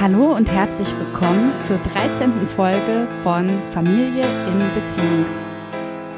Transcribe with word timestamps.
Hallo 0.00 0.34
und 0.34 0.50
herzlich 0.50 0.88
willkommen 0.98 1.52
zur 1.66 1.76
13. 1.76 2.48
Folge 2.56 3.06
von 3.22 3.50
Familie 3.74 4.22
in 4.22 4.58
Beziehung. 4.74 5.26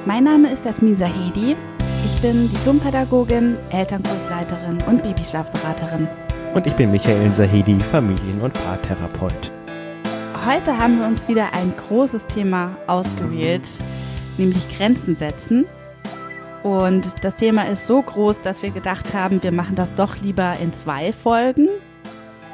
Mein 0.06 0.22
Name 0.22 0.52
ist 0.52 0.64
Jasmin 0.64 0.96
Sahedi. 0.96 1.56
Ich 2.04 2.22
bin 2.22 2.48
Diplompädagogin, 2.50 3.56
Elternkursleiterin 3.70 4.80
und 4.86 5.02
Babyschlafberaterin. 5.02 6.06
Und 6.54 6.64
ich 6.68 6.74
bin 6.74 6.92
Michael 6.92 7.34
Sahedi, 7.34 7.80
Familien- 7.80 8.40
und 8.40 8.52
Paartherapeut. 8.52 9.52
Heute 10.46 10.78
haben 10.78 11.00
wir 11.00 11.08
uns 11.08 11.26
wieder 11.26 11.54
ein 11.54 11.72
großes 11.88 12.24
Thema 12.26 12.76
ausgewählt, 12.86 13.68
nämlich 14.36 14.64
Grenzen 14.76 15.16
setzen. 15.16 15.64
Und 16.68 17.24
das 17.24 17.36
Thema 17.36 17.62
ist 17.62 17.86
so 17.86 18.02
groß, 18.02 18.42
dass 18.42 18.62
wir 18.62 18.68
gedacht 18.68 19.14
haben, 19.14 19.42
wir 19.42 19.52
machen 19.52 19.74
das 19.74 19.94
doch 19.94 20.20
lieber 20.20 20.54
in 20.60 20.74
zwei 20.74 21.14
Folgen. 21.14 21.66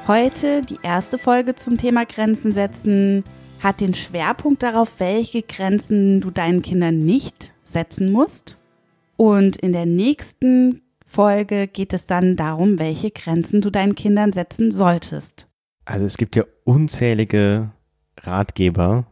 Heute 0.06 0.62
die 0.62 0.78
erste 0.84 1.18
Folge 1.18 1.56
zum 1.56 1.78
Thema 1.78 2.04
Grenzen 2.06 2.52
setzen 2.52 3.24
hat 3.58 3.80
den 3.80 3.92
Schwerpunkt 3.92 4.62
darauf, 4.62 5.00
welche 5.00 5.42
Grenzen 5.42 6.20
du 6.20 6.30
deinen 6.30 6.62
Kindern 6.62 7.04
nicht 7.04 7.52
setzen 7.64 8.12
musst. 8.12 8.56
Und 9.16 9.56
in 9.56 9.72
der 9.72 9.84
nächsten 9.84 10.82
Folge 11.04 11.66
geht 11.66 11.92
es 11.92 12.06
dann 12.06 12.36
darum, 12.36 12.78
welche 12.78 13.10
Grenzen 13.10 13.62
du 13.62 13.70
deinen 13.70 13.96
Kindern 13.96 14.32
setzen 14.32 14.70
solltest. 14.70 15.48
Also 15.86 16.06
es 16.06 16.16
gibt 16.18 16.36
ja 16.36 16.44
unzählige 16.62 17.72
Ratgeber 18.20 19.06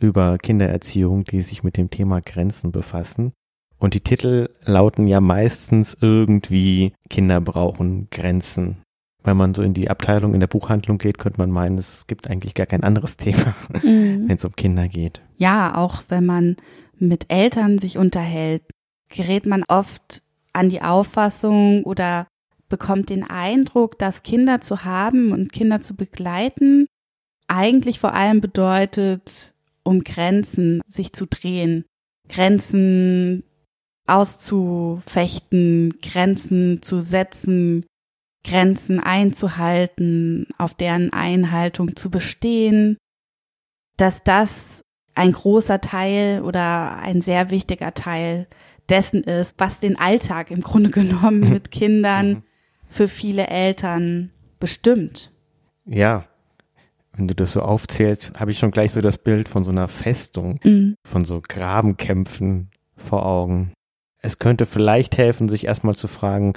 über 0.00 0.38
Kindererziehung, 0.38 1.22
die 1.22 1.42
sich 1.42 1.62
mit 1.62 1.76
dem 1.76 1.88
Thema 1.90 2.20
Grenzen 2.20 2.72
befassen. 2.72 3.32
Und 3.78 3.94
die 3.94 4.00
Titel 4.00 4.50
lauten 4.64 5.06
ja 5.06 5.20
meistens 5.20 5.96
irgendwie 6.00 6.92
Kinder 7.08 7.40
brauchen 7.40 8.08
Grenzen. 8.10 8.78
Wenn 9.22 9.36
man 9.36 9.54
so 9.54 9.62
in 9.62 9.74
die 9.74 9.90
Abteilung 9.90 10.34
in 10.34 10.40
der 10.40 10.46
Buchhandlung 10.46 10.98
geht, 10.98 11.18
könnte 11.18 11.40
man 11.40 11.50
meinen, 11.50 11.78
es 11.78 12.06
gibt 12.06 12.28
eigentlich 12.30 12.54
gar 12.54 12.66
kein 12.66 12.82
anderes 12.82 13.16
Thema, 13.16 13.54
Mhm. 13.82 14.24
wenn 14.28 14.36
es 14.36 14.44
um 14.44 14.56
Kinder 14.56 14.88
geht. 14.88 15.20
Ja, 15.36 15.76
auch 15.76 16.02
wenn 16.08 16.26
man 16.26 16.56
mit 16.98 17.26
Eltern 17.32 17.78
sich 17.78 17.98
unterhält, 17.98 18.62
gerät 19.08 19.46
man 19.46 19.64
oft 19.68 20.22
an 20.52 20.70
die 20.70 20.82
Auffassung 20.82 21.84
oder 21.84 22.26
bekommt 22.68 23.10
den 23.10 23.22
Eindruck, 23.22 23.98
dass 23.98 24.22
Kinder 24.22 24.60
zu 24.60 24.84
haben 24.84 25.32
und 25.32 25.52
Kinder 25.52 25.80
zu 25.80 25.94
begleiten 25.94 26.86
eigentlich 27.48 27.98
vor 27.98 28.14
allem 28.14 28.40
bedeutet, 28.40 29.54
um 29.82 30.04
Grenzen 30.04 30.82
sich 30.88 31.12
zu 31.12 31.26
drehen, 31.26 31.84
Grenzen 32.28 33.42
auszufechten, 34.08 35.98
Grenzen 36.02 36.82
zu 36.82 37.00
setzen, 37.00 37.86
Grenzen 38.44 39.00
einzuhalten, 39.00 40.46
auf 40.58 40.74
deren 40.74 41.12
Einhaltung 41.12 41.96
zu 41.96 42.10
bestehen, 42.10 42.96
dass 43.96 44.22
das 44.22 44.82
ein 45.14 45.32
großer 45.32 45.80
Teil 45.80 46.42
oder 46.42 46.96
ein 46.98 47.20
sehr 47.20 47.50
wichtiger 47.50 47.94
Teil 47.94 48.46
dessen 48.88 49.22
ist, 49.24 49.56
was 49.58 49.80
den 49.80 49.98
Alltag 49.98 50.50
im 50.50 50.60
Grunde 50.60 50.90
genommen 50.90 51.40
mit 51.50 51.70
Kindern 51.70 52.44
für 52.88 53.08
viele 53.08 53.48
Eltern 53.48 54.30
bestimmt. 54.60 55.32
Ja, 55.84 56.24
wenn 57.16 57.26
du 57.28 57.34
das 57.34 57.52
so 57.52 57.60
aufzählst, 57.62 58.38
habe 58.38 58.52
ich 58.52 58.58
schon 58.58 58.70
gleich 58.70 58.92
so 58.92 59.00
das 59.00 59.18
Bild 59.18 59.48
von 59.48 59.64
so 59.64 59.72
einer 59.72 59.88
Festung, 59.88 60.60
Mhm. 60.62 60.94
von 61.04 61.24
so 61.24 61.42
Grabenkämpfen 61.46 62.70
vor 62.96 63.26
Augen. 63.26 63.72
Es 64.20 64.38
könnte 64.38 64.66
vielleicht 64.66 65.16
helfen, 65.16 65.48
sich 65.48 65.66
erstmal 65.66 65.94
zu 65.94 66.08
fragen, 66.08 66.54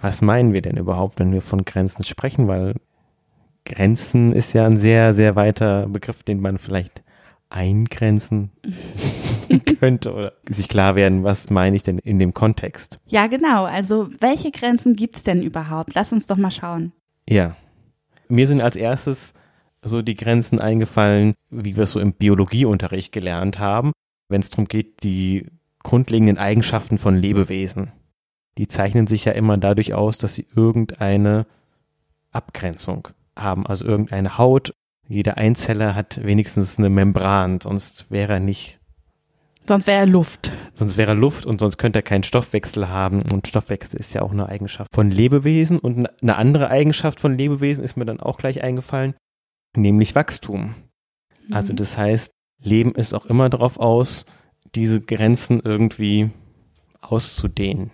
was 0.00 0.22
meinen 0.22 0.52
wir 0.52 0.62
denn 0.62 0.76
überhaupt, 0.76 1.18
wenn 1.18 1.32
wir 1.32 1.42
von 1.42 1.64
Grenzen 1.64 2.04
sprechen, 2.04 2.46
weil 2.46 2.74
Grenzen 3.64 4.32
ist 4.32 4.52
ja 4.52 4.64
ein 4.64 4.76
sehr, 4.76 5.14
sehr 5.14 5.36
weiter 5.36 5.88
Begriff, 5.88 6.22
den 6.22 6.40
man 6.40 6.58
vielleicht 6.58 7.02
eingrenzen 7.50 8.50
könnte 9.80 10.12
oder 10.12 10.32
sich 10.48 10.68
klar 10.68 10.94
werden, 10.96 11.24
was 11.24 11.50
meine 11.50 11.76
ich 11.76 11.82
denn 11.82 11.98
in 11.98 12.18
dem 12.18 12.34
Kontext. 12.34 12.98
Ja, 13.06 13.26
genau. 13.26 13.64
Also 13.64 14.08
welche 14.20 14.50
Grenzen 14.50 14.96
gibt's 14.96 15.22
denn 15.22 15.42
überhaupt? 15.42 15.94
Lass 15.94 16.12
uns 16.12 16.26
doch 16.26 16.36
mal 16.36 16.50
schauen. 16.50 16.92
Ja. 17.28 17.56
Mir 18.28 18.46
sind 18.46 18.60
als 18.60 18.76
erstes 18.76 19.32
so 19.82 20.02
die 20.02 20.16
Grenzen 20.16 20.60
eingefallen, 20.60 21.34
wie 21.50 21.76
wir 21.76 21.84
es 21.84 21.92
so 21.92 22.00
im 22.00 22.12
Biologieunterricht 22.12 23.12
gelernt 23.12 23.58
haben, 23.58 23.92
wenn 24.28 24.40
es 24.40 24.50
darum 24.50 24.66
geht, 24.66 25.02
die 25.02 25.46
grundlegenden 25.88 26.36
Eigenschaften 26.36 26.98
von 26.98 27.16
Lebewesen. 27.16 27.92
Die 28.58 28.68
zeichnen 28.68 29.06
sich 29.06 29.24
ja 29.24 29.32
immer 29.32 29.56
dadurch 29.56 29.94
aus, 29.94 30.18
dass 30.18 30.34
sie 30.34 30.46
irgendeine 30.54 31.46
Abgrenzung 32.30 33.08
haben, 33.36 33.66
also 33.66 33.86
irgendeine 33.86 34.36
Haut. 34.36 34.74
Jeder 35.08 35.38
Einzeller 35.38 35.94
hat 35.94 36.22
wenigstens 36.22 36.78
eine 36.78 36.90
Membran, 36.90 37.60
sonst 37.62 38.10
wäre 38.10 38.34
er 38.34 38.40
nicht, 38.40 38.78
Sonst 39.66 39.86
wäre 39.86 40.04
Luft. 40.04 40.52
sonst 40.74 40.98
wäre 40.98 41.12
er 41.12 41.14
Luft 41.14 41.46
und 41.46 41.58
sonst 41.58 41.78
könnte 41.78 42.00
er 42.00 42.02
keinen 42.02 42.22
Stoffwechsel 42.22 42.88
haben. 42.90 43.22
Und 43.32 43.48
Stoffwechsel 43.48 43.98
ist 43.98 44.12
ja 44.12 44.20
auch 44.20 44.32
eine 44.32 44.46
Eigenschaft 44.46 44.94
von 44.94 45.10
Lebewesen. 45.10 45.78
Und 45.78 46.06
eine 46.22 46.36
andere 46.36 46.68
Eigenschaft 46.68 47.18
von 47.20 47.36
Lebewesen 47.36 47.82
ist 47.82 47.96
mir 47.96 48.04
dann 48.04 48.20
auch 48.20 48.36
gleich 48.36 48.62
eingefallen, 48.62 49.14
nämlich 49.74 50.14
Wachstum. 50.14 50.74
Also 51.50 51.72
Mhm. 51.72 51.76
das 51.76 51.96
heißt, 51.96 52.32
Leben 52.62 52.92
ist 52.92 53.14
auch 53.14 53.24
immer 53.26 53.48
darauf 53.48 53.78
aus, 53.78 54.26
diese 54.74 55.00
Grenzen 55.00 55.60
irgendwie 55.64 56.30
auszudehnen, 57.00 57.90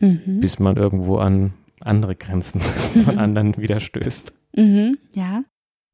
Mhm. 0.00 0.40
bis 0.40 0.58
man 0.58 0.76
irgendwo 0.76 1.16
an 1.16 1.52
andere 1.80 2.14
Grenzen 2.14 2.60
von 3.04 3.18
anderen 3.18 3.56
wieder 3.56 3.80
stößt. 3.80 4.32
Mhm. 4.56 4.96
Ja. 5.12 5.42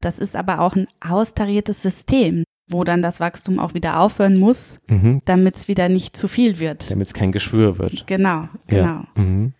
Das 0.01 0.19
ist 0.19 0.35
aber 0.35 0.59
auch 0.59 0.75
ein 0.75 0.87
austariertes 1.01 1.81
System, 1.81 2.43
wo 2.69 2.83
dann 2.83 3.01
das 3.01 3.19
Wachstum 3.19 3.59
auch 3.59 3.73
wieder 3.73 3.99
aufhören 3.99 4.37
muss, 4.37 4.79
Mhm. 4.89 5.21
damit 5.25 5.55
es 5.57 5.67
wieder 5.67 5.89
nicht 5.89 6.15
zu 6.15 6.27
viel 6.27 6.59
wird. 6.59 6.91
Damit 6.91 7.07
es 7.07 7.13
kein 7.13 7.31
Geschwür 7.31 7.79
wird. 7.79 8.05
Genau, 8.05 8.47
genau. 8.67 8.83
Ja. 8.83 9.07
Mhm. 9.15 9.53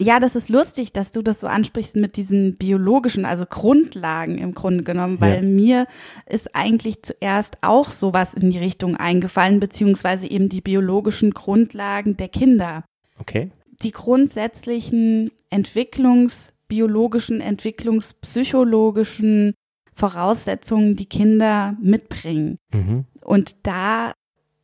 Ja, 0.00 0.18
das 0.18 0.34
ist 0.34 0.48
lustig, 0.48 0.92
dass 0.92 1.12
du 1.12 1.22
das 1.22 1.38
so 1.38 1.46
ansprichst 1.46 1.94
mit 1.94 2.16
diesen 2.16 2.56
biologischen, 2.56 3.24
also 3.24 3.46
Grundlagen 3.46 4.38
im 4.38 4.52
Grunde 4.54 4.82
genommen, 4.82 5.20
weil 5.20 5.36
Ja. 5.36 5.42
mir 5.42 5.86
ist 6.26 6.56
eigentlich 6.56 7.02
zuerst 7.02 7.58
auch 7.62 7.90
sowas 7.90 8.34
in 8.34 8.50
die 8.50 8.58
Richtung 8.58 8.96
eingefallen, 8.96 9.60
beziehungsweise 9.60 10.26
eben 10.26 10.48
die 10.48 10.60
biologischen 10.60 11.30
Grundlagen 11.30 12.16
der 12.16 12.28
Kinder. 12.28 12.84
Okay. 13.20 13.52
Die 13.82 13.92
grundsätzlichen 13.92 15.30
entwicklungsbiologischen, 15.50 17.40
entwicklungspsychologischen 17.40 19.54
Voraussetzungen, 19.94 20.96
die 20.96 21.06
Kinder 21.06 21.76
mitbringen. 21.80 22.58
Mhm. 22.72 23.04
Und 23.22 23.64
da 23.64 24.12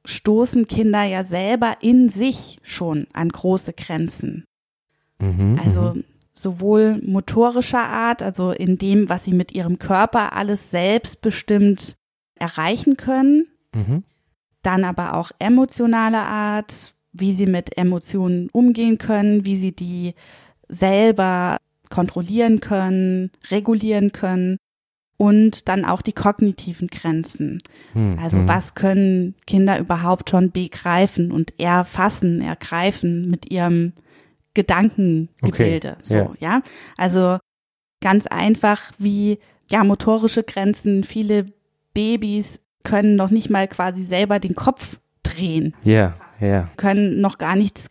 stoßen 0.04 0.66
Kinder 0.66 1.04
ja 1.04 1.22
selber 1.22 1.76
in 1.80 2.08
sich 2.08 2.58
schon 2.62 3.06
an 3.12 3.28
große 3.28 3.74
Grenzen. 3.74 4.44
Mhm. 5.20 5.60
Also 5.62 5.94
mhm. 5.94 6.04
sowohl 6.34 7.00
motorischer 7.04 7.82
Art, 7.82 8.22
also 8.22 8.50
in 8.53 8.78
dem, 8.78 9.08
was 9.08 9.25
sie 9.25 9.32
mit 9.32 9.53
ihrem 9.53 9.78
Körper 9.78 10.32
alles 10.34 10.70
selbstbestimmt 10.70 11.97
erreichen 12.36 12.97
können, 12.97 13.47
Mhm. 13.75 14.03
dann 14.62 14.84
aber 14.84 15.14
auch 15.16 15.31
emotionaler 15.38 16.26
Art, 16.26 16.94
wie 17.12 17.32
sie 17.32 17.47
mit 17.47 17.76
Emotionen 17.76 18.48
umgehen 18.53 18.98
können, 18.98 19.44
wie 19.44 19.56
sie 19.56 19.72
die 19.72 20.14
selber 20.69 21.58
kontrollieren 21.88 22.60
können, 22.60 23.31
regulieren 23.50 24.12
können 24.12 24.56
und 25.16 25.69
dann 25.69 25.84
auch 25.84 26.02
die 26.02 26.12
kognitiven 26.12 26.88
Grenzen. 26.88 27.58
Mhm. 27.94 28.19
Also 28.20 28.38
Mhm. 28.38 28.48
was 28.48 28.75
können 28.75 29.34
Kinder 29.47 29.78
überhaupt 29.78 30.31
schon 30.31 30.50
begreifen 30.50 31.31
und 31.32 31.58
erfassen, 31.60 32.41
ergreifen 32.41 33.28
mit 33.28 33.50
ihrem 33.50 33.92
Gedankengebilde. 34.55 35.93
Okay, 35.93 36.03
So, 36.03 36.15
ja. 36.15 36.35
ja. 36.41 36.62
Also 36.97 37.38
ganz 38.00 38.26
einfach 38.26 38.93
wie 38.99 39.38
ja 39.70 39.85
motorische 39.85 40.43
Grenzen. 40.43 41.05
Viele 41.05 41.47
Babys 41.94 42.61
können 42.82 43.17
noch 43.17 43.31
nicht 43.31 43.50
mal 43.50 43.69
quasi 43.69 44.05
selber 44.05 44.38
den 44.38 44.55
Kopf 44.55 44.99
drehen, 45.23 45.75
Ja, 45.85 46.14
ja. 46.41 46.70
können 46.76 47.20
noch 47.20 47.38
gar 47.38 47.56
nichts 47.56 47.87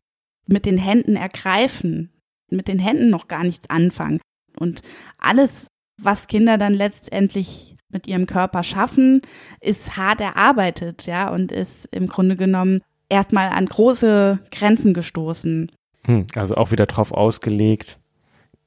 mit 0.47 0.65
den 0.65 0.77
Händen 0.77 1.15
ergreifen, 1.15 2.09
mit 2.49 2.67
den 2.67 2.79
Händen 2.79 3.09
noch 3.09 3.27
gar 3.27 3.43
nichts 3.43 3.69
anfangen. 3.69 4.19
Und 4.57 4.81
alles, 5.19 5.67
was 6.01 6.27
Kinder 6.27 6.57
dann 6.57 6.73
letztendlich 6.73 7.75
mit 7.89 8.07
ihrem 8.07 8.25
Körper 8.25 8.63
schaffen, 8.63 9.21
ist 9.61 9.95
hart 9.95 10.21
erarbeitet, 10.21 11.05
ja, 11.05 11.29
und 11.29 11.51
ist 11.51 11.87
im 11.91 12.07
Grunde 12.07 12.35
genommen 12.35 12.81
erstmal 13.09 13.49
an 13.49 13.65
große 13.65 14.39
Grenzen 14.51 14.93
gestoßen. 14.93 15.71
Hm. 16.05 16.27
Also 16.35 16.55
auch 16.55 16.71
wieder 16.71 16.85
drauf 16.85 17.11
ausgelegt, 17.11 17.99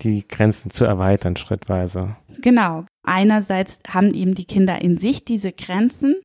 die 0.03 0.27
Grenzen 0.27 0.71
zu 0.71 0.85
erweitern 0.85 1.37
schrittweise. 1.37 2.17
Genau. 2.41 2.85
Einerseits 3.05 3.81
haben 3.89 4.15
eben 4.15 4.35
die 4.35 4.45
Kinder 4.45 4.81
in 4.81 4.99
sich 4.99 5.25
diese 5.25 5.53
Grenzen 5.53 6.17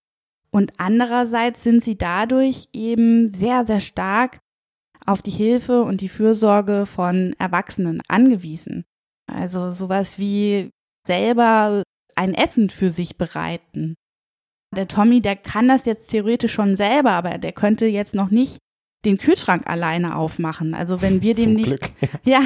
und 0.51 0.73
andererseits 0.77 1.63
sind 1.63 1.83
sie 1.83 1.97
dadurch 1.97 2.67
eben 2.73 3.33
sehr, 3.33 3.65
sehr 3.65 3.79
stark 3.79 4.39
auf 5.05 5.21
die 5.21 5.31
Hilfe 5.31 5.83
und 5.83 6.01
die 6.01 6.09
Fürsorge 6.09 6.85
von 6.85 7.35
Erwachsenen 7.39 8.01
angewiesen. 8.07 8.83
Also 9.27 9.71
sowas 9.71 10.19
wie 10.19 10.69
selber 11.05 11.83
ein 12.15 12.33
Essen 12.33 12.69
für 12.69 12.89
sich 12.89 13.17
bereiten. 13.17 13.95
Der 14.75 14.87
Tommy, 14.87 15.21
der 15.21 15.35
kann 15.35 15.67
das 15.67 15.85
jetzt 15.85 16.09
theoretisch 16.09 16.53
schon 16.53 16.75
selber, 16.75 17.11
aber 17.11 17.37
der 17.37 17.53
könnte 17.53 17.85
jetzt 17.85 18.13
noch 18.13 18.29
nicht 18.29 18.57
den 19.05 19.17
Kühlschrank 19.17 19.67
alleine 19.67 20.15
aufmachen. 20.15 20.73
Also 20.73 21.01
wenn 21.01 21.21
wir 21.21 21.33
dem 21.33 21.43
Zum 21.43 21.53
nicht, 21.53 21.67
Glück. 21.67 21.91
ja, 22.23 22.41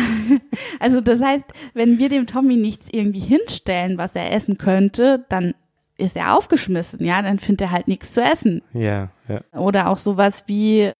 also 0.79 1.01
das 1.01 1.21
heißt, 1.21 1.45
wenn 1.73 1.97
wir 1.97 2.09
dem 2.09 2.27
Tommy 2.27 2.57
nichts 2.57 2.87
irgendwie 2.91 3.19
hinstellen, 3.19 3.97
was 3.97 4.15
er 4.15 4.31
essen 4.33 4.57
könnte, 4.57 5.25
dann 5.29 5.53
ist 5.97 6.15
er 6.15 6.35
aufgeschmissen, 6.35 7.05
ja, 7.05 7.21
dann 7.21 7.39
findet 7.39 7.61
er 7.61 7.71
halt 7.71 7.87
nichts 7.87 8.11
zu 8.11 8.21
essen. 8.21 8.61
Ja, 8.73 9.11
ja. 9.27 9.41
Oder 9.53 9.87
auch 9.87 9.97
sowas 9.97 10.43
wie 10.47 10.91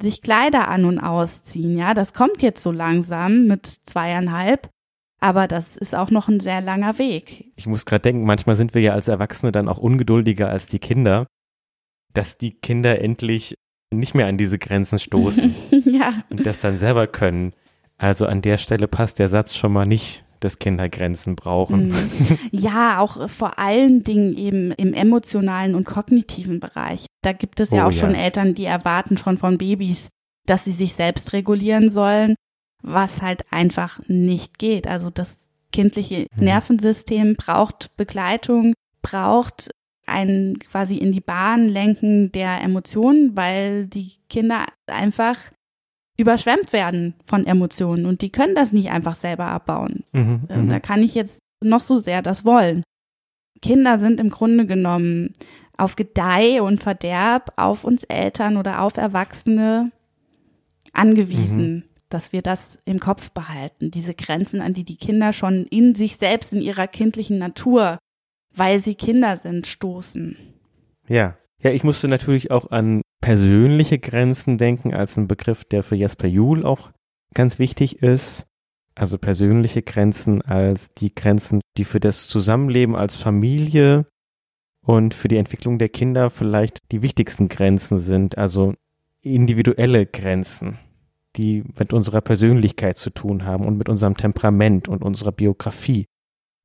sich 0.00 0.22
Kleider 0.22 0.68
an 0.68 0.84
und 0.84 0.98
ausziehen, 0.98 1.76
ja, 1.76 1.94
das 1.94 2.12
kommt 2.12 2.42
jetzt 2.42 2.62
so 2.62 2.70
langsam 2.70 3.46
mit 3.46 3.66
zweieinhalb, 3.66 4.68
aber 5.20 5.48
das 5.48 5.76
ist 5.76 5.94
auch 5.94 6.10
noch 6.10 6.28
ein 6.28 6.40
sehr 6.40 6.60
langer 6.60 6.98
Weg. 6.98 7.52
Ich 7.56 7.66
muss 7.66 7.84
gerade 7.84 8.02
denken, 8.02 8.24
manchmal 8.24 8.56
sind 8.56 8.74
wir 8.74 8.82
ja 8.82 8.92
als 8.92 9.08
Erwachsene 9.08 9.52
dann 9.52 9.68
auch 9.68 9.78
ungeduldiger 9.78 10.48
als 10.48 10.66
die 10.66 10.78
Kinder, 10.78 11.26
dass 12.12 12.38
die 12.38 12.52
Kinder 12.52 13.00
endlich 13.00 13.54
nicht 13.92 14.14
mehr 14.14 14.26
an 14.26 14.38
diese 14.38 14.58
Grenzen 14.58 14.98
stoßen 14.98 15.54
ja, 15.84 16.12
und 16.30 16.44
das 16.46 16.58
dann 16.58 16.78
selber 16.78 17.06
können. 17.06 17.52
Also 17.98 18.26
an 18.26 18.42
der 18.42 18.58
Stelle 18.58 18.88
passt 18.88 19.18
der 19.18 19.28
Satz 19.28 19.54
schon 19.54 19.72
mal 19.72 19.86
nicht, 19.86 20.24
dass 20.40 20.58
Kinder 20.58 20.88
Grenzen 20.88 21.36
brauchen. 21.36 21.90
Mhm. 21.90 21.94
ja, 22.50 22.98
auch 22.98 23.28
vor 23.30 23.58
allen 23.60 24.02
Dingen 24.02 24.36
eben 24.36 24.72
im 24.72 24.92
emotionalen 24.92 25.74
und 25.76 25.84
kognitiven 25.84 26.58
Bereich. 26.58 27.06
Da 27.22 27.32
gibt 27.32 27.60
es 27.60 27.70
ja 27.70 27.84
Oh, 27.84 27.88
auch 27.88 27.92
schon 27.92 28.14
ja. 28.14 28.22
Eltern, 28.22 28.54
die 28.54 28.64
erwarten 28.64 29.16
schon 29.16 29.38
von 29.38 29.56
Babys, 29.58 30.08
dass 30.46 30.64
sie 30.64 30.72
sich 30.72 30.94
selbst 30.94 31.32
regulieren 31.32 31.92
sollen, 31.92 32.34
was 32.82 33.22
halt 33.22 33.44
einfach 33.52 34.00
nicht 34.08 34.58
geht. 34.58 34.88
Also 34.88 35.10
das 35.10 35.36
kindliche 35.70 36.26
Mhm. 36.36 36.44
Nervensystem 36.44 37.36
braucht 37.36 37.96
Begleitung, 37.96 38.74
braucht 39.02 39.70
ein 40.12 40.58
quasi 40.60 40.96
in 40.96 41.12
die 41.12 41.20
Bahn 41.20 41.68
lenken 41.68 42.30
der 42.32 42.62
Emotionen, 42.62 43.36
weil 43.36 43.86
die 43.86 44.12
Kinder 44.28 44.66
einfach 44.86 45.38
überschwemmt 46.16 46.72
werden 46.72 47.14
von 47.26 47.46
Emotionen 47.46 48.06
und 48.06 48.22
die 48.22 48.30
können 48.30 48.54
das 48.54 48.72
nicht 48.72 48.90
einfach 48.90 49.16
selber 49.16 49.46
abbauen. 49.46 50.04
Mhm, 50.12 50.42
Äh, 50.48 50.56
mhm. 50.58 50.68
Da 50.68 50.78
kann 50.78 51.02
ich 51.02 51.14
jetzt 51.14 51.38
noch 51.60 51.80
so 51.80 51.98
sehr 51.98 52.22
das 52.22 52.44
wollen. 52.44 52.82
Kinder 53.60 53.98
sind 53.98 54.20
im 54.20 54.30
Grunde 54.30 54.66
genommen 54.66 55.32
auf 55.76 55.96
Gedeih 55.96 56.60
und 56.62 56.80
Verderb 56.80 57.52
auf 57.56 57.84
uns 57.84 58.04
Eltern 58.04 58.56
oder 58.56 58.82
auf 58.82 58.96
Erwachsene 58.96 59.90
angewiesen, 60.92 61.84
dass 62.08 62.32
wir 62.32 62.42
das 62.42 62.78
im 62.84 63.00
Kopf 63.00 63.30
behalten. 63.30 63.90
Diese 63.90 64.14
Grenzen, 64.14 64.60
an 64.60 64.74
die 64.74 64.84
die 64.84 64.96
Kinder 64.96 65.32
schon 65.32 65.64
in 65.66 65.94
sich 65.94 66.16
selbst, 66.16 66.52
in 66.52 66.60
ihrer 66.60 66.86
kindlichen 66.86 67.38
Natur, 67.38 67.98
weil 68.54 68.82
sie 68.82 68.94
Kinder 68.94 69.36
sind, 69.36 69.66
stoßen. 69.66 70.36
Ja. 71.08 71.36
Ja, 71.62 71.70
ich 71.70 71.84
musste 71.84 72.08
natürlich 72.08 72.50
auch 72.50 72.72
an 72.72 73.02
persönliche 73.20 74.00
Grenzen 74.00 74.58
denken, 74.58 74.92
als 74.92 75.16
ein 75.16 75.28
Begriff, 75.28 75.64
der 75.64 75.84
für 75.84 75.94
Jasper 75.94 76.26
Juhl 76.26 76.64
auch 76.64 76.90
ganz 77.34 77.58
wichtig 77.58 78.02
ist. 78.02 78.46
Also 78.94 79.16
persönliche 79.16 79.82
Grenzen 79.82 80.42
als 80.42 80.92
die 80.92 81.14
Grenzen, 81.14 81.60
die 81.78 81.84
für 81.84 82.00
das 82.00 82.28
Zusammenleben 82.28 82.94
als 82.96 83.16
Familie 83.16 84.06
und 84.84 85.14
für 85.14 85.28
die 85.28 85.36
Entwicklung 85.36 85.78
der 85.78 85.88
Kinder 85.88 86.30
vielleicht 86.30 86.78
die 86.90 87.00
wichtigsten 87.00 87.48
Grenzen 87.48 87.98
sind. 87.98 88.36
Also 88.36 88.74
individuelle 89.22 90.04
Grenzen, 90.04 90.78
die 91.36 91.64
mit 91.78 91.92
unserer 91.92 92.20
Persönlichkeit 92.20 92.96
zu 92.96 93.10
tun 93.10 93.46
haben 93.46 93.64
und 93.64 93.78
mit 93.78 93.88
unserem 93.88 94.16
Temperament 94.16 94.88
und 94.88 95.02
unserer 95.02 95.32
Biografie 95.32 96.06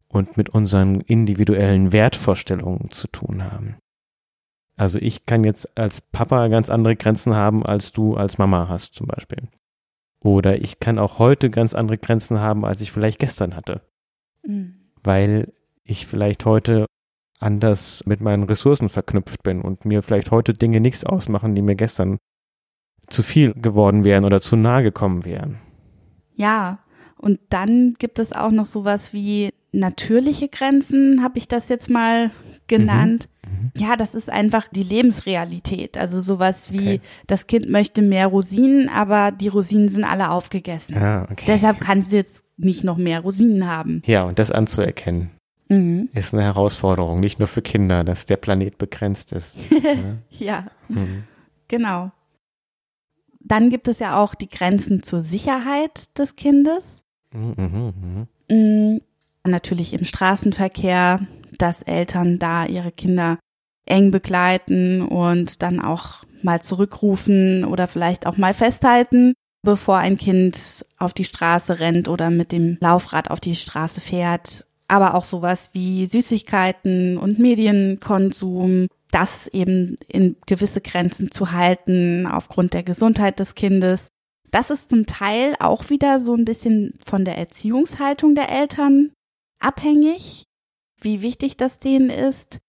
und 0.10 0.38
mit 0.38 0.50
unseren 0.50 1.02
individuellen 1.02 1.92
Wertvorstellungen 1.92 2.90
zu 2.92 3.08
tun 3.08 3.44
haben. 3.44 3.78
Also 4.76 5.00
ich 5.00 5.26
kann 5.26 5.44
jetzt 5.44 5.78
als 5.78 6.02
Papa 6.02 6.48
ganz 6.50 6.70
andere 6.70 6.96
Grenzen 6.96 7.36
haben, 7.36 7.66
als 7.66 7.92
du 7.92 8.16
als 8.16 8.38
Mama 8.38 8.68
hast 8.70 8.94
zum 8.94 9.08
Beispiel. 9.08 9.50
Oder 10.20 10.62
ich 10.62 10.80
kann 10.80 11.00
auch 11.00 11.20
heute 11.20 11.50
ganz 11.50 11.74
andere 11.74 11.98
Grenzen 11.98 12.40
haben, 12.40 12.64
als 12.66 12.82
ich 12.82 12.92
vielleicht 12.92 13.20
gestern 13.20 13.56
hatte, 13.56 13.82
Mhm. 14.46 14.76
weil 15.04 15.54
ich 15.84 16.06
vielleicht 16.08 16.46
heute 16.46 16.86
anders 17.40 18.04
mit 18.06 18.22
meinen 18.22 18.44
Ressourcen 18.44 18.90
verknüpft 18.90 19.44
bin 19.44 19.62
und 19.62 19.86
mir 19.86 20.02
vielleicht 20.04 20.32
heute 20.32 20.54
Dinge 20.54 20.80
nichts 20.80 21.04
ausmachen, 21.06 21.56
die 21.56 21.62
mir 21.62 21.76
gestern 21.76 22.18
zu 23.08 23.24
viel 23.24 23.54
geworden 23.54 24.04
wären 24.04 24.26
oder 24.26 24.42
zu 24.42 24.56
nahe 24.56 24.84
gekommen 24.84 25.24
wären. 25.24 25.60
Ja, 26.36 26.80
und 27.18 27.40
dann 27.50 27.96
gibt 28.00 28.20
es 28.20 28.34
auch 28.34 28.52
noch 28.52 28.66
sowas 28.66 29.14
wie 29.14 29.52
natürliche 29.78 30.48
Grenzen, 30.50 31.24
habe 31.24 31.38
ich 31.38 31.48
das 31.48 31.70
jetzt 31.70 31.90
mal 31.90 32.32
genannt. 32.68 33.30
Mhm. 33.46 33.72
Ja, 33.76 33.96
das 33.96 34.14
ist 34.14 34.30
einfach 34.30 34.68
die 34.68 34.84
Lebensrealität. 34.84 35.98
Also 35.98 36.20
sowas 36.20 36.72
wie, 36.72 36.80
Okay. 36.96 37.02
das 37.28 37.48
Kind 37.48 37.70
möchte 37.70 38.02
mehr 38.02 38.28
Rosinen, 38.28 38.90
aber 38.90 39.32
die 39.32 39.48
Rosinen 39.48 39.88
sind 39.90 40.04
alle 40.04 40.32
aufgegessen. 40.32 40.96
Ja, 40.96 41.24
okay. 41.32 41.46
Deshalb 41.48 41.80
kannst 41.80 42.12
du 42.12 42.18
jetzt 42.18 42.46
nicht 42.58 42.84
noch 42.84 42.98
mehr 42.98 43.22
Rosinen 43.22 43.68
haben. 43.68 44.02
Ja, 44.06 44.24
und 44.24 44.38
das 44.40 44.52
anzuerkennen, 44.52 45.30
Mhm. 45.70 46.10
ist 46.14 46.34
eine 46.34 46.44
Herausforderung, 46.44 47.20
nicht 47.20 47.40
nur 47.40 47.48
für 47.48 47.62
Kinder, 47.62 48.04
dass 48.04 48.26
der 48.26 48.38
Planet 48.38 48.78
begrenzt 48.78 49.32
ist. 49.32 49.58
Ja. 49.72 50.46
Ja, 50.46 50.68
Mhm. 50.90 51.24
genau. 51.68 52.12
Dann 53.40 53.70
gibt 53.70 53.88
es 53.88 54.00
ja 54.00 54.22
auch 54.22 54.36
die 54.36 54.50
Grenzen 54.50 55.04
zur 55.04 55.22
Sicherheit 55.22 56.18
des 56.18 56.36
Kindes. 56.36 57.02
Mhm, 57.34 57.54
mhm, 57.58 58.28
mhm. 58.50 59.02
Natürlich 59.48 59.94
im 59.94 60.04
Straßenverkehr, 60.04 61.22
dass 61.58 61.82
Eltern 61.82 62.40
da 62.40 62.66
ihre 62.66 62.92
Kinder 62.92 63.40
eng 63.86 64.12
begleiten 64.12 65.02
und 65.02 65.62
dann 65.62 65.80
auch 65.80 66.24
mal 66.44 66.62
zurückrufen 66.62 67.66
oder 67.66 67.88
vielleicht 67.88 68.28
auch 68.28 68.38
mal 68.38 68.54
festhalten, 68.54 69.34
bevor 69.64 69.98
ein 69.98 70.18
Kind 70.18 70.86
auf 70.98 71.14
die 71.14 71.24
Straße 71.24 71.80
rennt 71.80 72.08
oder 72.08 72.30
mit 72.30 72.52
dem 72.52 72.78
Laufrad 72.80 73.32
auf 73.32 73.40
die 73.40 73.56
Straße 73.56 74.02
fährt. 74.02 74.66
Aber 74.88 75.16
auch 75.16 75.24
sowas 75.24 75.72
wie 75.74 76.06
Süßigkeiten 76.06 77.18
und 77.18 77.40
Medienkonsum, 77.40 78.88
das 79.12 79.48
eben 79.48 79.98
in 80.08 80.38
gewisse 80.46 80.82
Grenzen 80.82 81.32
zu 81.32 81.52
halten 81.52 82.28
aufgrund 82.28 82.74
der 82.74 82.84
Gesundheit 82.84 83.40
des 83.40 83.56
Kindes. 83.56 84.08
Das 84.52 84.70
ist 84.70 84.90
zum 84.90 85.06
Teil 85.06 85.56
auch 85.60 85.90
wieder 85.90 86.20
so 86.20 86.34
ein 86.34 86.46
bisschen 86.46 86.94
von 87.06 87.26
der 87.26 87.38
Erziehungshaltung 87.38 88.36
der 88.36 88.50
Eltern 88.50 89.12
abhängig, 89.60 90.44
wie 91.02 91.22
wichtig 91.22 91.58
das 91.58 91.80
denen 91.80 92.10
ist, 92.10 92.60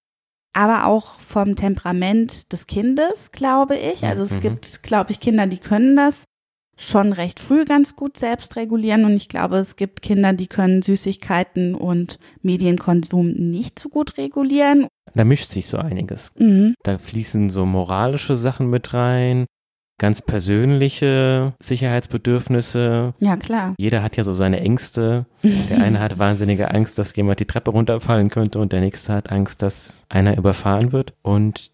aber 0.53 0.87
auch 0.87 1.21
vom 1.21 1.57
Temperament 1.57 2.53
des 2.53 2.67
Kindes, 2.67 3.33
glaube 3.33 3.77
ich. 3.77 4.05
Also 4.05 4.23
es 4.23 4.37
Mhm. 4.37 4.41
gibt, 4.41 4.83
glaube 4.83 5.13
ich, 5.13 5.21
Kinder, 5.21 5.47
die 5.47 5.59
können 5.59 5.97
das 5.97 6.25
schon 6.77 7.13
recht 7.13 7.41
früh 7.41 7.65
ganz 7.65 7.97
gut 7.97 8.17
selbst 8.17 8.55
regulieren 8.55 9.05
und 9.05 9.13
ich 9.15 9.29
glaube, 9.29 9.57
es 9.57 9.75
gibt 9.77 10.01
Kinder, 10.01 10.33
die 10.33 10.47
können 10.47 10.81
Süßigkeiten 10.83 11.75
und 11.75 12.19
Medienkonsum 12.43 13.31
nicht 13.33 13.79
so 13.81 13.89
gut 13.89 14.17
regulieren. 14.17 14.87
Da 15.15 15.25
mischt 15.25 15.51
sich 15.51 15.67
so 15.67 15.79
einiges. 15.79 16.33
Mhm. 16.39 16.75
Da 16.85 16.99
fließen 16.99 17.51
so 17.51 17.67
moralische 17.67 18.37
Sachen 18.37 18.71
mit 18.71 18.95
rein, 18.95 19.47
ganz 19.99 20.23
persönliche 20.23 21.53
Sicherheitsbedürfnisse. 21.61 23.15
Ja, 23.21 23.37
klar. 23.37 23.75
Jeder 23.79 24.03
hat 24.03 24.17
ja 24.17 24.25
so 24.25 24.33
seine 24.33 24.61
Ängste. 24.61 25.27
Der 25.43 25.81
eine 25.83 26.01
hat 26.01 26.19
wahnsinnige 26.19 26.71
Angst, 26.73 26.99
dass 26.99 27.15
jemand 27.17 27.41
die 27.41 27.45
Treppe 27.47 27.71
runterfallen 27.71 28.31
könnte 28.31 28.59
und 28.59 28.73
der 28.73 28.81
nächste 28.81 29.13
hat 29.13 29.31
Angst, 29.33 29.63
dass 29.63 30.05
einer 30.09 30.37
überfahren 30.37 30.93
wird. 30.93 31.15
Und 31.23 31.71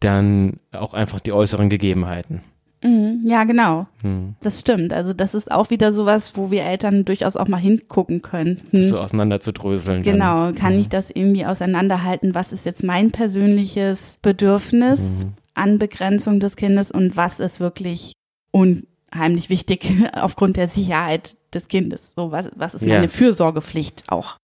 dann 0.00 0.54
auch 0.72 0.94
einfach 0.94 1.20
die 1.20 1.32
äußeren 1.32 1.68
Gegebenheiten. 1.68 2.40
Mhm. 2.82 3.24
Ja, 3.26 3.44
genau. 3.44 3.86
Hm. 4.00 4.36
Das 4.40 4.58
stimmt. 4.58 4.94
Also 4.94 5.12
das 5.12 5.34
ist 5.34 5.50
auch 5.52 5.68
wieder 5.68 5.92
sowas, 5.92 6.32
wo 6.36 6.50
wir 6.50 6.62
Eltern 6.64 7.04
durchaus 7.04 7.36
auch 7.36 7.46
mal 7.46 7.58
hingucken 7.58 8.22
könnten. 8.22 8.68
Das 8.78 8.88
so 8.88 8.98
auseinander 8.98 9.40
zu 9.40 9.52
dröseln. 9.52 10.02
dann. 10.02 10.12
Genau, 10.14 10.52
kann 10.52 10.72
Mhm. 10.74 10.80
ich 10.80 10.88
das 10.88 11.10
irgendwie 11.10 11.44
auseinanderhalten? 11.44 12.34
Was 12.34 12.52
ist 12.52 12.64
jetzt 12.64 12.82
mein 12.82 13.10
persönliches 13.10 14.16
Bedürfnis 14.22 15.24
Mhm. 15.24 15.32
An 15.54 15.78
Begrenzung 15.78 16.40
des 16.40 16.56
Kindes 16.56 16.90
und 16.90 17.16
was 17.16 17.40
ist 17.40 17.60
wirklich 17.60 18.12
unheimlich 18.52 19.48
wichtig 19.50 19.92
aufgrund 20.14 20.56
der 20.56 20.68
Sicherheit 20.68 21.36
des 21.54 21.68
Kindes? 21.68 22.12
So, 22.16 22.30
was, 22.32 22.50
was 22.54 22.74
ist 22.74 22.82
Ja. 22.82 22.96
meine 22.96 23.08
Fürsorgepflicht 23.08 24.04
auch 24.08 24.36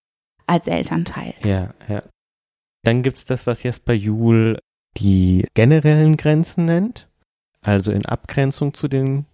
als 0.45 0.67
Elternteil? 0.67 1.33
Ja, 1.43 1.73
ja. 1.87 2.03
Dann 2.83 3.03
gibt's 3.03 3.25
das, 3.25 3.47
was 3.47 3.63
Jesper 3.63 3.93
Juhl 3.93 4.59
die 4.97 5.45
generellen 5.53 6.17
Grenzen 6.17 6.65
nennt, 6.65 7.07
also 7.61 7.91
in 7.91 8.05
Abgrenzung 8.05 8.73
zu 8.73 8.87
den 8.87 9.25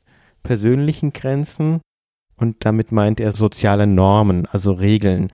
persönlichen 0.42 1.14
Grenzen. 1.14 1.82
Und 2.36 2.66
damit 2.66 2.92
meint 2.92 3.20
er 3.20 3.32
soziale 3.32 3.86
Normen, 3.88 4.48
also 4.48 4.74
Regeln, 4.74 5.32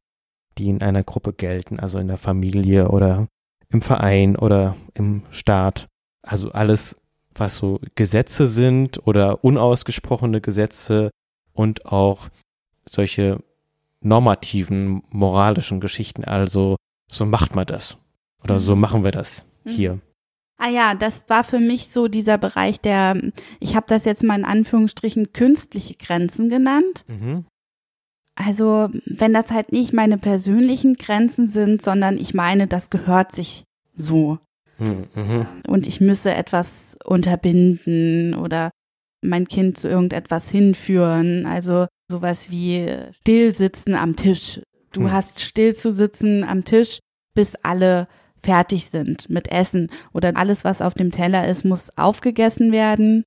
die 0.58 0.69
in 0.69 0.81
einer 0.84 1.03
Gruppe 1.03 1.34
gelten, 1.34 1.79
also 1.79 1.98
in 1.98 2.08
der 2.08 2.17
Familie 2.17 2.89
oder 2.89 3.27
im 3.69 3.81
Verein 3.81 4.36
oder 4.36 4.75
im 4.93 5.24
Staat. 5.31 5.88
Also 6.29 6.51
alles, 6.51 6.95
was 7.33 7.57
so 7.57 7.79
Gesetze 7.95 8.45
sind 8.48 9.05
oder 9.07 9.43
unausgesprochene 9.43 10.41
Gesetze 10.41 11.09
und 11.53 11.86
auch 11.88 12.29
solche 12.88 13.41
normativen, 14.01 15.01
moralischen 15.09 15.79
Geschichten. 15.79 16.24
Also, 16.24 16.75
so 17.12 17.25
macht 17.25 17.55
man 17.55 17.65
das. 17.65 17.98
Oder 18.43 18.59
so 18.59 18.75
Mhm. 18.75 18.81
machen 18.81 19.03
wir 19.03 19.12
das 19.12 19.45
Mhm. 19.65 19.69
hier. 19.71 20.00
Ah 20.57 20.69
ja, 20.69 20.93
das 20.93 21.24
war 21.29 21.43
für 21.43 21.59
mich 21.59 21.89
so 21.89 22.07
dieser 22.07 22.38
Bereich 22.38 22.79
der, 22.79 23.19
ich 23.59 23.75
habe 23.75 23.86
das 23.88 24.05
jetzt 24.05 24.24
mal 24.24 24.38
in 24.38 24.45
Anführungsstrichen 24.45 25.33
künstliche 25.33 25.95
Grenzen 25.95 26.50
genannt. 26.50 27.05
Mhm. 27.07 27.45
Also 28.36 28.89
wenn 29.05 29.33
das 29.33 29.51
halt 29.51 29.71
nicht 29.71 29.93
meine 29.93 30.17
persönlichen 30.17 30.95
Grenzen 30.95 31.48
sind, 31.48 31.81
sondern 31.81 32.17
ich 32.17 32.33
meine, 32.33 32.67
das 32.67 32.89
gehört 32.89 33.33
sich 33.33 33.63
so. 33.95 34.38
Mhm. 34.79 35.05
Mhm. 35.15 35.48
und 35.67 35.88
ich 35.88 36.00
müsse 36.01 36.33
etwas 36.33 36.98
unterbinden 37.03 38.33
oder 38.33 38.71
mein 39.21 39.48
Kind 39.48 39.77
zu 39.77 39.88
irgendetwas 39.89 40.50
hinführen. 40.50 41.45
Also 41.45 41.88
sowas 42.09 42.50
wie 42.50 42.88
still 43.21 43.53
sitzen 43.53 43.93
am 43.95 44.15
Tisch. 44.15 44.62
Du 44.93 45.01
Hm. 45.01 45.12
hast 45.12 45.41
still 45.41 45.75
zu 45.75 45.91
sitzen 45.91 46.43
am 46.43 46.63
Tisch, 46.63 47.00
bis 47.36 47.55
alle 47.63 48.07
fertig 48.41 48.86
sind 48.89 49.29
mit 49.29 49.51
Essen 49.51 49.89
oder 50.13 50.36
alles, 50.38 50.63
was 50.63 50.81
auf 50.81 50.93
dem 50.93 51.12
Teller 51.12 51.48
ist, 51.48 51.65
muss 51.65 51.95
aufgegessen 51.98 52.71
werden, 52.71 53.24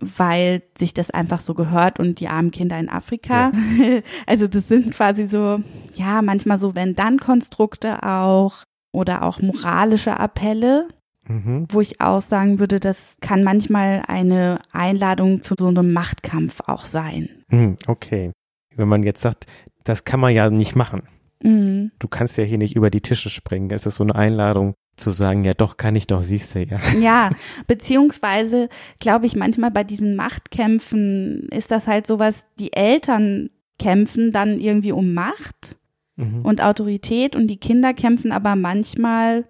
weil 0.00 0.62
sich 0.76 0.94
das 0.94 1.10
einfach 1.10 1.40
so 1.40 1.52
gehört 1.54 2.00
und 2.00 2.20
die 2.20 2.28
armen 2.28 2.50
Kinder 2.50 2.78
in 2.78 2.88
Afrika. 2.88 3.52
Also 4.26 4.46
das 4.48 4.68
sind 4.68 4.92
quasi 4.94 5.26
so, 5.26 5.60
ja, 5.94 6.22
manchmal 6.22 6.58
so 6.58 6.74
wenn-dann-Konstrukte 6.74 8.02
auch 8.02 8.62
oder 8.96 9.22
auch 9.22 9.40
moralische 9.40 10.18
Appelle, 10.18 10.88
Mhm. 11.28 11.66
wo 11.70 11.80
ich 11.80 12.00
auch 12.00 12.22
sagen 12.22 12.60
würde, 12.60 12.78
das 12.78 13.16
kann 13.20 13.42
manchmal 13.42 14.04
eine 14.06 14.60
Einladung 14.70 15.42
zu 15.42 15.56
so 15.58 15.66
einem 15.66 15.92
Machtkampf 15.92 16.60
auch 16.68 16.84
sein. 16.84 17.28
Mhm. 17.48 17.76
Okay. 17.88 18.30
Wenn 18.76 18.86
man 18.86 19.02
jetzt 19.02 19.22
sagt, 19.22 19.46
das 19.82 20.04
kann 20.04 20.20
man 20.20 20.32
ja 20.32 20.50
nicht 20.50 20.76
machen. 20.76 21.02
Mhm. 21.42 21.90
Du 21.98 22.06
kannst 22.06 22.36
ja 22.38 22.44
hier 22.44 22.58
nicht 22.58 22.76
über 22.76 22.90
die 22.90 23.00
Tische 23.00 23.28
springen. 23.30 23.70
Es 23.70 23.86
ist 23.86 23.96
so 23.96 24.04
eine 24.04 24.14
Einladung 24.14 24.74
zu 24.96 25.10
sagen, 25.10 25.42
ja 25.44 25.52
doch, 25.54 25.76
kann 25.76 25.96
ich 25.96 26.06
doch, 26.06 26.22
siehst 26.22 26.54
du 26.54 26.60
ja. 26.64 26.78
Ja, 27.00 27.30
beziehungsweise 27.66 28.68
glaube 29.00 29.26
ich 29.26 29.34
manchmal 29.36 29.70
bei 29.72 29.82
diesen 29.84 30.14
Machtkämpfen 30.16 31.48
ist 31.50 31.70
das 31.70 31.86
halt 31.86 32.06
sowas, 32.06 32.46
die 32.58 32.72
Eltern 32.72 33.50
kämpfen 33.78 34.32
dann 34.32 34.58
irgendwie 34.60 34.92
um 34.92 35.12
Macht 35.12 35.76
Mhm. 36.16 36.42
und 36.42 36.62
Autorität 36.62 37.36
und 37.36 37.46
die 37.48 37.58
Kinder 37.58 37.92
kämpfen 37.94 38.32
aber 38.32 38.56
manchmal 38.56 39.44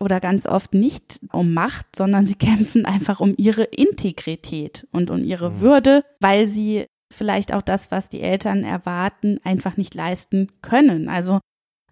oder 0.00 0.20
ganz 0.20 0.46
oft 0.46 0.74
nicht 0.74 1.20
um 1.32 1.52
Macht, 1.54 1.96
sondern 1.96 2.26
sie 2.26 2.34
kämpfen 2.36 2.84
einfach 2.84 3.20
um 3.20 3.34
ihre 3.36 3.64
Integrität 3.64 4.86
und 4.92 5.10
um 5.10 5.24
ihre 5.24 5.50
Mhm. 5.50 5.60
Würde, 5.60 6.04
weil 6.20 6.46
sie 6.46 6.86
vielleicht 7.10 7.52
auch 7.54 7.62
das, 7.62 7.90
was 7.90 8.08
die 8.08 8.20
Eltern 8.20 8.64
erwarten, 8.64 9.40
einfach 9.42 9.76
nicht 9.76 9.94
leisten 9.94 10.48
können. 10.60 11.08
Also 11.08 11.40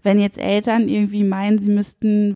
wenn 0.02 0.20
jetzt 0.20 0.38
Eltern 0.38 0.88
irgendwie 0.88 1.24
meinen, 1.24 1.58
sie 1.58 1.70
müssten 1.70 2.34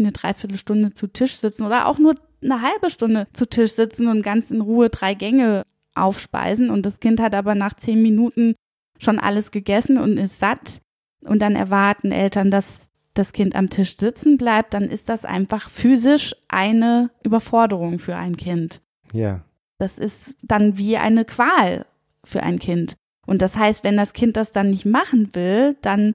eine 0.00 0.12
Dreiviertelstunde 0.12 0.94
zu 0.94 1.06
Tisch 1.06 1.36
sitzen 1.36 1.64
oder 1.64 1.86
auch 1.86 1.98
nur 1.98 2.14
eine 2.42 2.62
halbe 2.62 2.90
Stunde 2.90 3.28
zu 3.32 3.46
Tisch 3.48 3.72
sitzen 3.72 4.08
und 4.08 4.22
ganz 4.22 4.50
in 4.50 4.60
Ruhe 4.60 4.90
drei 4.90 5.14
Gänge 5.14 5.62
aufspeisen 5.94 6.70
und 6.70 6.84
das 6.84 6.98
Kind 6.98 7.20
hat 7.20 7.34
aber 7.34 7.54
nach 7.54 7.74
zehn 7.74 8.02
Minuten 8.02 8.54
schon 8.98 9.18
alles 9.18 9.50
gegessen 9.50 9.98
und 9.98 10.16
ist 10.16 10.40
satt 10.40 10.80
und 11.24 11.40
dann 11.40 11.56
erwarten 11.56 12.12
Eltern, 12.12 12.50
dass 12.50 12.88
das 13.14 13.32
Kind 13.32 13.54
am 13.54 13.70
Tisch 13.70 13.96
sitzen 13.96 14.36
bleibt, 14.36 14.74
dann 14.74 14.84
ist 14.84 15.08
das 15.08 15.24
einfach 15.24 15.70
physisch 15.70 16.34
eine 16.48 17.10
Überforderung 17.22 17.98
für 17.98 18.16
ein 18.16 18.36
Kind. 18.36 18.82
Ja. 19.12 19.42
Das 19.78 19.98
ist 19.98 20.34
dann 20.42 20.76
wie 20.76 20.96
eine 20.96 21.24
Qual 21.24 21.86
für 22.24 22.42
ein 22.42 22.58
Kind. 22.58 22.96
Und 23.26 23.40
das 23.40 23.56
heißt, 23.56 23.84
wenn 23.84 23.96
das 23.96 24.12
Kind 24.12 24.36
das 24.36 24.52
dann 24.52 24.70
nicht 24.70 24.84
machen 24.84 25.34
will, 25.34 25.76
dann 25.82 26.12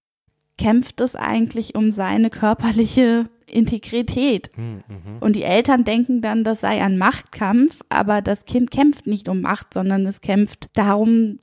kämpft 0.58 1.02
es 1.02 1.16
eigentlich 1.16 1.76
um 1.76 1.92
seine 1.92 2.30
körperliche 2.30 3.30
Integrität. 3.48 4.52
Mhm. 4.58 4.84
Mhm. 4.88 5.18
Und 5.20 5.36
die 5.36 5.44
Eltern 5.44 5.86
denken 5.86 6.22
dann, 6.22 6.44
das 6.44 6.62
sei 6.62 6.84
ein 6.84 6.98
Machtkampf, 6.98 7.80
aber 7.90 8.22
das 8.22 8.46
Kind 8.46 8.70
kämpft 8.70 9.08
nicht 9.08 9.30
um 9.30 9.42
Macht, 9.42 9.74
sondern 9.74 10.06
es 10.06 10.22
kämpft 10.22 10.68
darum, 10.74 11.40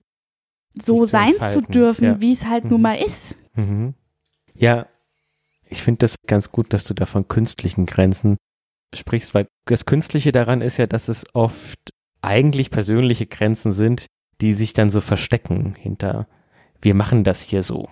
so 0.80 0.98
zu 0.98 1.04
sein 1.06 1.34
zu 1.52 1.60
dürfen, 1.62 2.04
ja. 2.04 2.20
wie 2.20 2.32
es 2.32 2.44
halt 2.46 2.64
Mhm. 2.64 2.70
nun 2.70 2.82
mal 2.82 2.94
ist. 2.94 3.34
Mhm. 3.54 3.94
Ja, 4.54 4.86
ich 5.68 5.82
finde 5.82 5.98
das 5.98 6.16
ganz 6.26 6.52
gut, 6.52 6.72
dass 6.72 6.84
du 6.84 6.94
da 6.94 7.06
von 7.06 7.28
künstlichen 7.28 7.86
Grenzen 7.86 8.36
sprichst, 8.94 9.34
weil 9.34 9.46
das 9.66 9.84
Künstliche 9.84 10.32
daran 10.32 10.60
ist 10.60 10.76
ja, 10.76 10.86
dass 10.86 11.08
es 11.08 11.26
oft 11.34 11.78
eigentlich 12.22 12.70
persönliche 12.70 13.26
Grenzen 13.26 13.72
sind, 13.72 14.06
die 14.40 14.54
sich 14.54 14.72
dann 14.72 14.90
so 14.90 15.00
verstecken 15.00 15.74
hinter, 15.78 16.26
wir 16.80 16.94
machen 16.94 17.24
das 17.24 17.42
hier 17.42 17.62
so. 17.62 17.88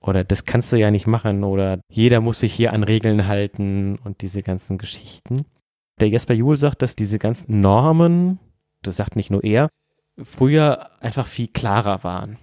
Oder 0.00 0.24
das 0.24 0.44
kannst 0.44 0.72
du 0.72 0.76
ja 0.76 0.90
nicht 0.90 1.06
machen 1.06 1.44
oder 1.44 1.80
jeder 1.90 2.20
muss 2.20 2.40
sich 2.40 2.52
hier 2.54 2.72
an 2.72 2.82
Regeln 2.82 3.26
halten 3.26 3.98
und 4.04 4.22
diese 4.22 4.42
ganzen 4.42 4.78
Geschichten. 4.78 5.44
Der 6.00 6.08
Jesper 6.08 6.34
Juhl 6.34 6.56
sagt, 6.56 6.82
dass 6.82 6.94
diese 6.96 7.18
ganzen 7.18 7.60
Normen, 7.60 8.38
das 8.82 8.96
sagt 8.96 9.16
nicht 9.16 9.30
nur 9.30 9.42
er, 9.44 9.68
früher 10.22 10.90
einfach 11.02 11.26
viel 11.26 11.48
klarer 11.48 12.04
waren. 12.04 12.38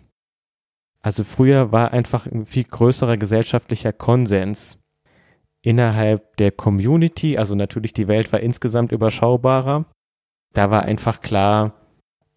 Also 1.02 1.24
früher 1.24 1.72
war 1.72 1.92
einfach 1.92 2.26
ein 2.28 2.46
viel 2.46 2.64
größerer 2.64 3.18
gesellschaftlicher 3.18 3.92
Konsens 3.92 4.80
innerhalb 5.62 6.38
der 6.38 6.52
Community, 6.52 7.38
also 7.38 7.56
natürlich 7.56 7.94
die 7.94 8.08
Welt 8.08 8.32
war 8.32 8.40
insgesamt 8.40 8.92
überschaubarer. 8.92 9.86
Da 10.54 10.72
war 10.72 10.84
einfach 10.84 11.22
klar, 11.22 11.74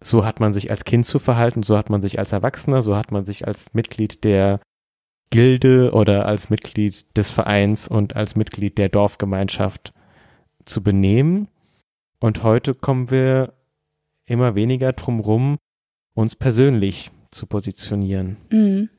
so 0.01 0.25
hat 0.25 0.39
man 0.39 0.53
sich 0.53 0.71
als 0.71 0.85
Kind 0.85 1.05
zu 1.05 1.19
verhalten, 1.19 1.63
so 1.63 1.77
hat 1.77 1.89
man 1.89 2.01
sich 2.01 2.19
als 2.19 2.31
Erwachsener, 2.31 2.81
so 2.81 2.95
hat 2.95 3.11
man 3.11 3.25
sich 3.25 3.47
als 3.47 3.73
Mitglied 3.73 4.23
der 4.23 4.59
Gilde 5.29 5.91
oder 5.91 6.25
als 6.25 6.49
Mitglied 6.49 7.17
des 7.17 7.31
Vereins 7.31 7.87
und 7.87 8.15
als 8.15 8.35
Mitglied 8.35 8.77
der 8.77 8.89
Dorfgemeinschaft 8.89 9.93
zu 10.65 10.81
benehmen. 10.81 11.49
Und 12.19 12.43
heute 12.43 12.73
kommen 12.73 13.11
wir 13.11 13.53
immer 14.27 14.55
weniger 14.55 14.93
drum 14.93 15.19
rum, 15.19 15.57
uns 16.13 16.35
persönlich 16.35 17.11
zu 17.31 17.47
positionieren. 17.47 18.37
Mhm. 18.51 18.89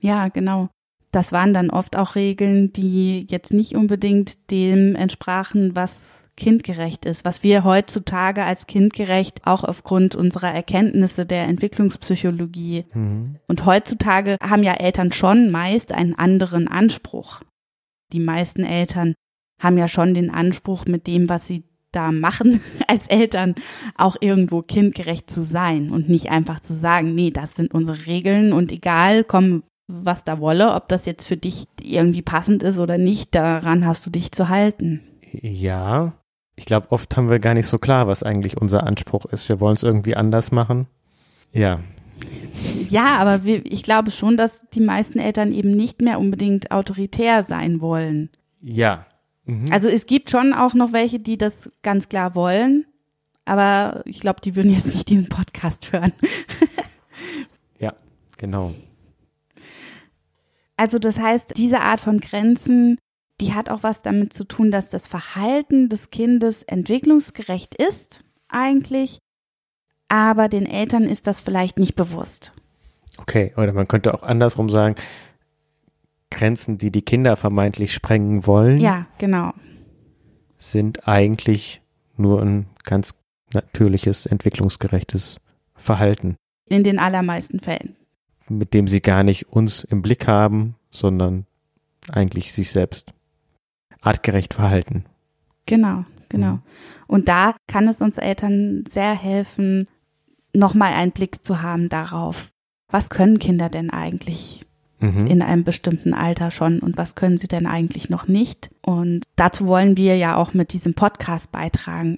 Ja, 0.00 0.28
genau. 0.28 0.68
Das 1.12 1.30
waren 1.32 1.52
dann 1.54 1.70
oft 1.70 1.96
auch 1.96 2.14
Regeln, 2.14 2.72
die 2.72 3.26
jetzt 3.30 3.52
nicht 3.52 3.74
unbedingt 3.74 4.50
dem 4.50 4.94
entsprachen, 4.96 5.76
was 5.76 6.24
kindgerecht 6.36 7.04
ist, 7.04 7.26
was 7.26 7.42
wir 7.42 7.62
heutzutage 7.62 8.42
als 8.44 8.66
kindgerecht 8.66 9.46
auch 9.46 9.64
aufgrund 9.64 10.14
unserer 10.14 10.50
Erkenntnisse 10.50 11.26
der 11.26 11.44
Entwicklungspsychologie 11.44 12.86
Mhm. 12.94 13.36
und 13.48 13.66
heutzutage 13.66 14.38
haben 14.42 14.62
ja 14.62 14.72
Eltern 14.72 15.12
schon 15.12 15.50
meist 15.50 15.92
einen 15.92 16.14
anderen 16.14 16.68
Anspruch. 16.68 17.42
Die 18.14 18.18
meisten 18.20 18.64
Eltern 18.64 19.14
haben 19.60 19.76
ja 19.76 19.88
schon 19.88 20.14
den 20.14 20.30
Anspruch, 20.30 20.86
mit 20.86 21.06
dem, 21.06 21.28
was 21.28 21.46
sie 21.46 21.64
da 21.92 22.12
machen, 22.12 22.60
als 22.88 23.06
Eltern 23.06 23.54
auch 23.96 24.16
irgendwo 24.20 24.62
kindgerecht 24.62 25.30
zu 25.30 25.42
sein 25.42 25.90
und 25.90 26.08
nicht 26.08 26.30
einfach 26.30 26.60
zu 26.60 26.74
sagen, 26.74 27.14
nee, 27.14 27.30
das 27.30 27.54
sind 27.54 27.72
unsere 27.72 28.06
Regeln 28.06 28.52
und 28.52 28.72
egal, 28.72 29.24
komm, 29.24 29.62
was 29.88 30.24
da 30.24 30.40
wolle, 30.40 30.74
ob 30.74 30.88
das 30.88 31.06
jetzt 31.06 31.26
für 31.26 31.36
dich 31.36 31.66
irgendwie 31.80 32.22
passend 32.22 32.62
ist 32.62 32.78
oder 32.78 32.98
nicht, 32.98 33.34
daran 33.34 33.86
hast 33.86 34.06
du 34.06 34.10
dich 34.10 34.32
zu 34.32 34.48
halten. 34.48 35.00
Ja, 35.32 36.12
ich 36.56 36.64
glaube, 36.64 36.90
oft 36.90 37.16
haben 37.16 37.30
wir 37.30 37.38
gar 37.38 37.54
nicht 37.54 37.66
so 37.66 37.78
klar, 37.78 38.06
was 38.06 38.22
eigentlich 38.22 38.60
unser 38.60 38.86
Anspruch 38.86 39.26
ist. 39.26 39.48
Wir 39.48 39.60
wollen 39.60 39.74
es 39.74 39.82
irgendwie 39.82 40.16
anders 40.16 40.52
machen. 40.52 40.86
Ja, 41.52 41.80
Ja, 42.88 43.16
aber 43.18 43.44
wir, 43.44 43.64
ich 43.66 43.82
glaube 43.82 44.10
schon, 44.10 44.36
dass 44.36 44.66
die 44.70 44.80
meisten 44.80 45.18
Eltern 45.18 45.52
eben 45.52 45.72
nicht 45.72 46.00
mehr 46.00 46.18
unbedingt 46.18 46.70
autoritär 46.70 47.42
sein 47.42 47.80
wollen. 47.80 48.30
ja. 48.60 49.06
Mhm. 49.44 49.72
Also 49.72 49.88
es 49.88 50.06
gibt 50.06 50.30
schon 50.30 50.52
auch 50.52 50.74
noch 50.74 50.92
welche, 50.92 51.20
die 51.20 51.38
das 51.38 51.70
ganz 51.82 52.08
klar 52.08 52.34
wollen, 52.34 52.86
aber 53.44 54.02
ich 54.04 54.20
glaube, 54.20 54.40
die 54.40 54.56
würden 54.56 54.70
jetzt 54.70 54.86
nicht 54.86 55.08
diesen 55.08 55.28
Podcast 55.28 55.92
hören. 55.92 56.12
genau. 58.42 58.74
Also 60.76 60.98
das 60.98 61.16
heißt, 61.16 61.56
diese 61.56 61.80
Art 61.80 62.00
von 62.00 62.18
Grenzen, 62.18 62.98
die 63.40 63.54
hat 63.54 63.70
auch 63.70 63.84
was 63.84 64.02
damit 64.02 64.32
zu 64.32 64.44
tun, 64.44 64.72
dass 64.72 64.90
das 64.90 65.06
Verhalten 65.06 65.88
des 65.88 66.10
Kindes 66.10 66.62
entwicklungsgerecht 66.64 67.74
ist 67.76 68.24
eigentlich, 68.48 69.20
aber 70.08 70.48
den 70.48 70.66
Eltern 70.66 71.04
ist 71.04 71.28
das 71.28 71.40
vielleicht 71.40 71.78
nicht 71.78 71.94
bewusst. 71.94 72.52
Okay, 73.18 73.52
oder 73.56 73.72
man 73.72 73.86
könnte 73.86 74.12
auch 74.12 74.24
andersrum 74.24 74.68
sagen, 74.68 74.96
Grenzen, 76.32 76.78
die 76.78 76.90
die 76.90 77.02
Kinder 77.02 77.36
vermeintlich 77.36 77.92
sprengen 77.94 78.46
wollen, 78.46 78.78
Ja, 78.80 79.06
genau. 79.18 79.52
sind 80.58 81.06
eigentlich 81.08 81.80
nur 82.16 82.42
ein 82.42 82.66
ganz 82.84 83.14
natürliches, 83.52 84.26
entwicklungsgerechtes 84.26 85.40
Verhalten, 85.74 86.36
In 86.68 86.84
den 86.84 86.98
allermeisten 86.98 87.60
Fällen. 87.60 87.96
mit 88.48 88.74
dem 88.74 88.88
sie 88.88 89.00
gar 89.00 89.22
nicht 89.24 89.48
uns 89.48 89.84
im 89.84 90.02
Blick 90.02 90.26
haben, 90.26 90.74
sondern 90.90 91.46
eigentlich 92.10 92.52
sich 92.52 92.70
selbst 92.70 93.12
artgerecht 94.00 94.54
verhalten. 94.54 95.04
Genau, 95.66 96.04
genau. 96.28 96.52
Mhm. 96.54 96.62
Und 97.06 97.28
da 97.28 97.54
kann 97.68 97.86
es 97.88 98.00
uns 98.00 98.18
Eltern 98.18 98.84
sehr 98.88 99.14
helfen, 99.14 99.86
nochmal 100.54 100.92
einen 100.92 101.12
Blick 101.12 101.44
zu 101.44 101.62
haben 101.62 101.88
darauf, 101.88 102.50
was 102.88 103.08
können 103.10 103.38
Kinder 103.38 103.68
denn 103.68 103.90
eigentlich 103.90 104.66
Mhm. 105.02 105.26
in 105.26 105.42
einem 105.42 105.64
bestimmten 105.64 106.14
Alter 106.14 106.50
schon 106.50 106.78
und 106.78 106.96
was 106.96 107.16
können 107.16 107.36
sie 107.36 107.48
denn 107.48 107.66
eigentlich 107.66 108.08
noch 108.08 108.28
nicht. 108.28 108.70
Und 108.86 109.24
dazu 109.36 109.66
wollen 109.66 109.96
wir 109.96 110.16
ja 110.16 110.36
auch 110.36 110.54
mit 110.54 110.72
diesem 110.72 110.94
Podcast 110.94 111.50
beitragen 111.50 112.16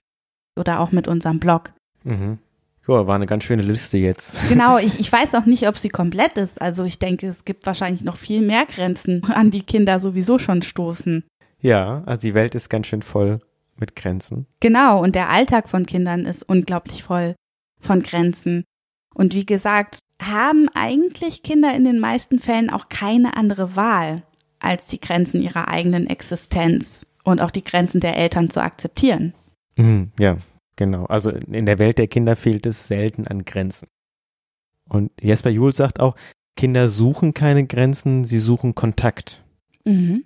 oder 0.59 0.81
auch 0.81 0.93
mit 0.93 1.09
unserem 1.09 1.41
Blog. 1.41 1.73
Mhm. 2.05 2.38
Ja, 2.87 3.07
war 3.07 3.14
eine 3.14 3.26
ganz 3.26 3.45
schöne 3.45 3.62
Liste 3.62 3.97
jetzt. 3.97 4.37
Genau, 4.49 4.76
ich, 4.79 5.00
ich 5.00 5.11
weiß 5.11 5.35
auch 5.35 5.47
nicht, 5.47 5.67
ob 5.67 5.79
sie 5.79 5.88
komplett 5.88 6.37
ist. 6.37 6.61
Also 6.61 6.85
ich 6.85 6.99
denke, 6.99 7.26
es 7.26 7.45
gibt 7.45 7.64
wahrscheinlich 7.67 8.05
noch 8.05 8.17
viel 8.17 8.43
mehr 8.43 8.67
Grenzen, 8.67 9.25
an 9.33 9.50
die 9.50 9.62
Kinder 9.62 9.99
sowieso 9.99 10.38
schon 10.38 10.62
stoßen. 10.62 11.25
Ja, 11.61 12.03
also 12.05 12.26
die 12.26 12.35
Welt 12.35 12.55
ist 12.55 12.69
ganz 12.69 12.87
schön 12.87 13.00
voll 13.00 13.41
mit 13.76 13.97
Grenzen. 13.97 14.47
Genau, 14.61 15.03
und 15.03 15.14
der 15.14 15.31
Alltag 15.31 15.69
von 15.71 15.87
Kindern 15.87 16.26
ist 16.26 16.43
unglaublich 16.43 17.03
voll 17.03 17.35
von 17.81 18.03
Grenzen. 18.03 18.64
Und 19.14 19.35
wie 19.35 19.47
gesagt, 19.47 20.00
haben 20.21 20.68
eigentlich 20.75 21.42
Kinder 21.42 21.75
in 21.75 21.85
den 21.85 21.99
meisten 21.99 22.38
Fällen 22.38 22.71
auch 22.71 22.88
keine 22.88 23.37
andere 23.37 23.76
Wahl, 23.76 24.23
als 24.61 24.87
die 24.88 25.00
Grenzen 25.00 25.40
ihrer 25.42 25.68
eigenen 25.68 26.06
Existenz 26.06 27.06
und 27.25 27.40
auch 27.40 27.50
die 27.50 27.64
Grenzen 27.64 28.00
der 28.00 28.16
Eltern 28.16 28.50
zu 28.50 28.61
akzeptieren. 28.62 29.35
Mhm, 29.76 30.11
ja, 30.18 30.38
genau. 30.76 31.04
Also 31.06 31.30
in 31.30 31.66
der 31.66 31.78
Welt 31.78 31.99
der 31.99 32.09
Kinder 32.09 32.37
fehlt 32.37 32.66
es 32.66 32.87
selten 32.88 33.26
an 33.26 33.44
Grenzen. 33.44 33.88
Und 34.88 35.11
Jesper 35.21 35.50
Juhl 35.50 35.73
sagt 35.73 36.00
auch, 36.00 36.16
Kinder 36.56 36.88
suchen 36.88 37.35
keine 37.35 37.66
Grenzen, 37.66 38.25
sie 38.25 38.38
suchen 38.38 38.75
Kontakt. 38.75 39.42
Mhm. 39.85 40.25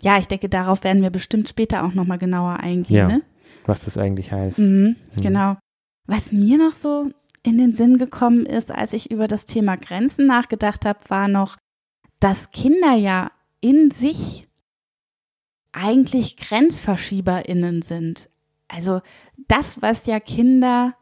Ja, 0.00 0.18
ich 0.18 0.26
denke, 0.26 0.48
darauf 0.48 0.82
werden 0.82 1.02
wir 1.02 1.10
bestimmt 1.10 1.48
später 1.48 1.84
auch 1.84 1.94
nochmal 1.94 2.18
genauer 2.18 2.58
eingehen. 2.58 2.96
Ja. 2.96 3.08
Ne? 3.08 3.22
Was 3.64 3.84
das 3.84 3.96
eigentlich 3.98 4.32
heißt. 4.32 4.58
Mhm, 4.58 4.96
Mhm. 5.16 5.20
genau. 5.20 5.56
Was 6.08 6.32
mir 6.32 6.58
noch 6.58 6.74
so 6.74 7.10
in 7.42 7.58
den 7.58 7.72
Sinn 7.72 7.98
gekommen 7.98 8.46
ist, 8.46 8.70
als 8.70 8.92
ich 8.92 9.10
über 9.10 9.28
das 9.28 9.44
Thema 9.44 9.76
Grenzen 9.76 10.26
nachgedacht 10.26 10.84
habe, 10.84 11.00
war 11.08 11.28
noch, 11.28 11.56
dass 12.20 12.50
Kinder 12.52 12.94
ja 12.94 13.32
in 13.60 13.90
sich 13.90 14.46
eigentlich 15.72 16.36
GrenzverschieberInnen 16.36 17.82
sind. 17.82 18.30
Also 18.68 19.00
das, 19.48 19.82
was 19.82 20.06
ja 20.06 20.20
Kinder 20.20 20.94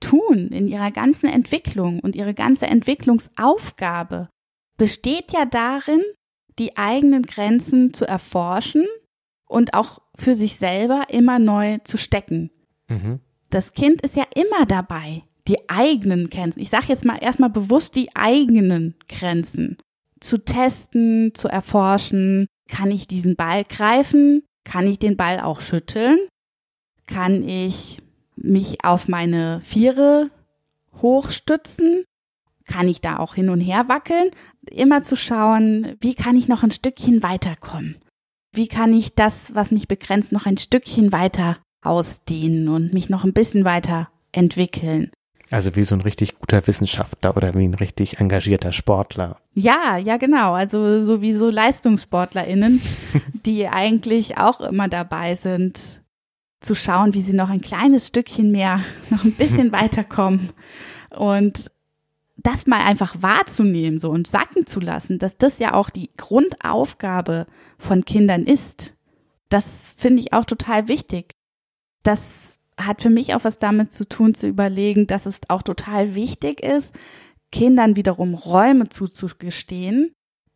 tun 0.00 0.48
in 0.48 0.68
ihrer 0.68 0.90
ganzen 0.90 1.28
Entwicklung 1.28 2.00
und 2.00 2.16
ihre 2.16 2.34
ganze 2.34 2.66
Entwicklungsaufgabe, 2.66 4.28
besteht 4.76 5.32
ja 5.32 5.44
darin, 5.44 6.02
die 6.58 6.76
eigenen 6.76 7.22
Grenzen 7.22 7.94
zu 7.94 8.06
erforschen 8.06 8.86
und 9.46 9.74
auch 9.74 10.00
für 10.16 10.34
sich 10.34 10.56
selber 10.56 11.06
immer 11.08 11.38
neu 11.38 11.78
zu 11.84 11.96
stecken. 11.96 12.50
Mhm. 12.88 13.20
Das 13.50 13.72
Kind 13.72 14.02
ist 14.02 14.16
ja 14.16 14.24
immer 14.34 14.66
dabei, 14.66 15.22
die 15.48 15.68
eigenen 15.68 16.30
Grenzen. 16.30 16.60
Ich 16.60 16.70
sage 16.70 16.86
jetzt 16.88 17.04
mal 17.04 17.18
erstmal 17.18 17.50
bewusst 17.50 17.96
die 17.96 18.14
eigenen 18.14 18.94
Grenzen 19.08 19.76
zu 20.20 20.38
testen, 20.38 21.34
zu 21.34 21.48
erforschen. 21.48 22.46
Kann 22.68 22.90
ich 22.90 23.08
diesen 23.08 23.36
Ball 23.36 23.64
greifen? 23.64 24.44
Kann 24.64 24.86
ich 24.86 24.98
den 24.98 25.16
Ball 25.16 25.40
auch 25.40 25.60
schütteln? 25.60 26.18
Kann 27.06 27.46
ich 27.46 27.98
mich 28.36 28.84
auf 28.84 29.08
meine 29.08 29.60
Viere 29.60 30.30
hochstützen? 31.00 32.04
Kann 32.66 32.88
ich 32.88 33.00
da 33.00 33.18
auch 33.18 33.34
hin 33.34 33.50
und 33.50 33.60
her 33.60 33.88
wackeln? 33.88 34.30
Immer 34.70 35.02
zu 35.02 35.16
schauen, 35.16 35.96
wie 36.00 36.14
kann 36.14 36.36
ich 36.36 36.48
noch 36.48 36.62
ein 36.62 36.70
Stückchen 36.70 37.22
weiterkommen? 37.22 37.96
Wie 38.54 38.68
kann 38.68 38.94
ich 38.94 39.14
das, 39.14 39.54
was 39.54 39.72
mich 39.72 39.88
begrenzt, 39.88 40.30
noch 40.30 40.46
ein 40.46 40.58
Stückchen 40.58 41.12
weiter 41.12 41.58
ausdehnen 41.82 42.68
und 42.68 42.92
mich 42.92 43.08
noch 43.08 43.24
ein 43.24 43.32
bisschen 43.32 43.64
weiter 43.64 44.10
entwickeln? 44.30 45.10
Also 45.52 45.76
wie 45.76 45.82
so 45.82 45.94
ein 45.94 46.00
richtig 46.00 46.38
guter 46.38 46.66
Wissenschaftler 46.66 47.36
oder 47.36 47.54
wie 47.54 47.68
ein 47.68 47.74
richtig 47.74 48.18
engagierter 48.18 48.72
Sportler. 48.72 49.36
Ja, 49.52 49.98
ja, 49.98 50.16
genau. 50.16 50.54
Also 50.54 51.04
sowieso 51.04 51.50
LeistungssportlerInnen, 51.50 52.80
die 53.46 53.68
eigentlich 53.68 54.38
auch 54.38 54.60
immer 54.62 54.88
dabei 54.88 55.34
sind, 55.34 56.02
zu 56.62 56.74
schauen, 56.74 57.12
wie 57.12 57.20
sie 57.20 57.34
noch 57.34 57.50
ein 57.50 57.60
kleines 57.60 58.06
Stückchen 58.06 58.50
mehr, 58.50 58.80
noch 59.10 59.24
ein 59.24 59.32
bisschen 59.34 59.72
weiterkommen. 59.72 60.50
Und 61.10 61.70
das 62.38 62.66
mal 62.66 62.80
einfach 62.80 63.16
wahrzunehmen 63.20 63.98
so 63.98 64.10
und 64.10 64.26
sacken 64.26 64.66
zu 64.66 64.80
lassen, 64.80 65.18
dass 65.18 65.36
das 65.36 65.58
ja 65.58 65.74
auch 65.74 65.90
die 65.90 66.10
Grundaufgabe 66.16 67.46
von 67.78 68.06
Kindern 68.06 68.44
ist. 68.44 68.94
Das 69.50 69.66
finde 69.98 70.20
ich 70.20 70.32
auch 70.32 70.46
total 70.46 70.88
wichtig. 70.88 71.34
Das 72.02 72.58
hat 72.78 73.02
für 73.02 73.10
mich 73.10 73.34
auch 73.34 73.44
was 73.44 73.58
damit 73.58 73.92
zu 73.92 74.08
tun, 74.08 74.34
zu 74.34 74.48
überlegen, 74.48 75.06
dass 75.06 75.26
es 75.26 75.40
auch 75.48 75.62
total 75.62 76.14
wichtig 76.14 76.60
ist, 76.62 76.94
Kindern 77.50 77.96
wiederum 77.96 78.34
Räume 78.34 78.88
zuzugestehen, 78.88 80.12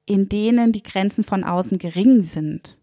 in 0.07 0.29
denen 0.29 0.73
die 0.73 0.83
Grenzen 0.83 1.25
von 1.25 1.45
außen 1.45 1.79
gering 1.79 2.23
sind. 2.23 2.79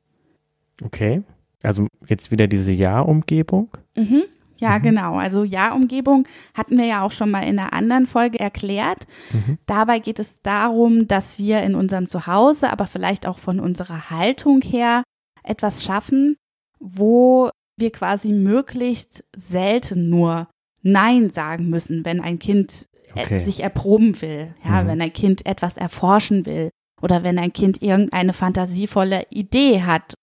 Okay. 0.83 1.23
Also 1.61 1.87
jetzt 2.07 2.29
wieder 2.31 2.47
diese 2.47 2.71
Ja-Umgebung. 2.73 3.69
Mhm. 3.95 4.23
Ja, 4.57 4.77
Mhm. 4.77 4.83
genau. 4.83 5.15
Also 5.15 5.43
Ja-Umgebung 5.43 6.27
hatten 6.53 6.77
wir 6.77 6.85
ja 6.85 7.01
auch 7.03 7.11
schon 7.11 7.31
mal 7.31 7.41
in 7.41 7.57
einer 7.57 7.73
anderen 7.73 8.05
Folge 8.05 8.39
erklärt. 8.39 9.07
Mhm. 9.31 9.57
Dabei 9.65 9.99
geht 9.99 10.19
es 10.19 10.41
darum, 10.41 11.07
dass 11.07 11.39
wir 11.39 11.63
in 11.63 11.73
unserem 11.75 12.07
Zuhause, 12.07 12.71
aber 12.71 12.85
vielleicht 12.85 13.25
auch 13.25 13.39
von 13.39 13.59
unserer 13.59 14.09
Haltung 14.09 14.61
her 14.61 15.03
etwas 15.43 15.83
schaffen, 15.83 16.35
wo 16.79 17.49
wir 17.77 17.91
quasi 17.91 18.29
möglichst 18.29 19.23
selten 19.35 20.09
nur 20.09 20.47
Nein 20.81 21.29
sagen 21.29 21.69
müssen, 21.69 22.03
wenn 22.05 22.19
ein 22.21 22.39
Kind 22.39 22.87
äh, 23.15 23.21
Okay. 23.21 23.43
sich 23.43 23.61
erproben 23.61 24.21
will, 24.21 24.53
ja, 24.65 24.83
Mhm. 24.83 24.87
wenn 24.87 25.01
ein 25.01 25.13
Kind 25.13 25.45
etwas 25.45 25.77
erforschen 25.77 26.45
will 26.45 26.69
oder 27.01 27.23
wenn 27.23 27.37
ein 27.39 27.53
Kind 27.53 27.81
irgendeine 27.81 28.33
fantasievolle 28.33 29.27
Idee 29.29 29.83
hat 29.83 30.13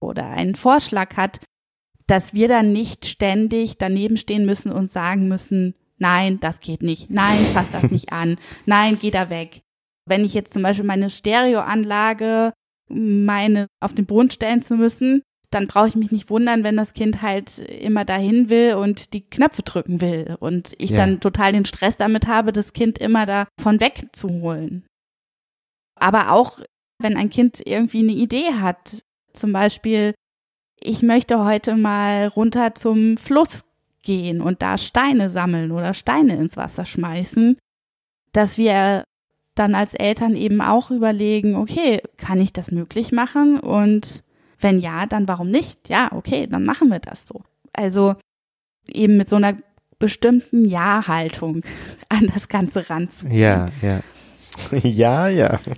oder 0.00 0.26
einen 0.28 0.54
Vorschlag 0.54 1.16
hat, 1.16 1.40
dass 2.06 2.34
wir 2.34 2.48
dann 2.48 2.72
nicht 2.72 3.06
ständig 3.06 3.78
daneben 3.78 4.16
stehen 4.18 4.44
müssen 4.44 4.70
und 4.70 4.90
sagen 4.90 5.26
müssen, 5.26 5.74
nein, 5.96 6.38
das 6.40 6.60
geht 6.60 6.82
nicht, 6.82 7.08
nein, 7.10 7.38
fass 7.54 7.70
das 7.70 7.90
nicht 7.90 8.12
an, 8.12 8.36
nein, 8.66 8.98
geh 9.00 9.10
da 9.10 9.30
weg. 9.30 9.62
Wenn 10.06 10.22
ich 10.24 10.34
jetzt 10.34 10.52
zum 10.52 10.62
Beispiel 10.62 10.84
meine 10.84 11.08
Stereoanlage 11.08 12.52
meine 12.90 13.66
auf 13.80 13.94
den 13.94 14.04
Boden 14.04 14.30
stellen 14.30 14.60
zu 14.60 14.74
müssen, 14.76 15.22
dann 15.54 15.66
brauche 15.66 15.88
ich 15.88 15.94
mich 15.96 16.10
nicht 16.10 16.30
wundern, 16.30 16.64
wenn 16.64 16.76
das 16.76 16.92
Kind 16.94 17.22
halt 17.22 17.58
immer 17.58 18.04
dahin 18.04 18.50
will 18.50 18.74
und 18.74 19.12
die 19.14 19.22
Knöpfe 19.22 19.62
drücken 19.62 20.00
will 20.00 20.36
und 20.40 20.74
ich 20.78 20.90
Ja. 20.90 20.98
dann 20.98 21.20
total 21.20 21.52
den 21.52 21.64
Stress 21.64 21.96
damit 21.96 22.26
habe, 22.26 22.52
das 22.52 22.72
Kind 22.72 22.98
immer 22.98 23.24
davon 23.26 23.80
wegzuholen. 23.80 24.84
Aber 25.98 26.32
auch 26.32 26.60
wenn 27.00 27.16
ein 27.16 27.30
Kind 27.30 27.62
irgendwie 27.64 28.00
eine 28.00 28.12
Idee 28.12 28.54
hat, 28.60 29.02
zum 29.32 29.52
Beispiel, 29.52 30.14
ich 30.80 31.02
möchte 31.02 31.44
heute 31.44 31.76
mal 31.76 32.26
runter 32.26 32.74
zum 32.74 33.16
Fluss 33.16 33.64
gehen 34.02 34.40
und 34.40 34.60
da 34.60 34.76
Steine 34.76 35.30
sammeln 35.30 35.70
oder 35.70 35.94
Steine 35.94 36.36
ins 36.36 36.56
Wasser 36.56 36.84
schmeißen, 36.84 37.56
dass 38.32 38.58
wir 38.58 39.04
dann 39.54 39.74
als 39.76 39.94
Eltern 39.94 40.34
eben 40.34 40.60
auch 40.60 40.90
überlegen, 40.90 41.54
okay, 41.54 42.02
kann 42.16 42.40
ich 42.40 42.52
das 42.52 42.72
möglich 42.72 43.12
machen? 43.12 43.60
Und 43.60 44.23
wenn 44.64 44.80
ja, 44.80 45.06
dann 45.06 45.28
warum 45.28 45.50
nicht? 45.50 45.88
Ja, 45.88 46.10
okay, 46.12 46.48
dann 46.48 46.64
machen 46.64 46.88
wir 46.88 46.98
das 46.98 47.28
so. 47.28 47.42
Also 47.72 48.16
eben 48.88 49.16
mit 49.16 49.28
so 49.28 49.36
einer 49.36 49.56
bestimmten 50.00 50.64
Ja-Haltung 50.64 51.62
an 52.08 52.32
das 52.34 52.48
Ganze 52.48 52.90
ranzugehen. 52.90 53.38
Ja, 53.38 53.66
ja. 53.82 54.00
ja, 54.82 55.28
ja. 55.28 55.60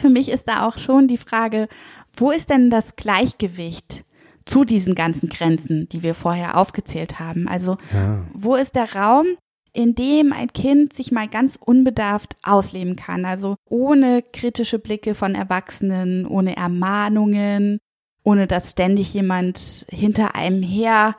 Für 0.00 0.10
mich 0.10 0.28
ist 0.28 0.46
da 0.46 0.66
auch 0.66 0.78
schon 0.78 1.08
die 1.08 1.18
Frage, 1.18 1.68
wo 2.16 2.30
ist 2.30 2.50
denn 2.50 2.70
das 2.70 2.94
Gleichgewicht 2.96 4.04
zu 4.44 4.64
diesen 4.64 4.94
ganzen 4.94 5.30
Grenzen, 5.30 5.88
die 5.88 6.02
wir 6.02 6.14
vorher 6.14 6.58
aufgezählt 6.58 7.18
haben? 7.18 7.48
Also 7.48 7.78
ja. 7.92 8.18
wo 8.34 8.54
ist 8.56 8.76
der 8.76 8.94
Raum, 8.94 9.26
in 9.74 9.94
dem 9.94 10.32
ein 10.32 10.52
Kind 10.52 10.92
sich 10.94 11.12
mal 11.12 11.28
ganz 11.28 11.58
unbedarft 11.60 12.36
ausleben 12.42 12.96
kann? 12.96 13.26
Also 13.26 13.56
ohne 13.68 14.22
kritische 14.22 14.78
Blicke 14.78 15.14
von 15.14 15.34
Erwachsenen, 15.34 16.26
ohne 16.26 16.56
Ermahnungen, 16.56 17.78
ohne 18.22 18.46
dass 18.46 18.70
ständig 18.70 19.12
jemand 19.12 19.84
hinter 19.90 20.34
einem 20.34 20.62
her 20.62 21.16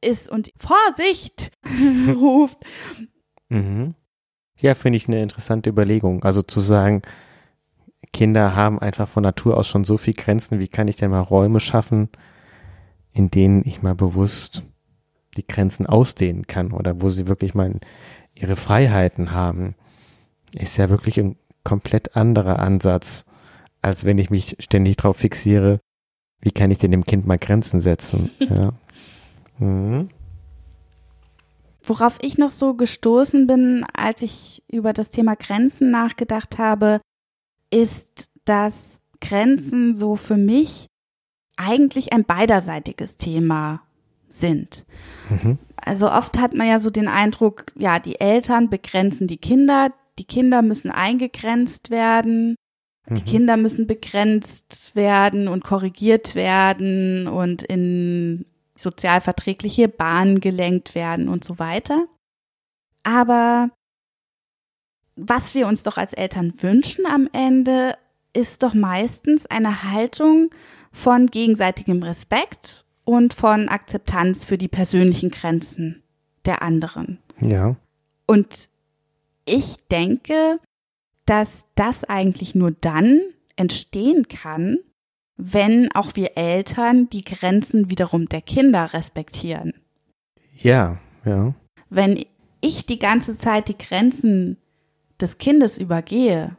ist 0.00 0.28
und 0.28 0.52
Vorsicht 0.58 1.50
ruft. 2.14 2.58
Mhm. 3.48 3.94
Ja, 4.60 4.74
finde 4.74 4.98
ich 4.98 5.08
eine 5.08 5.22
interessante 5.22 5.70
Überlegung. 5.70 6.22
Also 6.24 6.42
zu 6.42 6.60
sagen, 6.60 7.02
Kinder 8.12 8.54
haben 8.54 8.78
einfach 8.78 9.08
von 9.08 9.22
Natur 9.22 9.56
aus 9.56 9.66
schon 9.66 9.84
so 9.84 9.96
viel 9.96 10.14
Grenzen. 10.14 10.60
Wie 10.60 10.68
kann 10.68 10.88
ich 10.88 10.96
denn 10.96 11.10
mal 11.10 11.20
Räume 11.20 11.58
schaffen, 11.58 12.10
in 13.12 13.30
denen 13.30 13.62
ich 13.64 13.82
mal 13.82 13.94
bewusst 13.94 14.62
die 15.34 15.46
Grenzen 15.46 15.86
ausdehnen 15.86 16.46
kann 16.46 16.72
oder 16.72 17.00
wo 17.00 17.10
sie 17.10 17.28
wirklich 17.28 17.54
mal 17.54 17.80
ihre 18.34 18.56
Freiheiten 18.56 19.32
haben? 19.32 19.74
Ist 20.52 20.76
ja 20.76 20.90
wirklich 20.90 21.18
ein 21.18 21.36
komplett 21.64 22.16
anderer 22.16 22.60
Ansatz, 22.60 23.24
als 23.82 24.04
wenn 24.04 24.18
ich 24.18 24.30
mich 24.30 24.56
ständig 24.60 24.96
darauf 24.96 25.16
fixiere, 25.16 25.80
Wie 26.40 26.50
kann 26.50 26.70
ich 26.70 26.78
denn 26.78 26.90
dem 26.90 27.06
Kind 27.06 27.26
mal 27.26 27.38
Grenzen 27.38 27.80
setzen? 27.80 28.30
ja. 28.38 28.72
Mhm. 29.58 30.10
Worauf 31.82 32.18
ich 32.20 32.38
noch 32.38 32.50
so 32.50 32.74
gestoßen 32.74 33.46
bin, 33.46 33.84
als 33.94 34.22
ich 34.22 34.62
über 34.70 34.92
das 34.92 35.10
Thema 35.10 35.36
Grenzen 35.36 35.90
nachgedacht 35.90 36.58
habe, 36.58 37.00
ist, 37.70 38.30
dass 38.44 39.00
Grenzen 39.20 39.96
so 39.96 40.16
für 40.16 40.36
mich 40.36 40.86
eigentlich 41.56 42.12
ein 42.12 42.24
beiderseitiges 42.24 43.16
Thema 43.16 43.83
sind. 44.40 44.84
Mhm. 45.30 45.58
Also 45.76 46.10
oft 46.10 46.38
hat 46.38 46.54
man 46.54 46.66
ja 46.66 46.78
so 46.78 46.90
den 46.90 47.08
Eindruck, 47.08 47.66
ja, 47.76 47.98
die 47.98 48.20
Eltern 48.20 48.70
begrenzen 48.70 49.26
die 49.26 49.36
Kinder, 49.36 49.92
die 50.18 50.24
Kinder 50.24 50.62
müssen 50.62 50.90
eingegrenzt 50.90 51.90
werden, 51.90 52.56
die 53.08 53.20
Mhm. 53.20 53.24
Kinder 53.24 53.56
müssen 53.56 53.86
begrenzt 53.86 54.94
werden 54.94 55.48
und 55.48 55.64
korrigiert 55.64 56.34
werden 56.34 57.28
und 57.28 57.62
in 57.62 58.46
sozialverträgliche 58.76 59.88
Bahnen 59.88 60.40
gelenkt 60.40 60.94
werden 60.94 61.28
und 61.28 61.44
so 61.44 61.58
weiter. 61.58 62.06
Aber 63.02 63.70
was 65.16 65.54
wir 65.54 65.68
uns 65.68 65.82
doch 65.82 65.96
als 65.96 66.12
Eltern 66.12 66.54
wünschen 66.60 67.06
am 67.06 67.28
Ende, 67.32 67.96
ist 68.32 68.62
doch 68.62 68.74
meistens 68.74 69.46
eine 69.46 69.84
Haltung 69.84 70.50
von 70.92 71.26
gegenseitigem 71.26 72.02
Respekt 72.02 72.83
und 73.04 73.34
von 73.34 73.68
Akzeptanz 73.68 74.44
für 74.44 74.58
die 74.58 74.68
persönlichen 74.68 75.30
Grenzen 75.30 76.02
der 76.44 76.62
anderen. 76.62 77.18
Ja. 77.40 77.76
Und 78.26 78.68
ich 79.44 79.76
denke, 79.90 80.60
dass 81.26 81.66
das 81.74 82.04
eigentlich 82.04 82.54
nur 82.54 82.70
dann 82.70 83.20
entstehen 83.56 84.28
kann, 84.28 84.78
wenn 85.36 85.90
auch 85.92 86.14
wir 86.14 86.36
Eltern 86.36 87.08
die 87.10 87.24
Grenzen 87.24 87.90
wiederum 87.90 88.28
der 88.28 88.40
Kinder 88.40 88.92
respektieren. 88.92 89.74
Ja, 90.56 90.98
ja. 91.24 91.54
Wenn 91.90 92.24
ich 92.60 92.86
die 92.86 92.98
ganze 92.98 93.36
Zeit 93.36 93.68
die 93.68 93.78
Grenzen 93.78 94.58
des 95.20 95.38
Kindes 95.38 95.78
übergehe, 95.78 96.56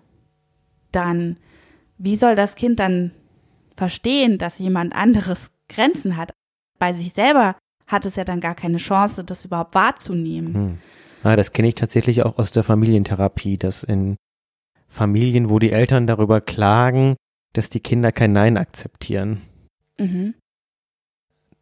dann 0.91 1.38
wie 1.97 2.15
soll 2.15 2.36
das 2.36 2.55
Kind 2.55 2.79
dann 2.79 3.12
verstehen, 3.77 4.38
dass 4.38 4.60
jemand 4.60 4.93
anderes 4.93 5.51
Grenzen 5.69 6.17
hat? 6.17 6.32
Bei 6.80 6.93
sich 6.93 7.13
selber 7.13 7.56
hat 7.88 8.06
es 8.06 8.15
ja 8.15 8.23
dann 8.23 8.41
gar 8.41 8.56
keine 8.56 8.78
Chance, 8.78 9.23
das 9.23 9.45
überhaupt 9.45 9.75
wahrzunehmen. 9.75 10.54
Hm. 10.54 10.78
Ah, 11.23 11.36
das 11.36 11.54
kenne 11.54 11.67
ich 11.67 11.75
tatsächlich 11.75 12.23
auch 12.23 12.38
aus 12.38 12.51
der 12.51 12.63
Familientherapie, 12.63 13.58
dass 13.58 13.84
in 13.84 14.15
Familien, 14.88 15.49
wo 15.49 15.60
die 15.60 15.71
Eltern 15.71 16.08
darüber 16.08 16.41
klagen, 16.41 17.15
dass 17.54 17.69
die 17.69 17.80
Kinder 17.80 18.12
kein 18.12 18.34
Nein 18.34 18.58
akzeptieren, 18.58 19.41
Mhm. 19.97 20.36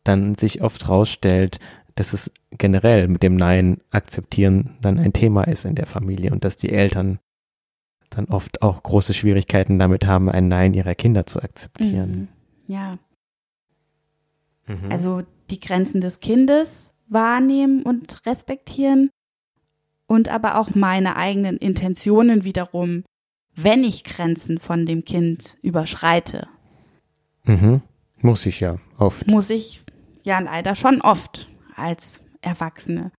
dann 0.04 0.36
sich 0.36 0.62
oft 0.62 0.90
rausstellt, 0.90 1.60
dass 1.96 2.14
es 2.14 2.32
generell 2.52 3.08
mit 3.08 3.24
dem 3.24 3.36
Nein 3.36 3.78
akzeptieren 3.92 4.78
dann 4.82 5.00
ein 5.00 5.14
Thema 5.14 5.44
ist 5.44 5.66
in 5.66 5.76
der 5.76 5.86
Familie 5.86 6.32
und 6.32 6.44
dass 6.44 6.58
die 6.58 6.72
Eltern 6.72 7.20
dann 8.10 8.26
oft 8.26 8.62
auch 8.62 8.82
große 8.84 9.14
Schwierigkeiten 9.14 9.80
damit 9.80 10.06
haben, 10.06 10.30
ein 10.30 10.48
Nein 10.48 10.74
ihrer 10.74 10.96
Kinder 10.96 11.26
zu 11.26 11.42
akzeptieren. 11.42 12.12
Mhm. 12.68 12.74
Ja, 12.74 12.98
Mhm. 14.68 14.92
also 14.92 15.22
die 15.50 15.60
Grenzen 15.60 16.02
des 16.02 16.20
Kindes 16.20 16.94
wahrnehmen 17.08 17.84
und 17.84 18.26
respektieren 18.26 19.10
und 20.08 20.30
aber 20.30 20.58
auch 20.58 20.74
meine 20.74 21.16
eigenen 21.16 21.58
Intentionen 21.58 22.44
wiederum, 22.44 23.04
wenn 23.56 23.84
ich 23.84 24.04
Grenzen 24.04 24.60
von 24.60 24.86
dem 24.86 25.06
Kind 25.06 25.58
überschreite, 25.62 26.48
mhm. 27.44 27.82
Muss 28.22 28.46
ich 28.46 28.62
ja 28.62 28.78
oft. 28.98 29.28
muss 29.28 29.50
ich 29.50 29.84
ja 30.24 30.40
leider 30.40 30.76
schon 30.76 31.02
oft 31.02 31.50
als 31.76 32.22
Erwachsene. 32.42 33.12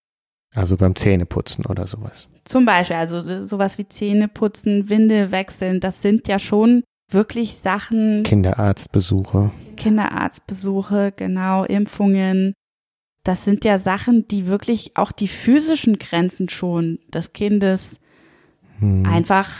Also 0.54 0.76
beim 0.76 0.96
Zähneputzen 0.96 1.66
oder 1.66 1.86
sowas. 1.86 2.28
Zum 2.44 2.64
Beispiel, 2.64 2.96
also 2.96 3.42
sowas 3.42 3.76
wie 3.76 3.88
Zähne 3.88 4.28
putzen, 4.28 4.88
Windel 4.88 5.30
wechseln, 5.30 5.80
das 5.80 6.00
sind 6.00 6.28
ja 6.28 6.38
schon 6.38 6.84
wirklich 7.10 7.56
Sachen, 7.56 8.22
Kinderarztbesuche. 8.24 9.52
Kinderarztbesuche, 9.76 11.12
genau, 11.16 11.64
Impfungen. 11.64 12.54
Das 13.24 13.44
sind 13.44 13.64
ja 13.64 13.78
Sachen, 13.78 14.28
die 14.28 14.46
wirklich 14.46 14.96
auch 14.96 15.12
die 15.12 15.28
physischen 15.28 15.98
Grenzen 15.98 16.48
schon 16.48 16.98
des 17.08 17.32
Kindes 17.32 17.98
Hm. 18.80 19.06
einfach 19.06 19.50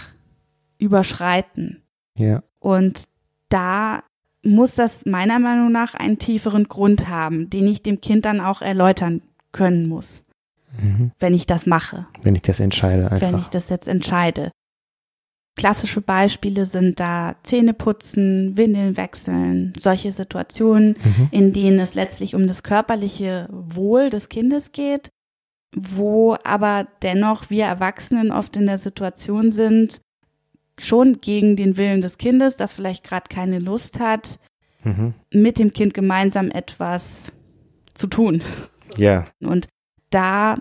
überschreiten. 0.78 1.82
Ja. 2.18 2.42
Und 2.58 3.04
da 3.48 4.02
muss 4.42 4.74
das 4.74 5.06
meiner 5.06 5.38
Meinung 5.38 5.72
nach 5.72 5.94
einen 5.94 6.18
tieferen 6.18 6.64
Grund 6.68 7.08
haben, 7.08 7.48
den 7.48 7.66
ich 7.66 7.82
dem 7.82 8.00
Kind 8.00 8.24
dann 8.24 8.40
auch 8.40 8.60
erläutern 8.60 9.22
können 9.52 9.88
muss, 9.88 10.24
Mhm. 10.82 11.12
wenn 11.20 11.32
ich 11.32 11.46
das 11.46 11.66
mache, 11.66 12.06
Wenn 12.22 12.34
ich 12.34 12.42
das 12.42 12.60
entscheide 12.60 13.08
wenn 13.10 13.16
ich 13.16 13.22
einfach. 13.24 13.48
das 13.50 13.68
jetzt 13.68 13.86
entscheide. 13.88 14.50
Klassische 15.56 16.00
Beispiele 16.00 16.66
sind 16.66 16.98
da 16.98 17.36
Zähneputzen, 17.44 18.56
Windeln 18.56 18.96
wechseln, 18.96 19.72
solche 19.78 20.12
Situationen, 20.12 20.96
Mhm. 21.02 21.28
in 21.30 21.52
denen 21.52 21.78
es 21.78 21.94
letztlich 21.94 22.34
um 22.34 22.46
das 22.48 22.62
körperliche 22.64 23.48
Wohl 23.50 24.10
des 24.10 24.28
Kindes 24.28 24.72
geht, 24.72 25.10
wo 25.76 26.36
aber 26.42 26.88
dennoch 27.02 27.50
wir 27.50 27.64
Erwachsenen 27.66 28.32
oft 28.32 28.56
in 28.56 28.66
der 28.66 28.78
Situation 28.78 29.52
sind, 29.52 30.00
schon 30.76 31.20
gegen 31.20 31.54
den 31.54 31.76
Willen 31.76 32.00
des 32.00 32.18
Kindes, 32.18 32.56
das 32.56 32.72
vielleicht 32.72 33.04
gerade 33.04 33.28
keine 33.28 33.60
Lust 33.60 34.00
hat, 34.00 34.40
Mhm. 34.82 35.14
mit 35.32 35.58
dem 35.60 35.72
Kind 35.72 35.94
gemeinsam 35.94 36.50
etwas 36.50 37.28
zu 37.94 38.06
tun. 38.08 38.42
Ja. 38.98 39.26
Und 39.40 39.68
da 40.10 40.56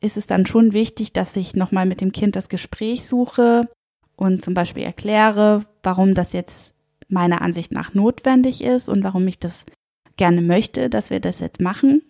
ist 0.00 0.16
es 0.18 0.26
dann 0.26 0.44
schon 0.44 0.74
wichtig, 0.74 1.12
dass 1.14 1.34
ich 1.34 1.54
nochmal 1.56 1.86
mit 1.86 2.02
dem 2.02 2.12
Kind 2.12 2.36
das 2.36 2.50
Gespräch 2.50 3.06
suche 3.06 3.68
und 4.16 4.42
zum 4.42 4.54
Beispiel 4.54 4.82
erkläre, 4.82 5.64
warum 5.82 6.14
das 6.14 6.32
jetzt 6.32 6.72
meiner 7.08 7.42
Ansicht 7.42 7.72
nach 7.72 7.94
notwendig 7.94 8.62
ist 8.64 8.88
und 8.88 9.04
warum 9.04 9.26
ich 9.28 9.38
das 9.38 9.66
gerne 10.16 10.40
möchte, 10.42 10.88
dass 10.90 11.10
wir 11.10 11.20
das 11.20 11.40
jetzt 11.40 11.60
machen. 11.60 12.02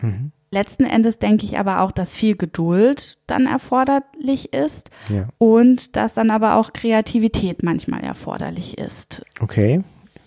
Mhm. 0.00 0.32
Letzten 0.52 0.84
Endes 0.84 1.18
denke 1.18 1.44
ich 1.44 1.58
aber 1.58 1.80
auch, 1.82 1.90
dass 1.90 2.14
viel 2.14 2.36
Geduld 2.36 3.18
dann 3.26 3.46
erforderlich 3.46 4.52
ist 4.52 4.90
Ja. 5.08 5.28
und 5.38 5.96
dass 5.96 6.14
dann 6.14 6.30
aber 6.30 6.56
auch 6.56 6.72
Kreativität 6.72 7.62
manchmal 7.62 8.02
erforderlich 8.04 8.78
ist. 8.78 9.24
Okay. 9.40 9.82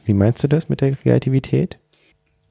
Wie 0.06 0.14
meinst 0.14 0.44
du 0.44 0.48
das 0.48 0.70
mit 0.70 0.82
der 0.82 0.96
Kreativität? 0.96 1.80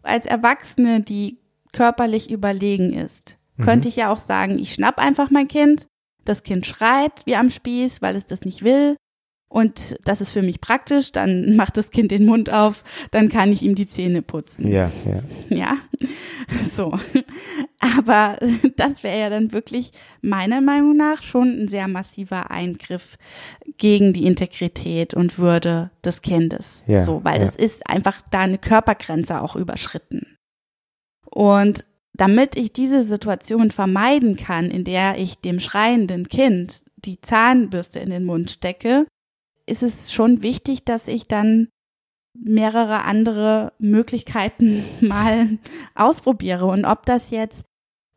Als 0.03 0.27
Erwachsene, 0.27 1.01
die 1.03 1.39
körperlich 1.73 2.31
überlegen 2.31 2.93
ist, 2.95 3.37
Mhm. 3.57 3.65
könnte 3.65 3.89
ich 3.89 3.97
ja 3.97 4.11
auch 4.11 4.19
sagen, 4.19 4.59
ich 4.59 4.73
schnapp 4.75 4.99
einfach 4.99 5.31
mein 5.31 5.49
Kind, 5.49 5.87
das 6.29 6.43
Kind 6.43 6.67
schreit 6.67 7.23
wie 7.25 7.37
am 7.37 7.51
Spieß, 7.51 8.03
weil 8.03 8.17
es 8.17 8.27
das 8.27 8.45
nicht 8.45 8.63
will. 8.63 8.97
Und 9.51 9.97
das 10.05 10.21
ist 10.21 10.31
für 10.31 10.43
mich 10.43 10.61
praktisch, 10.61 11.11
dann 11.11 11.57
macht 11.57 11.77
das 11.77 11.91
Kind 11.91 12.11
den 12.11 12.27
Mund 12.27 12.53
auf, 12.53 12.85
dann 13.11 13.29
kann 13.29 13.51
ich 13.51 13.63
ihm 13.63 13.75
die 13.75 13.87
Zähne 13.87 14.21
putzen. 14.23 14.69
Ja, 14.69 14.91
ja. 15.07 15.23
Ja, 15.49 15.77
so. 16.75 16.99
Aber 17.81 18.39
das 18.77 19.03
wäre 19.03 19.19
ja 19.19 19.31
dann 19.31 19.53
wirklich 19.53 19.93
meiner 20.21 20.61
Meinung 20.61 20.97
nach 20.97 21.23
schon 21.23 21.63
ein 21.63 21.69
sehr 21.69 21.89
massiver 21.89 22.51
Eingriff 22.51 23.17
gegen 23.79 24.13
die 24.13 24.27
Integrität 24.27 25.15
und 25.15 25.39
Würde 25.39 25.91
des 26.05 26.21
Kindes. 26.21 26.83
Ja, 26.87 27.03
so, 27.03 27.25
weil 27.25 27.41
ja. 27.41 27.47
das 27.47 27.57
ist 27.57 27.89
einfach 27.89 28.21
da 28.31 28.41
eine 28.41 28.59
Körpergrenze 28.59 29.41
auch 29.41 29.57
überschritten. 29.57 30.37
Und 31.31 31.88
damit 32.19 32.57
ich 32.57 32.73
diese 32.73 33.05
Situation 33.05 33.71
vermeiden 33.71 34.37
kann, 34.37 34.71
in 34.71 34.85
der 34.85 35.19
ich 35.19 35.39
dem 35.39 35.61
schreienden 35.61 36.29
Kind 36.29 36.83
die 36.97 37.21
Zahnbürste 37.21 38.01
in 38.01 38.11
den 38.11 38.25
Mund 38.25 38.51
stecke, 38.51 39.07
ist 39.67 39.83
es 39.83 40.13
schon 40.13 40.43
wichtig, 40.43 40.85
dass 40.85 41.09
ich 41.09 41.29
dann 41.29 41.69
mehrere 42.35 43.05
andere 43.05 43.73
Möglichkeiten 43.79 44.85
mal 45.01 45.59
ausprobiere. 45.95 46.67
Und 46.67 46.85
ob 46.85 47.07
das 47.07 47.31
jetzt 47.31 47.65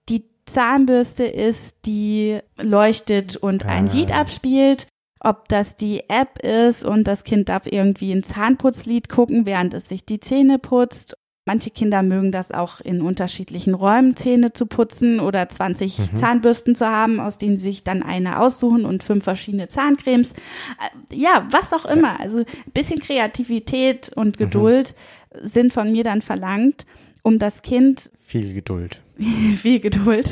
die 0.10 0.26
Zahnbürste 0.46 1.26
ist, 1.26 1.78
die 1.86 2.40
leuchtet 2.60 3.38
und 3.38 3.66
ein 3.66 3.88
Ah. 3.88 3.94
Lied 3.94 4.12
abspielt, 4.12 4.88
ob 5.20 5.48
das 5.48 5.76
die 5.76 6.10
App 6.10 6.40
ist 6.44 6.84
und 6.84 7.04
das 7.08 7.24
Kind 7.24 7.50
darf 7.50 7.68
irgendwie 7.68 8.12
ein 8.12 8.24
Zahnputzlied 8.24 9.10
gucken, 9.10 9.46
während 9.46 9.76
es 9.76 9.88
sich 9.88 10.06
die 10.06 10.20
Zähne 10.20 10.58
putzt. 10.58 11.16
Manche 11.46 11.72
Kinder 11.72 12.04
mögen 12.04 12.32
das 12.32 12.52
auch 12.52 12.82
in 12.82 13.02
unterschiedlichen 13.02 13.74
Räumen 13.74 14.16
Zähne 14.16 14.54
zu 14.54 14.68
putzen 14.68 15.20
oder 15.20 15.50
20 15.50 15.98
Mhm. 15.98 16.16
Zahnbürsten 16.16 16.76
zu 16.76 16.86
haben, 16.88 17.20
aus 17.20 17.40
denen 17.40 17.58
sie 17.58 17.70
sich 17.70 17.84
dann 17.84 18.04
eine 18.04 18.40
aussuchen 18.40 18.86
und 18.86 19.02
fünf 19.02 19.24
verschiedene 19.24 19.68
Zahncremes. 19.68 20.34
Äh, 20.34 21.16
Ja, 21.16 21.48
was 21.50 21.74
auch 21.74 21.86
immer. 21.86 22.20
Also 22.20 22.40
ein 22.40 22.46
bisschen 22.74 23.00
Kreativität 23.00 24.12
und 24.16 24.38
Geduld 24.38 24.94
sind 25.42 25.74
von 25.74 25.92
mir 25.92 26.04
dann 26.04 26.22
verlangt, 26.22 26.86
um 27.24 27.40
das 27.40 27.64
Kind, 27.64 28.12
Viel 28.20 28.54
Geduld. 28.54 29.02
viel 29.58 29.80
Geduld, 29.80 30.32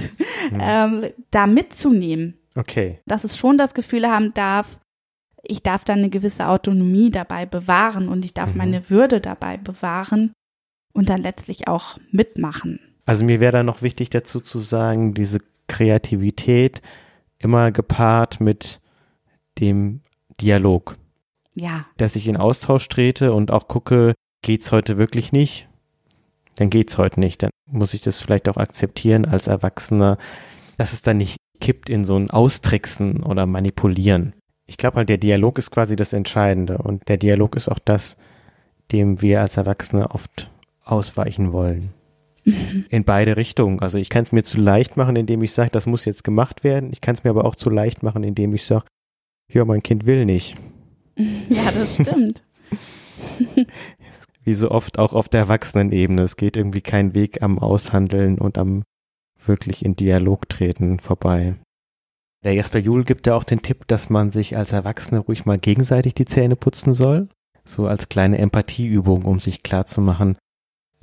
ähm, 0.59 1.07
da 1.31 1.47
mitzunehmen 1.47 2.35
Okay. 2.55 2.99
dass 3.05 3.23
es 3.23 3.37
schon 3.37 3.57
das 3.57 3.73
Gefühl 3.73 4.07
haben 4.07 4.33
darf, 4.35 4.79
ich 5.43 5.63
darf 5.63 5.83
dann 5.85 5.99
eine 5.99 6.09
gewisse 6.09 6.47
Autonomie 6.47 7.09
dabei 7.11 7.45
bewahren 7.45 8.09
und 8.09 8.25
ich 8.25 8.33
darf 8.33 8.51
Mhm. 8.51 8.57
meine 8.57 8.89
Würde 8.89 9.21
dabei 9.21 9.57
bewahren 9.57 10.33
und 10.93 11.09
dann 11.09 11.21
letztlich 11.21 11.67
auch 11.67 11.97
mitmachen. 12.11 12.79
Also 13.05 13.25
mir 13.25 13.39
wäre 13.39 13.53
da 13.53 13.63
noch 13.63 13.81
wichtig 13.81 14.09
dazu 14.09 14.39
zu 14.39 14.59
sagen, 14.59 15.13
diese 15.13 15.39
Kreativität 15.67 16.81
immer 17.37 17.71
gepaart 17.71 18.39
mit 18.39 18.81
dem 19.59 20.01
Dialog, 20.41 20.97
Ja, 21.53 21.85
dass 21.97 22.15
ich 22.15 22.27
in 22.27 22.37
Austausch 22.37 22.87
trete 22.89 23.33
und 23.33 23.51
auch 23.51 23.67
gucke, 23.67 24.13
geht's 24.41 24.71
heute 24.71 24.97
wirklich 24.97 25.31
nicht? 25.31 25.67
Dann 26.55 26.69
geht's 26.69 26.97
heute 26.97 27.19
nicht. 27.19 27.43
Dann 27.43 27.51
muss 27.65 27.93
ich 27.93 28.01
das 28.01 28.19
vielleicht 28.19 28.49
auch 28.49 28.57
akzeptieren 28.57 29.25
als 29.25 29.47
Erwachsener, 29.47 30.17
dass 30.77 30.93
es 30.93 31.01
dann 31.01 31.17
nicht 31.17 31.37
kippt 31.61 31.89
in 31.89 32.05
so 32.05 32.15
ein 32.15 32.29
Austricksen 32.29 33.23
oder 33.23 33.45
Manipulieren. 33.45 34.33
Ich 34.65 34.77
glaube 34.77 34.97
halt, 34.97 35.09
der 35.09 35.17
Dialog 35.17 35.57
ist 35.57 35.71
quasi 35.71 35.95
das 35.95 36.13
Entscheidende 36.13 36.77
und 36.77 37.07
der 37.09 37.17
Dialog 37.17 37.55
ist 37.55 37.69
auch 37.69 37.79
das, 37.79 38.17
dem 38.91 39.21
wir 39.21 39.41
als 39.41 39.57
Erwachsene 39.57 40.11
oft 40.11 40.49
ausweichen 40.91 41.51
wollen. 41.51 41.93
In 42.89 43.03
beide 43.03 43.37
Richtungen. 43.37 43.79
Also 43.79 43.97
ich 43.97 44.09
kann 44.09 44.23
es 44.23 44.31
mir 44.31 44.43
zu 44.43 44.59
leicht 44.59 44.97
machen, 44.97 45.15
indem 45.15 45.43
ich 45.43 45.51
sage, 45.51 45.69
das 45.71 45.85
muss 45.85 46.05
jetzt 46.05 46.23
gemacht 46.23 46.63
werden. 46.63 46.89
Ich 46.91 47.01
kann 47.01 47.15
es 47.15 47.23
mir 47.23 47.29
aber 47.29 47.45
auch 47.45 47.55
zu 47.55 47.69
leicht 47.69 48.01
machen, 48.01 48.23
indem 48.23 48.55
ich 48.55 48.63
sage, 48.63 48.85
ja, 49.51 49.65
mein 49.65 49.83
Kind 49.83 50.05
will 50.05 50.25
nicht. 50.25 50.55
ja, 51.15 51.71
das 51.71 51.95
stimmt. 51.95 52.43
Wie 54.43 54.53
so 54.53 54.71
oft 54.71 54.97
auch 54.97 55.13
auf 55.13 55.29
der 55.29 55.41
Erwachsenenebene. 55.41 56.21
Es 56.23 56.37
geht 56.37 56.57
irgendwie 56.57 56.81
kein 56.81 57.13
Weg 57.13 57.43
am 57.43 57.59
Aushandeln 57.59 58.39
und 58.39 58.57
am 58.57 58.83
wirklich 59.45 59.85
in 59.85 59.95
Dialog 59.95 60.49
treten 60.49 60.99
vorbei. 60.99 61.55
Der 62.43 62.53
Jasper 62.53 62.79
Juhl 62.79 63.03
gibt 63.03 63.27
ja 63.27 63.35
auch 63.35 63.43
den 63.43 63.61
Tipp, 63.61 63.87
dass 63.87 64.09
man 64.09 64.31
sich 64.31 64.55
als 64.55 64.71
Erwachsene 64.71 65.19
ruhig 65.19 65.45
mal 65.45 65.59
gegenseitig 65.59 66.13
die 66.13 66.25
Zähne 66.25 66.55
putzen 66.55 66.93
soll. 66.93 67.27
So 67.65 67.85
als 67.85 68.09
kleine 68.09 68.37
Empathieübung, 68.37 69.25
um 69.25 69.39
sich 69.39 69.61
klarzumachen, 69.61 70.37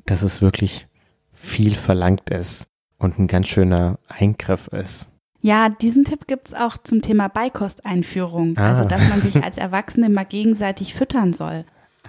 dass 0.07 0.23
es 0.23 0.43
wirklich 0.43 0.87
viel 1.33 1.75
verlangt 1.75 2.31
ist 2.31 2.69
und 2.99 3.19
ein 3.19 3.27
ganz 3.27 3.49
schöner 3.49 3.99
Eingriff 4.09 4.69
ist. 4.69 5.09
Ja, 5.43 5.69
diesen 5.69 6.05
Tipp 6.05 6.27
gibt's 6.27 6.55
auch 6.55 6.77
zum 6.79 7.03
Thema 7.03 7.29
Beikosteinführung. 7.29 8.57
Ah. 8.57 8.73
Also, 8.73 8.85
dass 8.89 9.09
man 9.09 9.23
sich 9.23 9.37
als 9.45 9.59
Erwachsene 9.59 10.09
mal 10.09 10.25
gegenseitig 10.25 10.95
füttern 10.95 11.33
soll, 11.33 11.65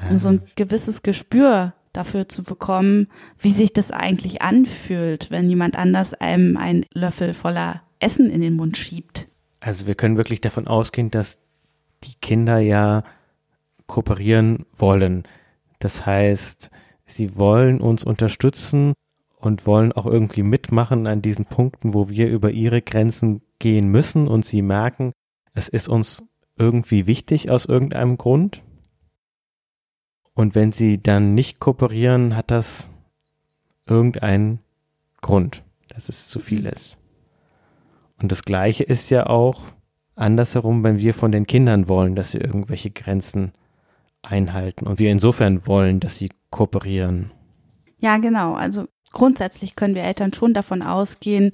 um 0.10 0.18
so 0.18 0.30
ein 0.30 0.42
gewisses 0.56 1.04
Gespür 1.04 1.74
dafür 1.94 2.30
zu 2.30 2.44
bekommen, 2.44 3.08
wie 3.40 3.52
sich 3.52 3.74
das 3.74 3.92
eigentlich 3.92 4.42
anfühlt, 4.42 5.32
wenn 5.32 5.50
jemand 5.50 5.76
anders 5.76 6.14
einem 6.14 6.58
einen 6.58 6.86
Löffel 6.94 7.34
voller 7.34 7.82
Essen 8.00 8.30
in 8.30 8.42
den 8.42 8.56
Mund 8.56 8.78
schiebt. 8.78 9.28
Also 9.60 9.88
wir 9.88 9.96
können 9.96 10.18
wirklich 10.18 10.42
davon 10.42 10.68
ausgehen, 10.68 11.12
dass 11.12 11.40
die 12.04 12.14
Kinder 12.22 12.60
ja 12.60 13.04
kooperieren 13.88 14.66
wollen. 14.78 15.24
Das 15.80 16.06
heißt, 16.06 16.70
sie 17.08 17.36
wollen 17.38 17.82
uns 17.82 18.04
unterstützen 18.04 18.94
und 19.40 19.66
wollen 19.66 19.92
auch 19.94 20.06
irgendwie 20.06 20.44
mitmachen 20.44 21.08
an 21.08 21.22
diesen 21.22 21.46
Punkten, 21.46 21.94
wo 21.94 22.10
wir 22.10 22.28
über 22.28 22.52
ihre 22.52 22.82
Grenzen 22.82 23.42
gehen 23.60 23.88
müssen 23.90 24.28
und 24.28 24.46
sie 24.46 24.62
merken, 24.62 25.14
es 25.54 25.68
ist 25.68 25.88
uns 25.88 26.24
irgendwie 26.58 27.08
wichtig 27.08 27.50
aus 27.50 27.66
irgendeinem 27.66 28.18
Grund. 28.18 28.62
Und 30.34 30.54
wenn 30.54 30.72
sie 30.72 31.02
dann 31.02 31.34
nicht 31.34 31.60
kooperieren, 31.60 32.36
hat 32.36 32.52
das 32.52 32.90
irgendeinen 33.88 34.60
Grund, 35.22 35.64
dass 35.88 36.10
es 36.10 36.28
zu 36.28 36.40
viel 36.40 36.66
ist. 36.66 36.98
Und 38.22 38.32
das 38.32 38.44
Gleiche 38.44 38.84
ist 38.84 39.10
ja 39.10 39.28
auch 39.28 39.64
andersherum, 40.16 40.84
wenn 40.84 41.00
wir 41.00 41.14
von 41.14 41.32
den 41.32 41.48
Kindern 41.48 41.88
wollen, 41.88 42.16
dass 42.16 42.32
sie 42.32 42.40
irgendwelche 42.40 42.92
Grenzen 42.92 43.52
einhalten 44.24 44.88
und 44.88 45.00
wir 45.00 45.12
insofern 45.12 45.66
wollen, 45.68 46.00
dass 46.00 46.18
sie 46.18 46.30
kooperieren. 46.50 47.32
Ja, 48.00 48.18
genau. 48.18 48.54
Also 48.54 48.86
grundsätzlich 49.12 49.76
können 49.76 49.96
wir 49.96 50.04
Eltern 50.04 50.34
schon 50.34 50.54
davon 50.54 50.82
ausgehen, 50.82 51.52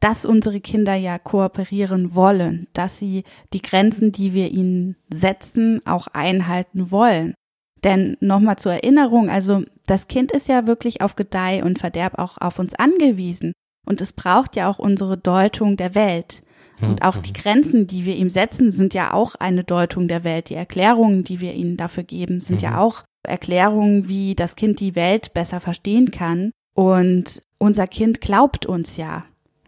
dass 0.00 0.24
unsere 0.24 0.60
Kinder 0.60 0.94
ja 0.94 1.18
kooperieren 1.18 2.14
wollen, 2.14 2.68
dass 2.72 2.98
sie 2.98 3.24
die 3.52 3.62
Grenzen, 3.62 4.12
die 4.12 4.34
wir 4.34 4.50
ihnen 4.50 4.96
setzen, 5.08 5.80
auch 5.86 6.08
einhalten 6.08 6.90
wollen. 6.90 7.34
Denn 7.82 8.16
nochmal 8.20 8.56
zur 8.56 8.72
Erinnerung, 8.72 9.30
also 9.30 9.62
das 9.86 10.08
Kind 10.08 10.32
ist 10.32 10.48
ja 10.48 10.66
wirklich 10.66 11.00
auf 11.00 11.16
Gedeih 11.16 11.62
und 11.62 11.78
Verderb 11.78 12.18
auch 12.18 12.38
auf 12.38 12.58
uns 12.58 12.74
angewiesen. 12.74 13.52
Und 13.86 14.00
es 14.00 14.12
braucht 14.12 14.56
ja 14.56 14.68
auch 14.68 14.78
unsere 14.78 15.16
Deutung 15.16 15.76
der 15.76 15.94
Welt. 15.94 16.42
Und 16.80 17.02
auch 17.02 17.16
die 17.18 17.32
Grenzen, 17.32 17.86
die 17.86 18.04
wir 18.04 18.16
ihm 18.16 18.28
setzen, 18.28 18.70
sind 18.70 18.92
ja 18.92 19.14
auch 19.14 19.34
eine 19.36 19.64
Deutung 19.64 20.08
der 20.08 20.24
Welt. 20.24 20.50
Die 20.50 20.54
Erklärungen, 20.54 21.24
die 21.24 21.40
wir 21.40 21.54
ihnen 21.54 21.76
dafür 21.76 22.02
geben, 22.02 22.40
sind 22.40 22.60
ja 22.60 22.78
auch 22.78 23.04
Erklärungen, 23.26 24.08
wie 24.08 24.34
das 24.34 24.56
Kind 24.56 24.80
die 24.80 24.94
Welt 24.94 25.34
besser 25.34 25.60
verstehen 25.60 26.10
kann. 26.10 26.52
Und 26.74 27.42
unser 27.58 27.86
Kind 27.86 28.20
glaubt 28.20 28.66
uns 28.66 28.96
ja 28.96 29.24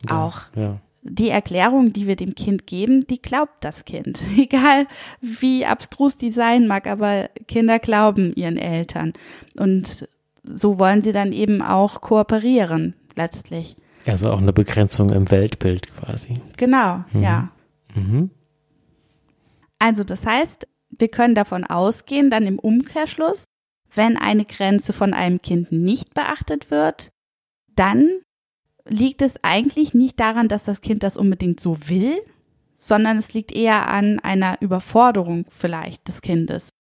auch. 0.09 0.43
Ja. 0.55 0.81
Die 1.03 1.31
Erklärung, 1.31 1.93
die 1.93 2.07
wir 2.07 2.17
dem 2.17 2.35
Kind 2.35 2.67
geben, 2.67 3.07
die 3.07 3.23
glaubt 3.23 3.65
das 3.65 3.85
Kind. 3.85 4.25
Egal 4.37 4.87
wie 5.21 5.65
abstrus 5.65 6.17
die 6.17 6.33
sein 6.33 6.67
mag, 6.67 6.87
aber 6.87 7.31
Kinder 7.47 7.79
glauben 7.79 8.35
ihren 8.35 8.59
Eltern. 8.59 9.15
Und 9.57 10.09
so 10.45 10.79
wollen 10.79 11.03
sie 11.03 11.13
dann 11.13 11.33
eben 11.33 11.63
auch 11.63 12.01
kooperieren, 12.01 12.95
letztlich. 13.17 13.77
Also 14.07 14.31
auch 14.31 14.39
eine 14.39 14.53
Begrenzung 14.53 15.11
im 15.11 15.31
Weltbild 15.31 15.95
quasi. 15.95 16.35
Genau, 16.57 17.05
ja. 17.13 17.51
Mhm. 17.95 18.31
Also 19.79 20.05
das 20.05 20.27
heißt, 20.27 20.67
wir 20.91 21.09
können 21.09 21.35
davon 21.35 21.65
ausgehen, 21.65 22.31
dann 22.31 22.47
im 22.47 22.59
Umkehrschluss, 22.59 23.45
wenn 23.95 24.17
eine 24.17 24.45
Grenze 24.45 24.93
von 24.93 25.15
einem 25.15 25.41
Kind 25.41 25.73
nicht 25.73 26.15
beachtet 26.15 26.71
wird, 26.71 27.11
dann 27.75 28.09
liegt 28.87 29.23
es 29.23 29.35
eigentlich 29.43 29.95
nicht 29.95 30.19
daran, 30.19 30.49
dass 30.49 30.65
das 30.65 30.81
Kind 30.81 31.03
das 31.03 31.17
unbedingt 31.17 31.61
so 31.61 31.77
will, 31.89 32.19
sondern 32.79 33.19
es 33.19 33.35
liegt 33.35 33.53
eher 33.53 33.89
an 33.89 34.19
einer 34.21 34.61
Überforderung 34.61 35.45
vielleicht 35.49 36.09
des 36.09 36.23
Kindes. 36.23 36.71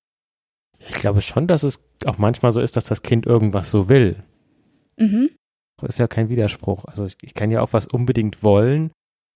Ich 0.78 0.92
glaube 0.92 1.20
schon, 1.20 1.46
dass 1.46 1.64
es 1.64 1.84
auch 2.04 2.18
manchmal 2.18 2.52
so 2.52 2.60
ist, 2.60 2.76
dass 2.76 2.84
das 2.84 3.02
Kind 3.02 3.26
irgendwas 3.26 3.70
so 3.70 3.88
will. 3.88 4.22
Mhm. 4.96 5.30
Das 5.80 5.90
ist 5.90 5.98
ja 5.98 6.06
kein 6.06 6.28
Widerspruch. 6.28 6.84
Also 6.84 7.06
ich, 7.06 7.16
ich 7.22 7.34
kann 7.34 7.50
ja 7.50 7.62
auch 7.62 7.72
was 7.72 7.86
unbedingt 7.86 8.42
wollen 8.42 8.90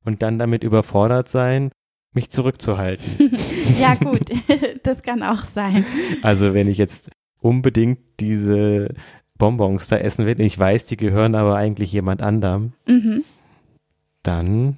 und 0.05 0.23
dann 0.23 0.39
damit 0.39 0.65
überfordert 0.65 1.29
sein, 1.29 1.71
mich 2.15 2.31
zurückzuhalten. 2.31 3.37
ja 3.81 3.95
gut, 4.01 4.31
das 4.83 5.03
kann 5.03 5.23
auch 5.23 5.45
sein. 5.45 5.85
Also 6.23 6.55
wenn 6.55 6.69
ich 6.69 6.79
jetzt 6.79 7.11
unbedingt 7.43 7.99
diese 8.21 8.95
Bonbons 9.39 9.89
da 9.89 9.97
essen 9.97 10.27
will, 10.27 10.41
ich 10.41 10.59
weiß, 10.59 10.85
die 10.87 10.97
gehören 10.97 11.35
aber 11.35 11.57
eigentlich 11.57 11.93
jemand 11.93 12.23
anderem, 12.23 12.73
Mhm. 12.87 13.25
dann 14.23 14.77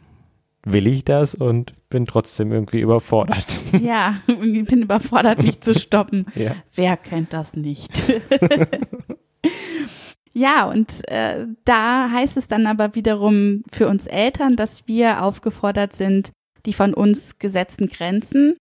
will 0.67 0.87
ich 0.87 1.05
das 1.05 1.35
und 1.35 1.75
bin 1.91 2.07
trotzdem 2.07 2.53
irgendwie 2.53 2.81
überfordert. 2.81 3.47
Ja, 3.81 4.21
ich 4.27 4.65
bin 4.65 4.83
überfordert, 4.83 5.43
mich 5.43 5.61
zu 5.61 5.75
stoppen. 5.75 6.27
ja. 6.35 6.55
Wer 6.75 6.97
kennt 6.97 7.33
das 7.33 7.55
nicht? 7.55 7.91
ja, 10.33 10.69
und 10.69 11.07
äh, 11.09 11.47
da 11.65 12.11
heißt 12.11 12.37
es 12.37 12.49
dann 12.49 12.67
aber 12.67 12.95
wiederum 12.95 13.63
für 13.71 13.89
uns 13.89 14.07
Eltern, 14.07 14.57
dass 14.57 14.87
wir 14.87 15.23
aufgefordert 15.23 15.95
sind, 15.95 16.33
die 16.67 16.73
von 16.73 16.95
uns 16.95 17.39
gesetzten 17.39 17.89
Grenzen 17.89 18.57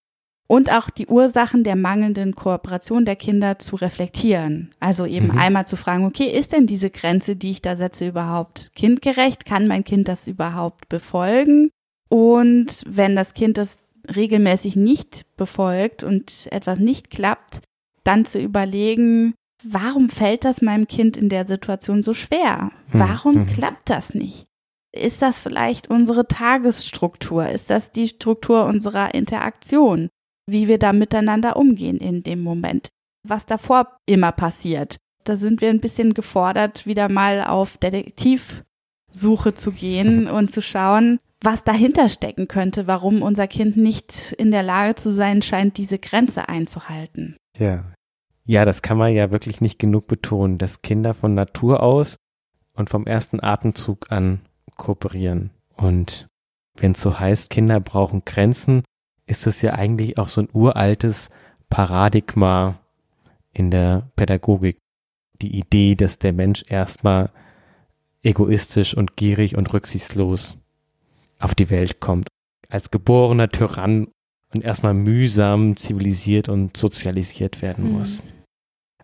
und 0.47 0.71
auch 0.71 0.89
die 0.89 1.07
Ursachen 1.07 1.63
der 1.63 1.75
mangelnden 1.75 2.35
Kooperation 2.35 3.05
der 3.05 3.15
Kinder 3.15 3.59
zu 3.59 3.75
reflektieren. 3.75 4.71
Also 4.79 5.05
eben 5.05 5.27
Mhm. 5.27 5.37
einmal 5.37 5.67
zu 5.67 5.75
fragen, 5.75 6.05
okay, 6.05 6.25
ist 6.25 6.51
denn 6.53 6.67
diese 6.67 6.89
Grenze, 6.89 7.35
die 7.35 7.51
ich 7.51 7.61
da 7.61 7.75
setze, 7.75 8.07
überhaupt 8.07 8.71
kindgerecht? 8.75 9.45
Kann 9.45 9.67
mein 9.67 9.83
Kind 9.83 10.07
das 10.07 10.27
überhaupt 10.27 10.89
befolgen? 10.89 11.71
Und 12.09 12.83
wenn 12.87 13.15
das 13.15 13.33
Kind 13.33 13.57
das 13.57 13.77
regelmäßig 14.15 14.75
nicht 14.75 15.25
befolgt 15.37 16.03
und 16.03 16.47
etwas 16.51 16.77
nicht 16.77 17.09
klappt, 17.09 17.61
dann 18.03 18.25
zu 18.25 18.37
überlegen, 18.37 19.33
warum 19.63 20.09
fällt 20.09 20.43
das 20.43 20.61
meinem 20.61 20.87
Kind 20.87 21.15
in 21.15 21.29
der 21.29 21.47
Situation 21.47 22.03
so 22.03 22.13
schwer? 22.13 22.71
Hm, 22.91 22.99
Warum 22.99 23.35
hm. 23.35 23.45
klappt 23.47 23.89
das 23.89 24.13
nicht? 24.13 24.45
Ist 24.91 25.21
das 25.21 25.39
vielleicht 25.39 25.89
unsere 25.89 26.27
Tagesstruktur? 26.27 27.47
Ist 27.49 27.69
das 27.69 27.91
die 27.91 28.09
Struktur 28.09 28.65
unserer 28.65 29.15
Interaktion? 29.15 30.09
Wie 30.45 30.67
wir 30.67 30.77
da 30.77 30.93
miteinander 30.93 31.55
umgehen 31.55 31.97
in 31.97 32.23
dem 32.23 32.41
Moment? 32.41 32.89
Was 33.27 33.45
davor 33.45 33.97
immer 34.05 34.31
passiert? 34.31 34.97
Da 35.23 35.37
sind 35.37 35.61
wir 35.61 35.69
ein 35.69 35.79
bisschen 35.79 36.13
gefordert, 36.13 36.85
wieder 36.85 37.09
mal 37.09 37.45
auf 37.45 37.77
Detektivsuche 37.77 39.53
zu 39.55 39.71
gehen 39.71 40.27
und 40.27 40.51
zu 40.51 40.61
schauen, 40.61 41.19
was 41.41 41.63
dahinter 41.63 42.09
stecken 42.09 42.47
könnte, 42.47 42.87
warum 42.87 43.21
unser 43.21 43.47
Kind 43.47 43.77
nicht 43.77 44.33
in 44.33 44.51
der 44.51 44.63
Lage 44.63 44.95
zu 44.95 45.11
sein 45.11 45.41
scheint, 45.41 45.77
diese 45.77 45.99
Grenze 45.99 46.49
einzuhalten. 46.49 47.37
Ja. 47.57 47.85
Ja, 48.45 48.65
das 48.65 48.81
kann 48.81 48.97
man 48.97 49.13
ja 49.13 49.31
wirklich 49.31 49.61
nicht 49.61 49.79
genug 49.79 50.07
betonen, 50.07 50.57
dass 50.57 50.81
Kinder 50.81 51.13
von 51.13 51.33
Natur 51.33 51.81
aus 51.81 52.17
und 52.75 52.89
vom 52.89 53.05
ersten 53.05 53.41
Atemzug 53.41 54.11
an 54.11 54.41
kooperieren. 54.75 55.51
Und 55.77 56.27
wenn 56.75 56.91
es 56.91 57.01
so 57.01 57.19
heißt, 57.19 57.49
Kinder 57.49 57.79
brauchen 57.79 58.25
Grenzen, 58.25 58.83
ist 59.33 59.47
es 59.47 59.63
ja 59.63 59.73
eigentlich 59.73 60.19
auch 60.19 60.27
so 60.27 60.41
ein 60.41 60.49
uraltes 60.53 61.31
Paradigma 61.69 62.75
in 63.51 63.71
der 63.71 64.11
Pädagogik. 64.15 64.77
Die 65.41 65.57
Idee, 65.57 65.95
dass 65.95 66.19
der 66.19 66.33
Mensch 66.33 66.63
erstmal 66.67 67.31
egoistisch 68.21 68.95
und 68.95 69.17
gierig 69.17 69.57
und 69.57 69.73
rücksichtslos 69.73 70.55
auf 71.39 71.55
die 71.55 71.71
Welt 71.71 71.99
kommt. 71.99 72.27
Als 72.69 72.91
geborener 72.91 73.49
Tyrann 73.49 74.07
und 74.53 74.63
erstmal 74.63 74.93
mühsam 74.93 75.75
zivilisiert 75.77 76.47
und 76.47 76.77
sozialisiert 76.77 77.63
werden 77.63 77.85
Mhm. 77.85 77.97
muss. 77.97 78.21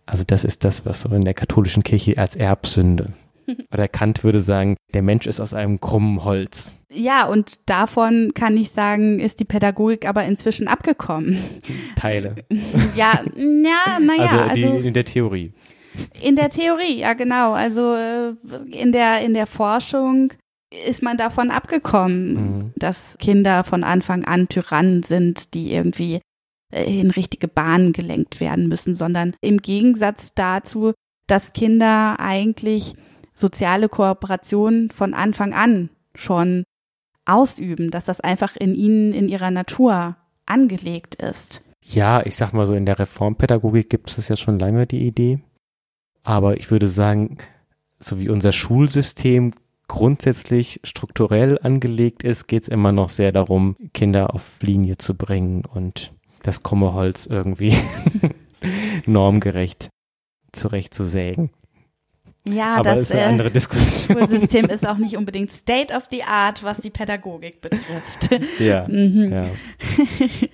Also 0.06 0.22
das 0.24 0.44
ist 0.44 0.62
das, 0.64 0.86
was 0.86 1.02
so 1.02 1.08
in 1.10 1.24
der 1.24 1.34
katholischen 1.34 1.82
Kirche 1.82 2.18
als 2.18 2.36
Erbsünde. 2.36 3.14
Oder 3.72 3.88
Kant 3.88 4.22
würde 4.22 4.40
sagen, 4.40 4.76
der 4.94 5.02
Mensch 5.02 5.26
ist 5.26 5.40
aus 5.40 5.54
einem 5.54 5.80
krummen 5.80 6.22
Holz. 6.22 6.74
Ja, 6.92 7.26
und 7.26 7.60
davon 7.66 8.32
kann 8.34 8.56
ich 8.56 8.70
sagen, 8.70 9.20
ist 9.20 9.38
die 9.38 9.44
Pädagogik 9.44 10.06
aber 10.08 10.24
inzwischen 10.24 10.66
abgekommen. 10.66 11.38
Teile. 11.96 12.36
ja, 12.96 13.20
ja, 13.36 13.98
naja, 14.00 14.42
also, 14.42 14.54
die, 14.54 14.64
also 14.66 14.78
in 14.78 14.94
der 14.94 15.04
Theorie. 15.04 15.52
In 16.20 16.36
der 16.36 16.50
Theorie, 16.50 16.98
ja 16.98 17.14
genau. 17.14 17.52
Also 17.52 17.94
äh, 17.94 18.34
in 18.70 18.92
der, 18.92 19.20
in 19.22 19.34
der 19.34 19.46
Forschung 19.46 20.32
ist 20.86 21.02
man 21.02 21.16
davon 21.16 21.50
abgekommen, 21.50 22.34
Mhm. 22.34 22.72
dass 22.76 23.16
Kinder 23.18 23.64
von 23.64 23.82
Anfang 23.84 24.24
an 24.24 24.48
Tyrannen 24.48 25.02
sind, 25.02 25.54
die 25.54 25.72
irgendwie 25.72 26.20
äh, 26.72 26.84
in 26.84 27.10
richtige 27.10 27.48
Bahnen 27.48 27.92
gelenkt 27.92 28.40
werden 28.40 28.68
müssen, 28.68 28.94
sondern 28.94 29.34
im 29.40 29.58
Gegensatz 29.58 30.32
dazu, 30.34 30.92
dass 31.26 31.52
Kinder 31.52 32.18
eigentlich 32.20 32.94
soziale 33.34 33.88
Kooperation 33.88 34.90
von 34.92 35.14
Anfang 35.14 35.52
an 35.54 35.90
schon 36.14 36.64
ausüben, 37.24 37.90
dass 37.90 38.04
das 38.04 38.20
einfach 38.20 38.56
in 38.56 38.74
ihnen, 38.74 39.12
in 39.12 39.28
ihrer 39.28 39.50
Natur 39.50 40.16
angelegt 40.46 41.16
ist. 41.16 41.62
Ja, 41.82 42.24
ich 42.24 42.36
sag 42.36 42.52
mal 42.52 42.66
so, 42.66 42.74
in 42.74 42.86
der 42.86 42.98
Reformpädagogik 42.98 43.90
gibt 43.90 44.16
es 44.16 44.28
ja 44.28 44.36
schon 44.36 44.58
lange 44.58 44.86
die 44.86 45.06
Idee. 45.06 45.40
Aber 46.22 46.56
ich 46.56 46.70
würde 46.70 46.88
sagen, 46.88 47.38
so 47.98 48.18
wie 48.18 48.28
unser 48.28 48.52
Schulsystem 48.52 49.52
grundsätzlich 49.88 50.80
strukturell 50.84 51.58
angelegt 51.60 52.22
ist, 52.22 52.46
geht 52.46 52.62
es 52.62 52.68
immer 52.68 52.92
noch 52.92 53.08
sehr 53.08 53.32
darum, 53.32 53.76
Kinder 53.92 54.34
auf 54.34 54.58
Linie 54.60 54.98
zu 54.98 55.16
bringen 55.16 55.64
und 55.64 56.12
das 56.42 56.62
krumme 56.62 56.92
Holz 56.92 57.26
irgendwie 57.26 57.76
normgerecht 59.06 59.90
zurechtzusägen. 60.52 61.50
Ja, 62.48 62.76
Aber 62.76 62.84
das 62.94 63.00
ist 63.00 63.12
eine 63.12 63.20
äh, 63.20 63.24
andere 63.24 63.50
Diskussion. 63.50 64.16
Schulsystem 64.18 64.66
ist 64.66 64.86
auch 64.88 64.96
nicht 64.96 65.16
unbedingt 65.16 65.52
State 65.52 65.92
of 65.94 66.04
the 66.10 66.22
Art, 66.22 66.62
was 66.62 66.78
die 66.78 66.90
Pädagogik 66.90 67.60
betrifft. 67.60 68.30
ja, 68.58 68.86
mhm. 68.88 69.32
ja. 69.32 69.46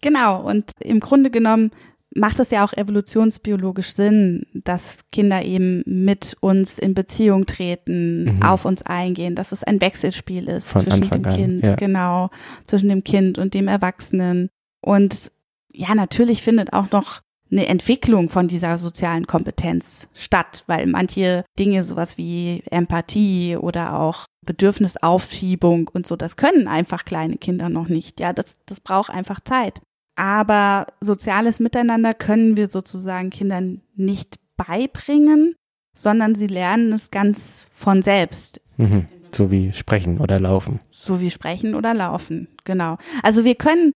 Genau, 0.00 0.42
und 0.42 0.72
im 0.80 0.98
Grunde 1.00 1.30
genommen 1.30 1.70
macht 2.14 2.38
es 2.40 2.50
ja 2.50 2.64
auch 2.64 2.72
evolutionsbiologisch 2.72 3.94
Sinn, 3.94 4.44
dass 4.52 5.00
Kinder 5.12 5.42
eben 5.44 5.82
mit 5.86 6.36
uns 6.40 6.78
in 6.78 6.94
Beziehung 6.94 7.46
treten, 7.46 8.24
Mhm. 8.24 8.42
auf 8.42 8.64
uns 8.64 8.82
eingehen, 8.82 9.34
dass 9.34 9.52
es 9.52 9.62
ein 9.64 9.80
Wechselspiel 9.80 10.48
ist 10.48 10.68
Von 10.68 10.82
zwischen 10.82 11.04
Anfang 11.04 11.22
dem 11.22 11.30
an, 11.30 11.36
Kind, 11.36 11.66
ja. 11.66 11.74
genau, 11.76 12.30
zwischen 12.66 12.88
dem 12.88 13.04
Kind 13.04 13.38
und 13.38 13.54
dem 13.54 13.68
Erwachsenen. 13.68 14.50
Und 14.80 15.30
ja, 15.72 15.94
natürlich 15.94 16.42
findet 16.42 16.72
auch 16.72 16.90
noch 16.90 17.22
eine 17.52 17.66
Entwicklung 17.66 18.30
von 18.30 18.48
dieser 18.48 18.78
sozialen 18.78 19.26
Kompetenz 19.26 20.08
statt, 20.14 20.64
weil 20.66 20.86
manche 20.86 21.44
Dinge, 21.58 21.82
sowas 21.82 22.16
wie 22.16 22.62
Empathie 22.70 23.56
oder 23.56 24.00
auch 24.00 24.24
Bedürfnisaufschiebung 24.44 25.88
und 25.92 26.06
so, 26.06 26.16
das 26.16 26.36
können 26.36 26.66
einfach 26.66 27.04
kleine 27.04 27.36
Kinder 27.36 27.68
noch 27.68 27.88
nicht. 27.88 28.18
Ja, 28.18 28.32
das, 28.32 28.56
das 28.66 28.80
braucht 28.80 29.10
einfach 29.10 29.40
Zeit. 29.40 29.80
Aber 30.16 30.86
soziales 31.00 31.60
Miteinander 31.60 32.14
können 32.14 32.56
wir 32.56 32.68
sozusagen 32.68 33.30
Kindern 33.30 33.82
nicht 33.94 34.36
beibringen, 34.56 35.54
sondern 35.94 36.34
sie 36.34 36.46
lernen 36.46 36.92
es 36.92 37.10
ganz 37.10 37.66
von 37.72 38.02
selbst. 38.02 38.60
Mhm. 38.76 39.08
So 39.30 39.50
wie 39.50 39.72
sprechen 39.72 40.18
oder 40.18 40.38
laufen. 40.38 40.80
So 40.90 41.20
wie 41.20 41.30
sprechen 41.30 41.74
oder 41.74 41.94
laufen, 41.94 42.48
genau. 42.64 42.98
Also 43.22 43.44
wir 43.44 43.54
können, 43.54 43.92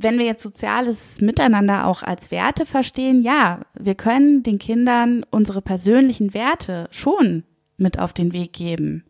wenn 0.00 0.18
wir 0.18 0.26
jetzt 0.26 0.42
soziales 0.42 1.20
Miteinander 1.20 1.86
auch 1.86 2.02
als 2.02 2.30
Werte 2.30 2.66
verstehen, 2.66 3.22
ja, 3.22 3.62
wir 3.74 3.94
können 3.94 4.42
den 4.42 4.58
Kindern 4.58 5.24
unsere 5.30 5.60
persönlichen 5.60 6.34
Werte 6.34 6.88
schon 6.90 7.44
mit 7.76 7.98
auf 7.98 8.12
den 8.12 8.32
Weg 8.32 8.52
geben 8.52 9.04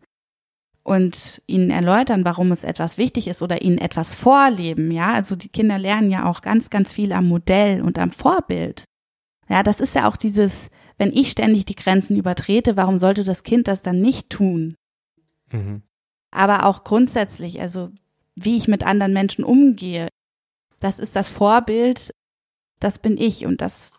und 0.83 1.41
ihnen 1.45 1.69
erläutern, 1.69 2.25
warum 2.25 2.51
es 2.51 2.63
etwas 2.63 2.97
wichtig 2.97 3.27
ist 3.27 3.41
oder 3.41 3.61
ihnen 3.61 3.77
etwas 3.77 4.15
vorleben, 4.15 4.91
ja. 4.91 5.13
Also 5.13 5.35
die 5.35 5.49
Kinder 5.49 5.77
lernen 5.77 6.09
ja 6.09 6.25
auch 6.25 6.41
ganz, 6.41 6.69
ganz 6.69 6.91
viel 6.91 7.11
am 7.13 7.27
Modell 7.27 7.81
und 7.81 7.99
am 7.99 8.11
Vorbild. 8.11 8.85
Ja, 9.47 9.63
das 9.63 9.79
ist 9.79 9.95
ja 9.95 10.07
auch 10.07 10.17
dieses, 10.17 10.69
wenn 10.97 11.11
ich 11.11 11.31
ständig 11.31 11.65
die 11.65 11.75
Grenzen 11.75 12.15
übertrete, 12.15 12.77
warum 12.77 12.99
sollte 12.99 13.23
das 13.23 13.43
Kind 13.43 13.67
das 13.67 13.81
dann 13.81 13.99
nicht 13.99 14.29
tun? 14.29 14.75
Mhm. 15.51 15.81
aber 16.31 16.65
auch 16.65 16.83
grundsätzlich, 16.83 17.59
also 17.59 17.89
wie 18.35 18.55
ich 18.55 18.67
mit 18.67 18.83
anderen 18.85 19.13
Menschen 19.13 19.43
umgehe. 19.43 20.07
Das 20.79 20.99
ist 20.99 21.15
das 21.15 21.27
Vorbild, 21.27 22.13
das 22.79 22.99
bin 22.99 23.17
ich 23.17 23.45
und 23.45 23.61
das 23.61 23.91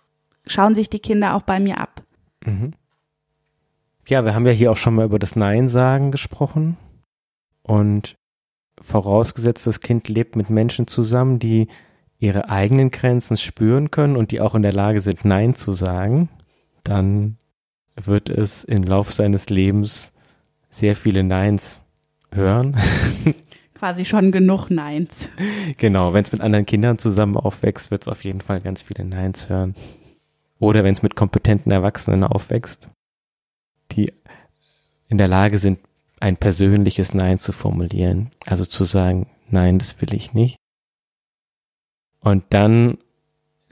schauen 0.47 0.75
sich 0.75 0.89
die 0.89 0.99
Kinder 0.99 1.35
auch 1.35 1.43
bei 1.43 1.61
mir 1.61 1.79
ab. 1.79 2.03
Mhm. 2.45 2.73
Ja, 4.07 4.25
wir 4.25 4.35
haben 4.35 4.47
ja 4.47 4.53
hier 4.53 4.73
auch 4.73 4.77
schon 4.77 4.95
mal 4.95 5.05
über 5.05 5.19
das 5.19 5.37
Nein 5.37 5.69
sagen 5.69 6.11
gesprochen. 6.11 6.77
Und 7.63 8.17
vorausgesetzt, 8.81 9.67
das 9.67 9.81
Kind 9.81 10.09
lebt 10.09 10.37
mit 10.37 10.51
Menschen 10.51 10.87
zusammen, 10.87 11.39
die 11.39 11.69
ihre 12.19 12.51
eigenen 12.51 12.91
Grenzen 12.91 13.37
spüren 13.37 13.91
können 13.91 14.17
und 14.17 14.31
die 14.31 14.41
auch 14.41 14.55
in 14.55 14.63
der 14.63 14.73
Lage 14.73 15.01
sind, 15.01 15.25
Nein 15.25 15.55
zu 15.55 15.73
sagen, 15.73 16.29
dann 16.83 17.37
wird 17.97 18.29
es 18.29 18.65
im 18.65 18.83
Lauf 18.83 19.13
seines 19.13 19.51
Lebens 19.51 20.13
sehr 20.71 20.97
viele 20.97 21.23
Neins 21.23 21.83
hören. 22.33 22.77
Quasi 23.81 24.05
schon 24.05 24.31
genug 24.31 24.69
Neins. 24.69 25.31
Genau, 25.79 26.13
wenn 26.13 26.23
es 26.23 26.33
mit 26.33 26.43
anderen 26.43 26.67
Kindern 26.67 26.99
zusammen 26.99 27.39
aufwächst, 27.39 27.91
wird 27.91 28.03
es 28.03 28.09
auf 28.09 28.25
jeden 28.25 28.43
Fall 28.43 28.61
ganz 28.61 28.83
viele 28.83 29.07
Neins 29.07 29.49
hören. 29.49 29.75
Oder 30.59 30.85
wenn 30.85 30.93
es 30.93 31.03
mit 31.03 31.17
kompetenten 31.17 31.73
Erwachsenen 31.73 32.25
aufwächst, 32.25 32.91
die 33.93 34.13
in 35.09 35.17
der 35.17 35.29
Lage 35.29 35.57
sind, 35.57 35.79
ein 36.21 36.37
persönliches 36.37 37.15
Nein 37.15 37.39
zu 37.39 37.53
formulieren. 37.53 38.29
Also 38.45 38.67
zu 38.67 38.85
sagen, 38.85 39.29
nein, 39.49 39.79
das 39.79 39.99
will 40.03 40.13
ich 40.13 40.35
nicht. 40.35 40.57
Und 42.21 42.45
dann 42.51 42.99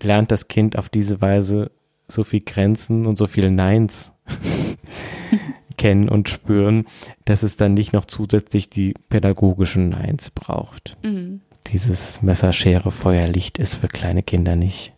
lernt 0.01 0.31
das 0.31 0.49
Kind 0.49 0.79
auf 0.79 0.89
diese 0.89 1.21
Weise 1.21 1.71
so 2.09 2.25
viel 2.25 2.41
Grenzen 2.41 3.05
und 3.05 3.19
so 3.19 3.27
viele 3.27 3.51
Neins 3.51 4.13
kennen 5.79 6.09
und 6.11 6.29
spüren, 6.29 6.85
dass 7.25 7.43
es 7.43 7.57
dann 7.57 7.73
nicht 7.73 7.95
noch 7.95 8.05
zusätzlich 8.05 8.69
die 8.69 8.95
pädagogischen 9.09 9.89
Neins 9.89 10.31
braucht. 10.31 10.99
Mhm. 11.03 11.41
Dieses 11.69 12.21
Messer, 12.21 12.53
Schere, 12.53 12.93
Feuer, 12.93 13.27
Licht 13.27 13.59
ist 13.59 13.77
für 13.77 13.89
kleine 13.89 14.23
Kinder 14.23 14.57
nicht. 14.57 14.93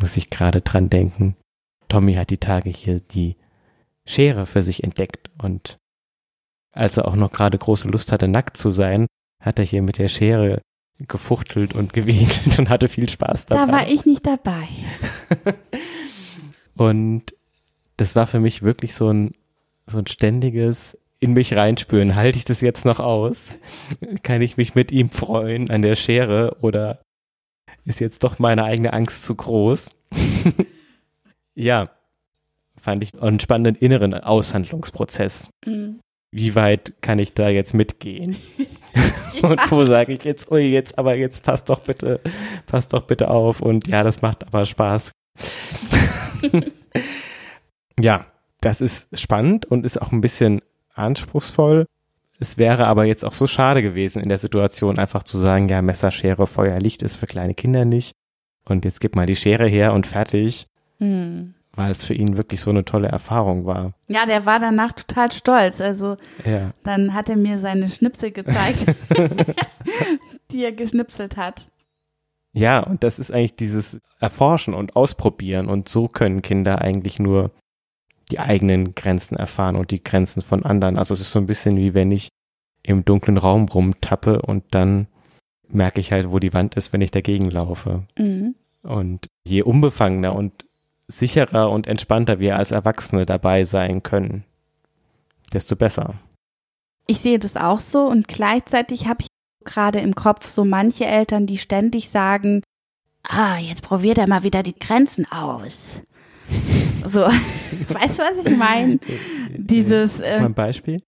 Muss 0.00 0.16
ich 0.16 0.30
gerade 0.30 0.60
dran 0.60 0.90
denken. 0.90 1.36
Tommy 1.88 2.14
hat 2.14 2.30
die 2.30 2.38
Tage 2.38 2.70
hier 2.70 3.00
die 3.00 3.36
Schere 4.06 4.46
für 4.46 4.62
sich 4.62 4.82
entdeckt 4.82 5.30
und 5.40 5.78
als 6.72 6.96
er 6.96 7.06
auch 7.06 7.16
noch 7.16 7.32
gerade 7.32 7.58
große 7.58 7.88
Lust 7.88 8.12
hatte, 8.12 8.28
nackt 8.28 8.56
zu 8.56 8.70
sein, 8.70 9.06
hat 9.40 9.58
er 9.58 9.64
hier 9.64 9.82
mit 9.82 9.98
der 9.98 10.08
Schere 10.08 10.62
gefuchtelt 11.08 11.74
und 11.74 11.92
gewedelt 11.92 12.58
und 12.58 12.68
hatte 12.68 12.88
viel 12.88 13.08
Spaß 13.08 13.46
dabei. 13.46 13.66
Da 13.66 13.72
war 13.72 13.88
ich 13.88 14.04
nicht 14.04 14.26
dabei. 14.26 14.68
Und 16.76 17.34
das 17.98 18.16
war 18.16 18.26
für 18.26 18.40
mich 18.40 18.62
wirklich 18.62 18.94
so 18.94 19.12
ein, 19.12 19.32
so 19.90 19.98
ein 19.98 20.06
ständiges 20.06 20.96
in 21.20 21.34
mich 21.34 21.54
reinspüren. 21.54 22.16
Halte 22.16 22.38
ich 22.38 22.44
das 22.44 22.62
jetzt 22.62 22.84
noch 22.84 22.98
aus? 22.98 23.58
Kann 24.22 24.40
ich 24.40 24.56
mich 24.56 24.74
mit 24.74 24.90
ihm 24.90 25.10
freuen 25.10 25.70
an 25.70 25.82
der 25.82 25.94
Schere 25.94 26.56
oder 26.62 27.02
ist 27.84 28.00
jetzt 28.00 28.24
doch 28.24 28.38
meine 28.38 28.64
eigene 28.64 28.92
Angst 28.92 29.24
zu 29.24 29.34
groß? 29.34 29.94
ja, 31.54 31.90
fand 32.80 33.02
ich 33.02 33.20
einen 33.20 33.40
spannenden 33.40 33.76
inneren 33.76 34.14
Aushandlungsprozess. 34.14 35.50
Mhm. 35.66 36.00
Wie 36.32 36.54
weit 36.54 36.94
kann 37.02 37.18
ich 37.18 37.34
da 37.34 37.48
jetzt 37.48 37.74
mitgehen? 37.74 38.36
Und 39.42 39.70
wo 39.70 39.84
sage 39.84 40.12
ich 40.12 40.24
jetzt, 40.24 40.50
ui, 40.50 40.60
jetzt, 40.60 40.98
aber 40.98 41.14
jetzt 41.16 41.42
passt 41.42 41.68
doch 41.68 41.80
bitte, 41.80 42.20
passt 42.66 42.92
doch 42.92 43.06
bitte 43.06 43.30
auf 43.30 43.60
und 43.60 43.88
ja, 43.88 44.02
das 44.02 44.20
macht 44.20 44.46
aber 44.46 44.66
Spaß. 44.66 45.12
ja, 48.00 48.26
das 48.60 48.80
ist 48.80 49.08
spannend 49.18 49.66
und 49.66 49.84
ist 49.86 50.00
auch 50.00 50.12
ein 50.12 50.20
bisschen 50.20 50.60
anspruchsvoll. 50.94 51.86
Es 52.38 52.56
wäre 52.58 52.86
aber 52.86 53.04
jetzt 53.04 53.24
auch 53.24 53.32
so 53.32 53.46
schade 53.46 53.82
gewesen 53.82 54.22
in 54.22 54.28
der 54.28 54.38
Situation, 54.38 54.98
einfach 54.98 55.22
zu 55.24 55.36
sagen, 55.38 55.68
ja, 55.68 55.82
Messer, 55.82 56.10
Schere, 56.10 56.46
Feuer, 56.46 56.78
Licht 56.78 57.02
ist 57.02 57.16
für 57.16 57.26
kleine 57.26 57.54
Kinder 57.54 57.84
nicht. 57.84 58.12
Und 58.64 58.84
jetzt 58.84 59.00
gib 59.00 59.14
mal 59.16 59.26
die 59.26 59.36
Schere 59.36 59.66
her 59.66 59.92
und 59.92 60.06
fertig. 60.06 60.66
Mhm. 60.98 61.54
weil 61.74 61.90
es 61.92 62.04
für 62.04 62.12
ihn 62.12 62.36
wirklich 62.36 62.60
so 62.60 62.68
eine 62.70 62.84
tolle 62.84 63.08
Erfahrung 63.08 63.64
war. 63.64 63.92
Ja, 64.08 64.26
der 64.26 64.44
war 64.44 64.58
danach 64.60 64.92
total 64.92 65.32
stolz. 65.32 65.80
Also 65.80 66.16
Ja. 66.44 66.72
dann 66.82 67.14
hat 67.14 67.28
er 67.30 67.36
mir 67.36 67.58
seine 67.58 67.88
Schnipsel 67.88 68.32
gezeigt, 68.32 68.84
die 70.52 70.64
er 70.64 70.72
geschnipselt 70.72 71.36
hat. 71.36 71.68
Ja, 72.52 72.80
und 72.80 73.02
das 73.04 73.18
ist 73.18 73.30
eigentlich 73.32 73.54
dieses 73.56 73.98
Erforschen 74.18 74.74
und 74.74 74.96
Ausprobieren 74.96 75.68
und 75.68 75.88
so 75.88 76.08
können 76.08 76.42
Kinder 76.42 76.80
eigentlich 76.82 77.18
nur 77.18 77.52
die 78.30 78.38
eigenen 78.38 78.94
Grenzen 78.94 79.36
erfahren 79.36 79.76
und 79.76 79.90
die 79.90 80.02
Grenzen 80.02 80.42
von 80.42 80.64
anderen. 80.64 80.98
Also 80.98 81.14
es 81.14 81.20
ist 81.20 81.32
so 81.32 81.38
ein 81.38 81.46
bisschen 81.46 81.76
wie 81.76 81.94
wenn 81.94 82.10
ich 82.10 82.28
im 82.82 83.04
dunklen 83.04 83.36
Raum 83.36 83.68
rumtappe 83.68 84.42
und 84.42 84.64
dann 84.70 85.06
merke 85.68 86.00
ich 86.00 86.12
halt, 86.12 86.30
wo 86.30 86.38
die 86.38 86.52
Wand 86.52 86.74
ist, 86.76 86.92
wenn 86.92 87.00
ich 87.00 87.10
dagegen 87.10 87.50
laufe. 87.50 88.04
Mhm. 88.18 88.54
Und 88.82 89.26
je 89.46 89.62
unbefangener 89.62 90.34
und 90.34 90.64
sicherer 91.08 91.70
und 91.70 91.86
entspannter 91.86 92.38
wir 92.38 92.56
als 92.56 92.70
Erwachsene 92.70 93.26
dabei 93.26 93.64
sein 93.64 94.02
können, 94.02 94.44
desto 95.52 95.76
besser. 95.76 96.14
Ich 97.06 97.18
sehe 97.18 97.38
das 97.38 97.56
auch 97.56 97.80
so 97.80 98.06
und 98.06 98.28
gleichzeitig 98.28 99.06
habe 99.06 99.22
ich 99.22 99.26
gerade 99.64 100.00
im 100.00 100.14
Kopf 100.14 100.48
so 100.48 100.64
manche 100.64 101.06
Eltern, 101.06 101.46
die 101.46 101.58
ständig 101.58 102.08
sagen, 102.10 102.62
ah, 103.22 103.58
jetzt 103.58 103.82
probiert 103.82 104.18
er 104.18 104.28
mal 104.28 104.44
wieder 104.44 104.62
die 104.62 104.78
Grenzen 104.78 105.30
aus. 105.30 106.00
So, 107.06 107.20
weißt 107.88 108.18
du, 108.18 108.22
was 108.22 108.46
ich 108.46 108.56
meine? 108.56 108.98
Dieses, 109.56 110.20
äh, 110.20 110.36
ein 110.40 110.54
Beispiel? 110.54 111.00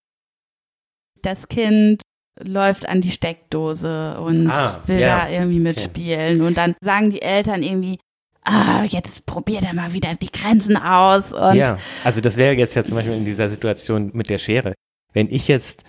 das 1.22 1.46
Kind 1.48 2.02
läuft 2.40 2.88
an 2.88 3.00
die 3.00 3.10
Steckdose 3.12 4.18
und 4.20 4.48
Ah, 4.50 4.80
will 4.86 4.98
ja. 4.98 5.20
da 5.20 5.28
irgendwie 5.30 5.60
mitspielen 5.60 6.40
und 6.42 6.56
dann 6.56 6.74
sagen 6.82 7.10
die 7.10 7.22
Eltern 7.22 7.62
irgendwie, 7.62 7.98
ah, 8.44 8.82
jetzt 8.84 9.24
probiert 9.26 9.62
er 9.64 9.74
mal 9.74 9.92
wieder 9.92 10.14
die 10.20 10.32
Grenzen 10.32 10.76
aus 10.76 11.32
und 11.32 11.54
ja, 11.54 11.78
also 12.02 12.20
das 12.20 12.36
wäre 12.36 12.54
jetzt 12.54 12.74
ja 12.74 12.84
zum 12.84 12.96
Beispiel 12.96 13.14
in 13.14 13.24
dieser 13.24 13.48
Situation 13.48 14.10
mit 14.14 14.30
der 14.30 14.38
Schere. 14.38 14.74
Wenn 15.12 15.28
ich 15.30 15.46
jetzt 15.46 15.84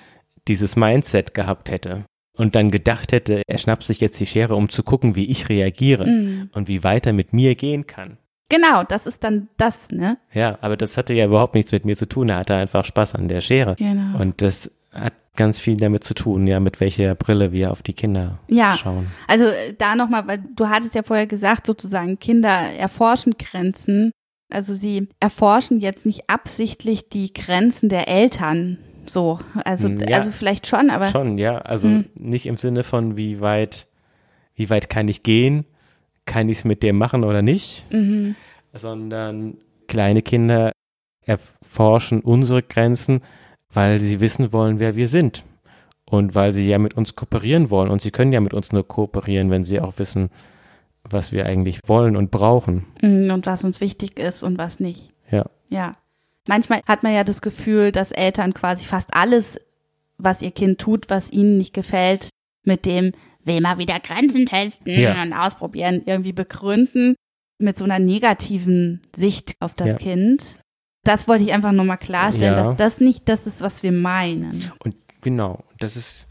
dieses 0.47 0.75
Mindset 0.75 1.33
gehabt 1.33 1.71
hätte 1.71 2.05
und 2.37 2.53
dann 2.55 2.69
gedacht 2.69 3.11
hätte, 3.11 3.41
er 3.47 3.57
schnappt 3.57 3.83
sich 3.83 4.01
jetzt 4.01 4.19
die 4.19 4.25
Schere, 4.27 4.55
um 4.55 4.69
zu 4.69 4.83
gucken, 4.83 5.15
wie 5.15 5.31
ich 5.31 5.49
reagiere 5.49 6.05
Mm. 6.05 6.49
und 6.53 6.67
wie 6.67 6.83
weiter 6.83 7.13
mit 7.13 7.33
mir 7.33 7.55
gehen 7.55 7.87
kann. 7.87 8.17
Genau, 8.49 8.83
das 8.83 9.07
ist 9.07 9.23
dann 9.23 9.47
das, 9.57 9.89
ne? 9.91 10.17
Ja, 10.33 10.57
aber 10.61 10.77
das 10.77 10.97
hatte 10.97 11.13
ja 11.13 11.25
überhaupt 11.25 11.55
nichts 11.55 11.71
mit 11.71 11.85
mir 11.85 11.95
zu 11.95 12.07
tun. 12.07 12.29
Er 12.29 12.37
hatte 12.37 12.55
einfach 12.55 12.85
Spaß 12.85 13.15
an 13.15 13.27
der 13.27 13.41
Schere. 13.41 13.75
Genau. 13.75 14.19
Und 14.19 14.41
das 14.41 14.71
hat 14.93 15.13
ganz 15.35 15.59
viel 15.59 15.77
damit 15.77 16.03
zu 16.03 16.13
tun, 16.13 16.45
ja, 16.45 16.59
mit 16.59 16.79
welcher 16.79 17.15
Brille 17.15 17.51
wir 17.51 17.71
auf 17.71 17.81
die 17.81 17.93
Kinder 17.93 18.37
Ja. 18.47 18.77
schauen. 18.77 19.07
Also 19.27 19.45
äh, 19.45 19.73
da 19.75 19.95
nochmal, 19.95 20.27
weil 20.27 20.43
du 20.55 20.69
hattest 20.69 20.93
ja 20.93 21.01
vorher 21.01 21.25
gesagt, 21.25 21.65
sozusagen 21.65 22.19
Kinder 22.19 22.49
erforschen 22.49 23.33
Grenzen. 23.39 24.11
Also 24.51 24.75
sie 24.75 25.07
erforschen 25.19 25.79
jetzt 25.79 26.05
nicht 26.05 26.29
absichtlich 26.29 27.09
die 27.09 27.33
Grenzen 27.33 27.89
der 27.89 28.07
Eltern. 28.07 28.77
So, 29.07 29.39
also, 29.65 29.89
Mm, 29.89 29.99
ja. 30.07 30.17
also 30.17 30.31
vielleicht 30.31 30.67
schon, 30.67 30.91
aber 30.91 31.07
Schon, 31.07 31.39
ja. 31.39 31.57
Also 31.57 31.89
Hm. 31.89 32.05
nicht 32.13 32.45
im 32.45 32.57
Sinne 32.57 32.83
von, 32.83 33.17
wie 33.17 33.41
weit, 33.41 33.87
wie 34.53 34.69
weit 34.69 34.89
kann 34.91 35.07
ich 35.07 35.23
gehen? 35.23 35.65
Kann 36.25 36.49
ich 36.49 36.59
es 36.59 36.65
mit 36.65 36.83
dem 36.83 36.97
machen 36.97 37.23
oder 37.23 37.41
nicht? 37.41 37.83
mhm. 37.91 38.35
Sondern 38.75 39.57
kleine 39.87 40.23
Kinder 40.23 40.71
erforschen 41.25 42.21
unsere 42.21 42.63
Grenzen, 42.63 43.21
weil 43.71 43.99
sie 43.99 44.19
wissen 44.19 44.51
wollen, 44.51 44.79
wer 44.79 44.95
wir 44.95 45.07
sind. 45.07 45.43
Und 46.05 46.35
weil 46.35 46.53
sie 46.53 46.67
ja 46.67 46.77
mit 46.79 46.95
uns 46.95 47.15
kooperieren 47.15 47.69
wollen. 47.69 47.89
Und 47.91 48.01
sie 48.01 48.11
können 48.11 48.33
ja 48.33 48.39
mit 48.39 48.53
uns 48.53 48.71
nur 48.71 48.87
kooperieren, 48.87 49.49
wenn 49.49 49.63
sie 49.63 49.79
auch 49.79 49.93
wissen, 49.97 50.29
was 51.03 51.31
wir 51.31 51.45
eigentlich 51.45 51.79
wollen 51.85 52.15
und 52.15 52.31
brauchen. 52.31 52.85
Mm, 53.01 53.31
und 53.31 53.45
was 53.45 53.63
uns 53.63 53.81
wichtig 53.81 54.19
ist 54.19 54.43
und 54.43 54.57
was 54.57 54.79
nicht. 54.79 55.11
Ja. 55.31 55.45
Ja. 55.69 55.93
Manchmal 56.47 56.81
hat 56.85 57.03
man 57.03 57.13
ja 57.13 57.23
das 57.23 57.41
Gefühl, 57.41 57.91
dass 57.91 58.11
Eltern 58.11 58.53
quasi 58.53 58.85
fast 58.85 59.15
alles, 59.15 59.59
was 60.17 60.41
ihr 60.41 60.51
Kind 60.51 60.79
tut, 60.79 61.09
was 61.09 61.31
ihnen 61.31 61.57
nicht 61.57 61.73
gefällt, 61.73 62.29
mit 62.63 62.85
dem 62.85 63.13
will 63.45 63.61
mal 63.61 63.77
wieder 63.77 63.99
Grenzen 63.99 64.45
testen 64.45 64.93
Ja. 64.99 65.21
und 65.21 65.33
ausprobieren, 65.33 66.03
irgendwie 66.05 66.33
begründen, 66.33 67.15
mit 67.59 67.77
so 67.77 67.83
einer 67.85 67.99
negativen 67.99 69.01
Sicht 69.15 69.55
auf 69.59 69.73
das 69.75 69.89
Ja. 69.89 69.95
Kind. 69.97 70.57
Das 71.03 71.27
wollte 71.27 71.43
ich 71.43 71.53
einfach 71.53 71.71
nur 71.73 71.85
mal 71.85 71.97
klarstellen, 71.97 72.55
Ja. 72.55 72.63
dass 72.63 72.77
das 72.77 72.99
nicht 73.01 73.27
das 73.27 73.45
ist, 73.45 73.61
was 73.61 73.83
wir 73.83 73.91
meinen. 73.91 74.71
Und 74.83 74.95
genau, 75.21 75.63
das 75.79 75.95
ist 75.97 76.27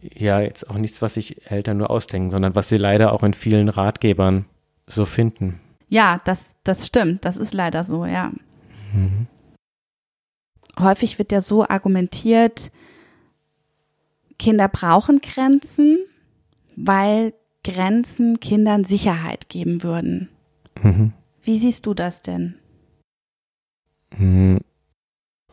ja 0.00 0.40
jetzt 0.40 0.68
auch 0.68 0.76
nichts, 0.78 1.00
was 1.02 1.14
sich 1.14 1.50
Eltern 1.50 1.76
nur 1.78 1.90
ausdenken, 1.90 2.30
sondern 2.30 2.54
was 2.54 2.68
sie 2.68 2.76
leider 2.76 3.12
auch 3.12 3.22
in 3.22 3.34
vielen 3.34 3.68
Ratgebern 3.68 4.44
so 4.86 5.04
finden. 5.04 5.60
Ja, 5.88 6.20
das, 6.24 6.54
das 6.64 6.86
stimmt. 6.86 7.24
Das 7.24 7.36
ist 7.36 7.54
leider 7.54 7.82
so, 7.84 8.04
ja. 8.06 8.32
Häufig 10.78 11.18
wird 11.18 11.32
ja 11.32 11.40
so 11.40 11.66
argumentiert, 11.66 12.70
Kinder 14.38 14.68
brauchen 14.68 15.20
Grenzen, 15.20 15.98
weil 16.84 17.34
Grenzen 17.64 18.40
Kindern 18.40 18.84
Sicherheit 18.84 19.48
geben 19.48 19.82
würden. 19.82 20.28
Mhm. 20.82 21.12
Wie 21.42 21.58
siehst 21.58 21.86
du 21.86 21.94
das 21.94 22.22
denn? 22.22 22.54
Hm, 24.16 24.60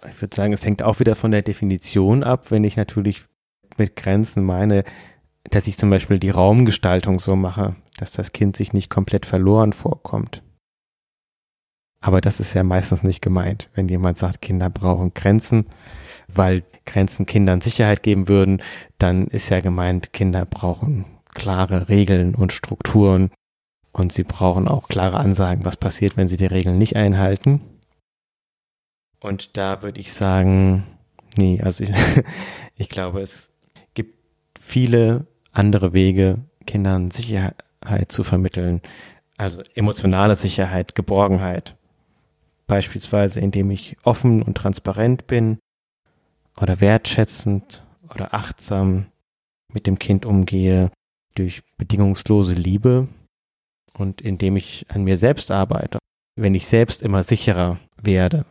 Ich 0.07 0.21
würde 0.21 0.35
sagen, 0.35 0.53
es 0.53 0.65
hängt 0.65 0.83
auch 0.83 0.99
wieder 0.99 1.15
von 1.15 1.31
der 1.31 1.41
Definition 1.41 2.23
ab, 2.23 2.51
wenn 2.51 2.63
ich 2.63 2.77
natürlich 2.77 3.25
mit 3.77 3.95
Grenzen 3.95 4.43
meine, 4.43 4.83
dass 5.49 5.67
ich 5.67 5.77
zum 5.77 5.89
Beispiel 5.89 6.19
die 6.19 6.29
Raumgestaltung 6.29 7.19
so 7.19 7.35
mache, 7.35 7.75
dass 7.97 8.11
das 8.11 8.31
Kind 8.31 8.55
sich 8.55 8.73
nicht 8.73 8.89
komplett 8.89 9.25
verloren 9.25 9.73
vorkommt. 9.73 10.43
Aber 12.01 12.21
das 12.21 12.39
ist 12.39 12.53
ja 12.53 12.63
meistens 12.63 13.01
nicht 13.01 13.21
gemeint, 13.21 13.69
wenn 13.73 13.87
jemand 13.87 14.19
sagt, 14.19 14.41
Kinder 14.41 14.69
brauchen 14.69 15.13
Grenzen, 15.15 15.65
weil 16.27 16.63
Grenzen 16.85 17.25
Kindern 17.25 17.61
Sicherheit 17.61 18.03
geben 18.03 18.27
würden, 18.27 18.61
dann 18.99 19.25
ist 19.25 19.49
ja 19.49 19.59
gemeint, 19.59 20.13
Kinder 20.13 20.45
brauchen 20.45 21.05
klare 21.35 21.89
Regeln 21.89 22.33
und 22.33 22.51
Strukturen 22.51 23.29
und 23.91 24.11
sie 24.11 24.23
brauchen 24.23 24.67
auch 24.67 24.87
klare 24.87 25.17
Ansagen, 25.17 25.63
was 25.63 25.77
passiert, 25.77 26.17
wenn 26.17 26.27
sie 26.27 26.37
die 26.37 26.47
Regeln 26.47 26.79
nicht 26.79 26.95
einhalten. 26.95 27.61
Und 29.19 29.55
da 29.57 29.81
würde 29.81 29.99
ich 29.99 30.11
sagen, 30.13 30.85
nee, 31.37 31.61
also 31.61 31.83
ich, 31.83 31.91
ich 32.75 32.89
glaube, 32.89 33.21
es 33.21 33.51
gibt 33.93 34.17
viele 34.59 35.27
andere 35.51 35.93
Wege, 35.93 36.39
Kindern 36.65 37.11
Sicherheit 37.11 38.11
zu 38.11 38.23
vermitteln. 38.23 38.81
Also 39.37 39.61
emotionale 39.75 40.35
Sicherheit, 40.35 40.95
Geborgenheit. 40.95 41.75
Beispielsweise, 42.67 43.39
indem 43.39 43.71
ich 43.71 43.97
offen 44.03 44.41
und 44.41 44.57
transparent 44.57 45.27
bin 45.27 45.59
oder 46.59 46.81
wertschätzend 46.81 47.83
oder 48.13 48.33
achtsam 48.33 49.07
mit 49.71 49.87
dem 49.87 49.99
Kind 49.99 50.25
umgehe, 50.25 50.91
durch 51.35 51.63
bedingungslose 51.77 52.53
Liebe 52.53 53.07
und 53.93 54.21
indem 54.21 54.57
ich 54.57 54.85
an 54.89 55.03
mir 55.03 55.17
selbst 55.17 55.51
arbeite, 55.51 55.99
wenn 56.35 56.55
ich 56.55 56.67
selbst 56.67 57.01
immer 57.01 57.23
sicherer 57.23 57.79
werde. 58.01 58.45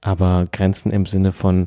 Aber 0.00 0.46
Grenzen 0.50 0.92
im 0.92 1.06
Sinne 1.06 1.32
von 1.32 1.66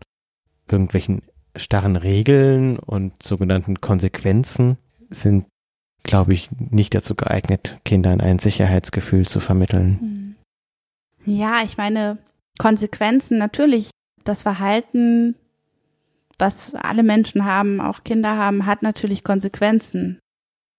irgendwelchen 0.70 1.22
starren 1.56 1.96
Regeln 1.96 2.80
und 2.80 3.22
sogenannten 3.22 3.82
Konsequenzen 3.82 4.78
sind, 5.10 5.46
glaube 6.04 6.34
ich, 6.34 6.50
nicht 6.52 6.96
dazu 6.96 7.16
geeignet, 7.16 7.80
Kindern 7.84 8.22
ein 8.22 8.40
Sicherheitsgefühl 8.40 9.28
zu 9.28 9.40
vermitteln. 9.40 10.38
Ja, 11.26 11.62
ich 11.64 11.78
meine, 11.78 12.18
Konsequenzen 12.58 13.38
natürlich, 13.38 13.92
das 14.24 14.44
Verhalten, 14.44 15.36
was 16.42 16.76
alle 16.76 17.04
Menschen 17.04 17.46
haben, 17.46 17.80
auch 17.80 18.04
Kinder 18.04 18.36
haben, 18.36 18.66
hat 18.66 18.82
natürlich 18.82 19.24
Konsequenzen. 19.24 20.20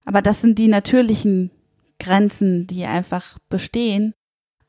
Aber 0.05 0.21
das 0.21 0.41
sind 0.41 0.59
die 0.59 0.69
natürlichen 0.69 1.51
Grenzen, 1.99 2.67
die 2.67 2.85
einfach 2.85 3.39
bestehen. 3.49 4.13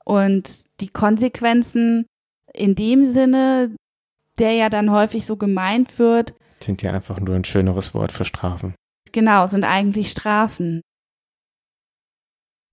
Und 0.05 0.65
die 0.79 0.89
Konsequenzen 0.89 2.05
in 2.53 2.75
dem 2.75 3.05
Sinne, 3.05 3.75
der 4.37 4.53
ja 4.53 4.69
dann 4.69 4.91
häufig 4.91 5.25
so 5.25 5.35
gemeint 5.35 5.97
wird, 5.99 6.35
Sind 6.59 6.81
ja 6.81 6.91
einfach 6.91 7.19
nur 7.19 7.35
ein 7.35 7.43
schöneres 7.43 7.93
Wort 7.93 8.11
für 8.11 8.25
Strafen. 8.25 8.75
genau, 9.11 9.47
sind 9.47 9.63
eigentlich 9.63 10.11
Strafen. 10.11 10.81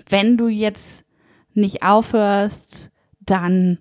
Wenn 0.08 0.36
du 0.36 0.48
jetzt 0.48 1.04
nicht 1.54 1.82
aufhörst, 1.82 2.90
dann 3.20 3.78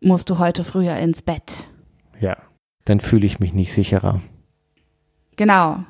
musst 0.00 0.30
du 0.30 0.38
heute 0.38 0.64
früher 0.64 0.96
ins 0.96 1.22
Bett. 1.22 1.68
Ja. 2.20 2.36
Dann 2.88 3.00
fühle 3.00 3.26
ich 3.26 3.38
mich 3.38 3.52
nicht 3.52 3.72
sicherer. 3.74 4.22
Genau. 5.36 5.80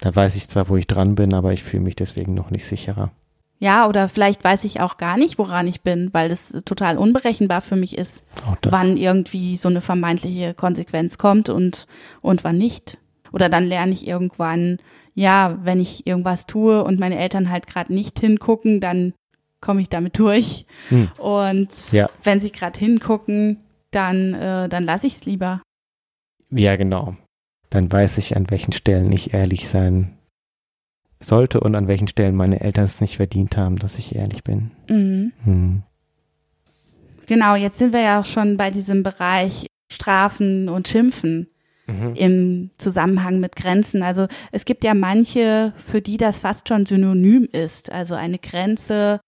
Da 0.00 0.14
weiß 0.14 0.36
ich 0.36 0.48
zwar, 0.48 0.68
wo 0.68 0.76
ich 0.76 0.86
dran 0.86 1.16
bin, 1.16 1.34
aber 1.34 1.52
ich 1.52 1.64
fühle 1.64 1.82
mich 1.82 1.96
deswegen 1.96 2.32
noch 2.34 2.50
nicht 2.50 2.64
sicherer. 2.64 3.10
Ja, 3.58 3.88
oder 3.88 4.08
vielleicht 4.08 4.44
weiß 4.44 4.64
ich 4.64 4.80
auch 4.80 4.96
gar 4.96 5.16
nicht, 5.16 5.36
woran 5.38 5.66
ich 5.66 5.80
bin, 5.80 6.10
weil 6.12 6.30
es 6.30 6.50
total 6.64 6.96
unberechenbar 6.96 7.60
für 7.60 7.74
mich 7.76 7.98
ist, 7.98 8.24
wann 8.62 8.96
irgendwie 8.96 9.56
so 9.56 9.68
eine 9.68 9.80
vermeintliche 9.80 10.54
Konsequenz 10.54 11.18
kommt 11.18 11.48
und, 11.48 11.86
und 12.20 12.44
wann 12.44 12.58
nicht. 12.58 12.98
Oder 13.32 13.48
dann 13.48 13.64
lerne 13.64 13.92
ich 13.92 14.06
irgendwann, 14.06 14.78
ja, 15.14 15.58
wenn 15.62 15.80
ich 15.80 16.06
irgendwas 16.06 16.46
tue 16.46 16.84
und 16.84 17.00
meine 17.00 17.18
Eltern 17.18 17.50
halt 17.50 17.66
gerade 17.66 17.92
nicht 17.92 18.20
hingucken, 18.20 18.80
dann 18.80 19.12
komme 19.60 19.80
ich 19.80 19.88
damit 19.88 20.18
durch. 20.20 20.66
Hm. 20.90 21.10
Und 21.18 21.92
Ja. 21.92 22.10
wenn 22.22 22.38
sie 22.38 22.52
gerade 22.52 22.78
hingucken, 22.78 23.58
dann, 23.90 24.34
äh, 24.34 24.68
dann 24.68 24.84
lasse 24.84 25.08
ich 25.08 25.14
es 25.16 25.24
lieber. 25.24 25.62
Ja, 26.54 26.76
genau. 26.76 27.16
Dann 27.70 27.90
weiß 27.90 28.18
ich, 28.18 28.36
an 28.36 28.50
welchen 28.50 28.72
Stellen 28.72 29.10
ich 29.12 29.34
ehrlich 29.34 29.68
sein 29.68 30.16
sollte 31.20 31.60
und 31.60 31.74
an 31.74 31.88
welchen 31.88 32.08
Stellen 32.08 32.36
meine 32.36 32.60
Eltern 32.60 32.84
es 32.84 33.00
nicht 33.00 33.16
verdient 33.16 33.56
haben, 33.56 33.76
dass 33.76 33.98
ich 33.98 34.14
ehrlich 34.14 34.44
bin. 34.44 34.70
Mhm. 34.88 35.32
Hm. 35.44 35.82
Genau, 37.26 37.54
jetzt 37.56 37.78
sind 37.78 37.92
wir 37.92 38.00
ja 38.02 38.20
auch 38.20 38.26
schon 38.26 38.56
bei 38.56 38.70
diesem 38.70 39.02
Bereich 39.02 39.66
Strafen 39.90 40.68
und 40.68 40.88
Schimpfen 40.88 41.48
Mhm. 41.86 42.14
im 42.14 42.70
Zusammenhang 42.78 43.40
mit 43.40 43.56
Grenzen. 43.56 44.02
Also 44.02 44.26
es 44.52 44.64
gibt 44.64 44.84
ja 44.84 44.94
manche, 44.94 45.74
für 45.84 46.00
die 46.00 46.16
das 46.16 46.38
fast 46.38 46.68
schon 46.68 46.86
synonym 46.86 47.46
ist. 47.52 47.92
Also 47.92 48.14
eine 48.14 48.38
Grenze 48.38 49.20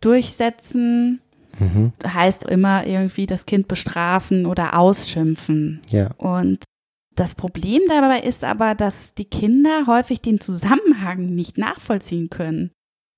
durchsetzen 0.00 1.20
Mhm. 1.62 1.92
heißt 2.04 2.44
immer 2.44 2.86
irgendwie 2.86 3.26
das 3.26 3.46
Kind 3.46 3.68
bestrafen 3.68 4.46
oder 4.46 4.78
ausschimpfen. 4.78 5.80
Ja. 5.88 6.10
Und 6.16 6.64
das 7.14 7.34
Problem 7.34 7.82
dabei 7.88 8.20
ist 8.20 8.44
aber, 8.44 8.74
dass 8.74 9.14
die 9.14 9.26
Kinder 9.26 9.86
häufig 9.86 10.20
den 10.20 10.40
Zusammenhang 10.40 11.34
nicht 11.34 11.58
nachvollziehen 11.58 12.30
können. 12.30 12.70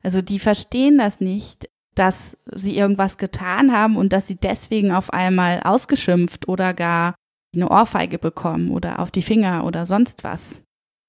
Also 0.03 0.21
die 0.21 0.39
verstehen 0.39 0.99
das 0.99 1.21
nicht, 1.21 1.69
dass 1.95 2.37
sie 2.53 2.77
irgendwas 2.77 3.19
getan 3.19 3.73
haben 3.73 3.97
und 3.97 4.13
dass 4.13 4.27
sie 4.27 4.35
deswegen 4.35 4.93
auf 4.93 5.13
einmal 5.13 5.61
ausgeschimpft 5.65 6.49
oder 6.49 6.75
gar 6.75 7.15
eine 7.55 7.71
Ohrfeige 7.71 8.19
bekommen 8.19 8.71
oder 8.71 8.99
auf 8.99 9.11
die 9.11 9.23
Finger 9.23 9.65
oder 9.65 9.87
sonst 9.87 10.25
was. 10.25 10.61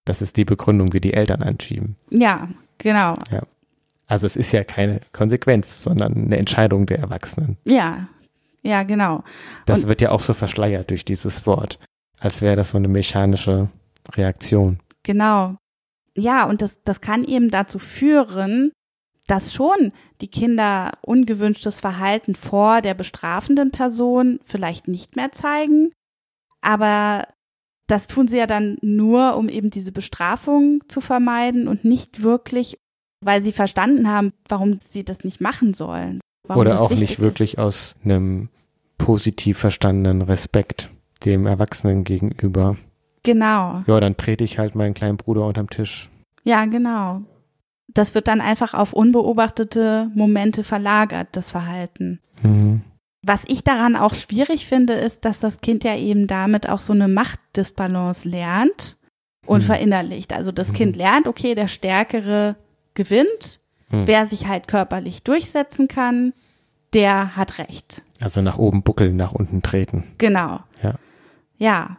Das 0.05 0.21
ist 0.21 0.37
die 0.37 0.45
Begründung, 0.45 0.91
die 0.91 1.01
die 1.01 1.13
Eltern 1.13 1.41
anschieben. 1.41 1.95
Ja, 2.11 2.49
genau. 2.77 3.15
Also 4.07 4.25
es 4.27 4.35
ist 4.35 4.51
ja 4.51 4.63
keine 4.63 5.01
Konsequenz, 5.13 5.81
sondern 5.83 6.13
eine 6.15 6.37
Entscheidung 6.37 6.85
der 6.85 6.99
Erwachsenen. 6.99 7.57
Ja, 7.65 8.07
ja, 8.61 8.83
genau. 8.83 9.23
Das 9.65 9.83
Und- 9.83 9.89
wird 9.89 10.01
ja 10.01 10.11
auch 10.11 10.21
so 10.21 10.33
verschleiert 10.33 10.89
durch 10.89 11.05
dieses 11.05 11.45
Wort, 11.45 11.79
als 12.19 12.41
wäre 12.41 12.55
das 12.55 12.71
so 12.71 12.77
eine 12.77 12.87
mechanische 12.87 13.69
Reaktion. 14.15 14.79
Genau. 15.03 15.55
Ja, 16.15 16.45
und 16.45 16.61
das, 16.61 16.81
das 16.83 17.01
kann 17.01 17.23
eben 17.23 17.49
dazu 17.51 17.77
führen, 17.79 18.71
dass 19.27 19.53
schon 19.53 19.91
die 20.21 20.27
Kinder 20.29 20.91
ungewünschtes 21.01 21.79
Verhalten 21.79 22.35
vor 22.35 22.81
der 22.81 22.93
bestrafenden 22.93 23.71
Person 23.71 24.39
vielleicht 24.45 24.87
nicht 24.87 25.15
mehr 25.15 25.31
zeigen, 25.31 25.91
aber 26.61 27.27
das 27.87 28.07
tun 28.07 28.27
sie 28.27 28.37
ja 28.37 28.47
dann 28.47 28.77
nur, 28.81 29.35
um 29.35 29.49
eben 29.49 29.69
diese 29.69 29.91
Bestrafung 29.91 30.83
zu 30.87 31.01
vermeiden 31.01 31.67
und 31.67 31.85
nicht 31.85 32.23
wirklich, 32.23 32.77
weil 33.25 33.41
sie 33.41 33.51
verstanden 33.51 34.07
haben, 34.09 34.33
warum 34.47 34.79
sie 34.91 35.03
das 35.03 35.23
nicht 35.23 35.41
machen 35.41 35.73
sollen. 35.73 36.21
Oder 36.47 36.79
auch 36.79 36.91
nicht 36.91 37.19
wirklich 37.19 37.57
aus 37.57 37.95
einem 38.05 38.49
positiv 38.99 39.57
verstandenen 39.57 40.21
Respekt 40.21 40.91
dem 41.25 41.47
Erwachsenen 41.47 42.03
gegenüber. 42.03 42.71
Ist. 42.77 43.23
Genau. 43.23 43.83
Ja, 43.87 43.99
dann 43.99 44.15
trete 44.15 44.43
ich 44.43 44.59
halt 44.59 44.75
meinen 44.75 44.93
kleinen 44.93 45.17
Bruder 45.17 45.45
unterm 45.47 45.69
Tisch. 45.71 46.09
Ja, 46.43 46.65
genau. 46.65 47.21
Das 47.87 48.13
wird 48.13 48.27
dann 48.27 48.41
einfach 48.41 48.75
auf 48.75 48.93
unbeobachtete 48.93 50.11
Momente 50.13 50.63
verlagert, 50.63 51.29
das 51.31 51.49
Verhalten. 51.49 52.19
Mhm. 52.43 52.81
Was 53.23 53.41
ich 53.47 53.63
daran 53.63 53.95
auch 53.95 54.13
schwierig 54.13 54.67
finde, 54.67 54.93
ist, 54.93 55.25
dass 55.25 55.39
das 55.39 55.61
Kind 55.61 55.83
ja 55.83 55.95
eben 55.95 56.27
damit 56.27 56.69
auch 56.69 56.79
so 56.79 56.93
eine 56.93 57.07
Machtdisbalance 57.07 58.29
lernt 58.29 58.97
und 59.47 59.63
Mhm. 59.63 59.65
verinnerlicht. 59.65 60.31
Also 60.33 60.51
das 60.51 60.69
Mhm. 60.69 60.73
Kind 60.73 60.95
lernt, 60.95 61.27
okay, 61.27 61.55
der 61.55 61.67
Stärkere 61.67 62.55
gewinnt, 62.95 63.59
Mhm. 63.89 64.07
wer 64.07 64.25
sich 64.25 64.47
halt 64.47 64.67
körperlich 64.67 65.21
durchsetzen 65.23 65.87
kann, 65.87 66.33
der 66.93 67.35
hat 67.35 67.59
Recht. 67.59 68.01
Also 68.19 68.41
nach 68.41 68.57
oben 68.57 68.81
buckeln, 68.83 69.15
nach 69.15 69.31
unten 69.33 69.61
treten. 69.61 70.05
Genau. 70.17 70.61
Ja. 70.81 70.95
Ja. 71.57 71.97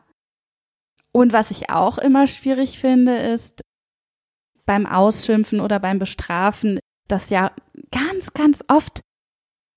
Und 1.12 1.32
was 1.32 1.50
ich 1.50 1.70
auch 1.70 1.98
immer 1.98 2.26
schwierig 2.26 2.78
finde, 2.78 3.16
ist 3.16 3.60
beim 4.64 4.84
Ausschimpfen 4.86 5.60
oder 5.60 5.78
beim 5.78 5.98
Bestrafen, 5.98 6.80
dass 7.08 7.30
ja 7.30 7.52
ganz, 7.92 8.32
ganz 8.34 8.64
oft 8.68 9.00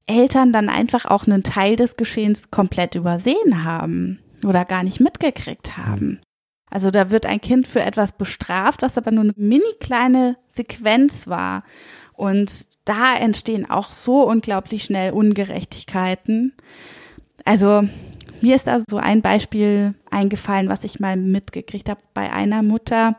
Eltern 0.08 0.52
dann 0.52 0.70
einfach 0.70 1.06
auch 1.06 1.28
einen 1.28 1.44
Teil 1.44 1.76
des 1.76 1.96
Geschehens 1.96 2.50
komplett 2.50 2.96
übersehen 2.96 3.64
haben 3.64 4.20
oder 4.44 4.66
gar 4.66 4.84
nicht 4.84 5.00
mitgekriegt 5.00 5.78
haben. 5.78 6.20
Also 6.70 6.92
da 6.92 7.10
wird 7.12 7.26
ein 7.26 7.42
Kind 7.42 7.68
für 7.68 7.82
etwas 7.82 8.12
bestraft, 8.12 8.82
was 8.82 8.98
aber 8.98 9.12
nur 9.12 9.24
eine 9.24 9.34
mini 9.36 9.74
kleine 9.80 10.38
Sequenz 10.50 11.28
war. 11.28 11.64
Und 12.14 12.68
da 12.86 13.16
entstehen 13.16 13.70
auch 13.70 13.94
so 13.94 14.24
unglaublich 14.24 14.84
schnell 14.84 15.12
Ungerechtigkeiten. 15.12 16.54
Also 17.46 17.88
mir 18.42 18.56
ist 18.56 18.68
da 18.68 18.80
so 18.88 18.98
ein 18.98 19.22
Beispiel 19.22 19.96
eingefallen, 20.10 20.70
was 20.70 20.84
ich 20.84 21.00
mal 21.00 21.18
mitgekriegt 21.18 21.90
habe 21.90 22.02
bei 22.14 22.32
einer 22.32 22.64
Mutter. 22.64 23.16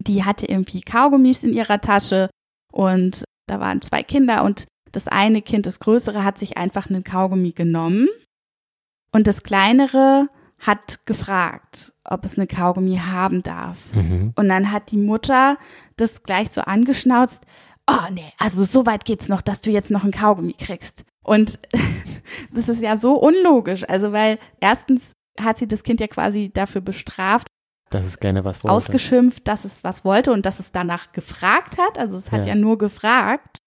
Die 0.00 0.24
hatte 0.24 0.46
irgendwie 0.46 0.80
Kaugummis 0.80 1.44
in 1.44 1.52
ihrer 1.52 1.80
Tasche 1.80 2.28
und 2.72 3.24
da 3.46 3.60
waren 3.60 3.82
zwei 3.82 4.02
Kinder 4.02 4.44
und 4.44 4.66
das 4.92 5.08
eine 5.08 5.42
Kind, 5.42 5.66
das 5.66 5.80
größere, 5.80 6.24
hat 6.24 6.38
sich 6.38 6.58
einfach 6.58 6.90
einen 6.90 7.04
Kaugummi 7.04 7.52
genommen 7.52 8.08
und 9.12 9.26
das 9.26 9.42
kleinere 9.42 10.28
hat 10.64 11.04
gefragt, 11.06 11.92
ob 12.04 12.24
es 12.24 12.38
eine 12.38 12.46
Kaugummi 12.46 12.96
haben 12.96 13.42
darf. 13.42 13.76
Mhm. 13.94 14.32
Und 14.36 14.48
dann 14.48 14.70
hat 14.72 14.90
die 14.92 14.96
Mutter 14.96 15.58
das 15.96 16.22
gleich 16.22 16.50
so 16.52 16.60
angeschnauzt. 16.62 17.44
Oh 17.90 18.10
nee, 18.12 18.32
also 18.38 18.64
so 18.64 18.86
weit 18.86 19.04
geht's 19.04 19.28
noch, 19.28 19.42
dass 19.42 19.60
du 19.60 19.70
jetzt 19.70 19.90
noch 19.90 20.04
einen 20.04 20.12
Kaugummi 20.12 20.52
kriegst. 20.54 21.04
Und 21.24 21.58
das 22.54 22.68
ist 22.68 22.80
ja 22.80 22.96
so 22.96 23.14
unlogisch. 23.14 23.88
Also 23.88 24.12
weil 24.12 24.38
erstens 24.60 25.02
hat 25.38 25.58
sie 25.58 25.66
das 25.66 25.82
Kind 25.82 25.98
ja 26.00 26.06
quasi 26.06 26.50
dafür 26.54 26.80
bestraft, 26.80 27.48
Das 27.90 28.06
ist 28.06 28.20
gerne 28.20 28.44
was 28.44 28.62
wollte. 28.62 28.74
ausgeschimpft, 28.76 29.48
dass 29.48 29.64
es 29.64 29.82
was 29.82 30.04
wollte 30.04 30.32
und 30.32 30.46
dass 30.46 30.60
es 30.60 30.70
danach 30.70 31.10
gefragt 31.12 31.76
hat. 31.78 31.98
Also 31.98 32.16
es 32.16 32.30
hat 32.30 32.42
Ja. 32.42 32.48
ja 32.48 32.54
nur 32.54 32.78
gefragt. 32.78 33.58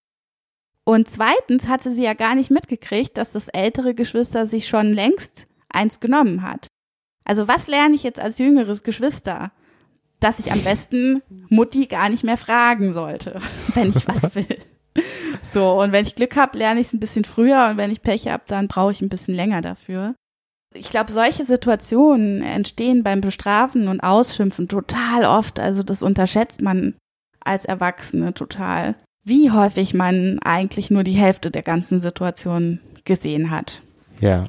Und 0.85 1.09
zweitens 1.09 1.67
hatte 1.67 1.93
sie 1.93 2.03
ja 2.03 2.13
gar 2.13 2.35
nicht 2.35 2.51
mitgekriegt, 2.51 3.17
dass 3.17 3.31
das 3.31 3.49
ältere 3.49 3.95
Geschwister 3.95 4.47
sich 4.47 4.67
schon 4.67 4.93
längst 4.93 5.47
eins 5.67 5.99
genommen 5.99 6.41
hat. 6.43 6.67
Also 7.26 7.47
was 7.47 7.67
lerne 7.67 7.95
ich 7.95 8.03
jetzt 8.03 8.19
als 8.19 8.38
jüngeres 8.38 8.84
Geschwister? 8.84 9.51
Dass 10.19 10.39
ich 10.39 10.51
am 10.51 10.61
besten 10.61 11.21
Mutti 11.49 11.88
gar 11.88 12.09
nicht 12.09 12.23
mehr 12.23 12.38
fragen 12.38 12.93
sollte, 12.93 13.41
wenn 13.73 13.89
ich 13.89 14.07
was 14.07 14.34
will. 14.36 14.57
So, 15.53 15.82
und 15.82 15.91
wenn 15.91 16.05
ich 16.05 16.15
Glück 16.15 16.36
habe, 16.36 16.57
lerne 16.57 16.80
ich 16.80 16.88
es 16.88 16.93
ein 16.93 16.99
bisschen 16.99 17.26
früher 17.26 17.67
und 17.69 17.78
wenn 17.78 17.91
ich 17.91 18.01
Pech 18.01 18.28
habe, 18.28 18.43
dann 18.47 18.67
brauche 18.67 18.91
ich 18.91 19.01
ein 19.01 19.09
bisschen 19.09 19.36
länger 19.36 19.61
dafür. 19.61 20.15
Ich 20.73 20.89
glaube, 20.89 21.11
solche 21.11 21.45
Situationen 21.45 22.41
entstehen 22.41 23.03
beim 23.03 23.21
Bestrafen 23.21 23.88
und 23.88 24.01
Ausschimpfen 24.01 24.67
total 24.67 25.26
oft. 25.26 25.59
Also 25.59 25.84
das 25.84 26.03
unterschätzt 26.03 26.61
man 26.61 26.95
als 27.39 27.65
Erwachsene 27.65 28.34
total. 28.34 28.95
Wie 29.23 29.51
häufig 29.51 29.93
man 29.93 30.39
eigentlich 30.39 30.91
nur 30.91 31.03
die 31.03 31.13
Hälfte 31.13 31.51
der 31.51 31.63
ganzen 31.63 32.01
Situation 32.01 32.80
gesehen 33.05 33.49
hat. 33.49 33.82
Ja. 34.19 34.43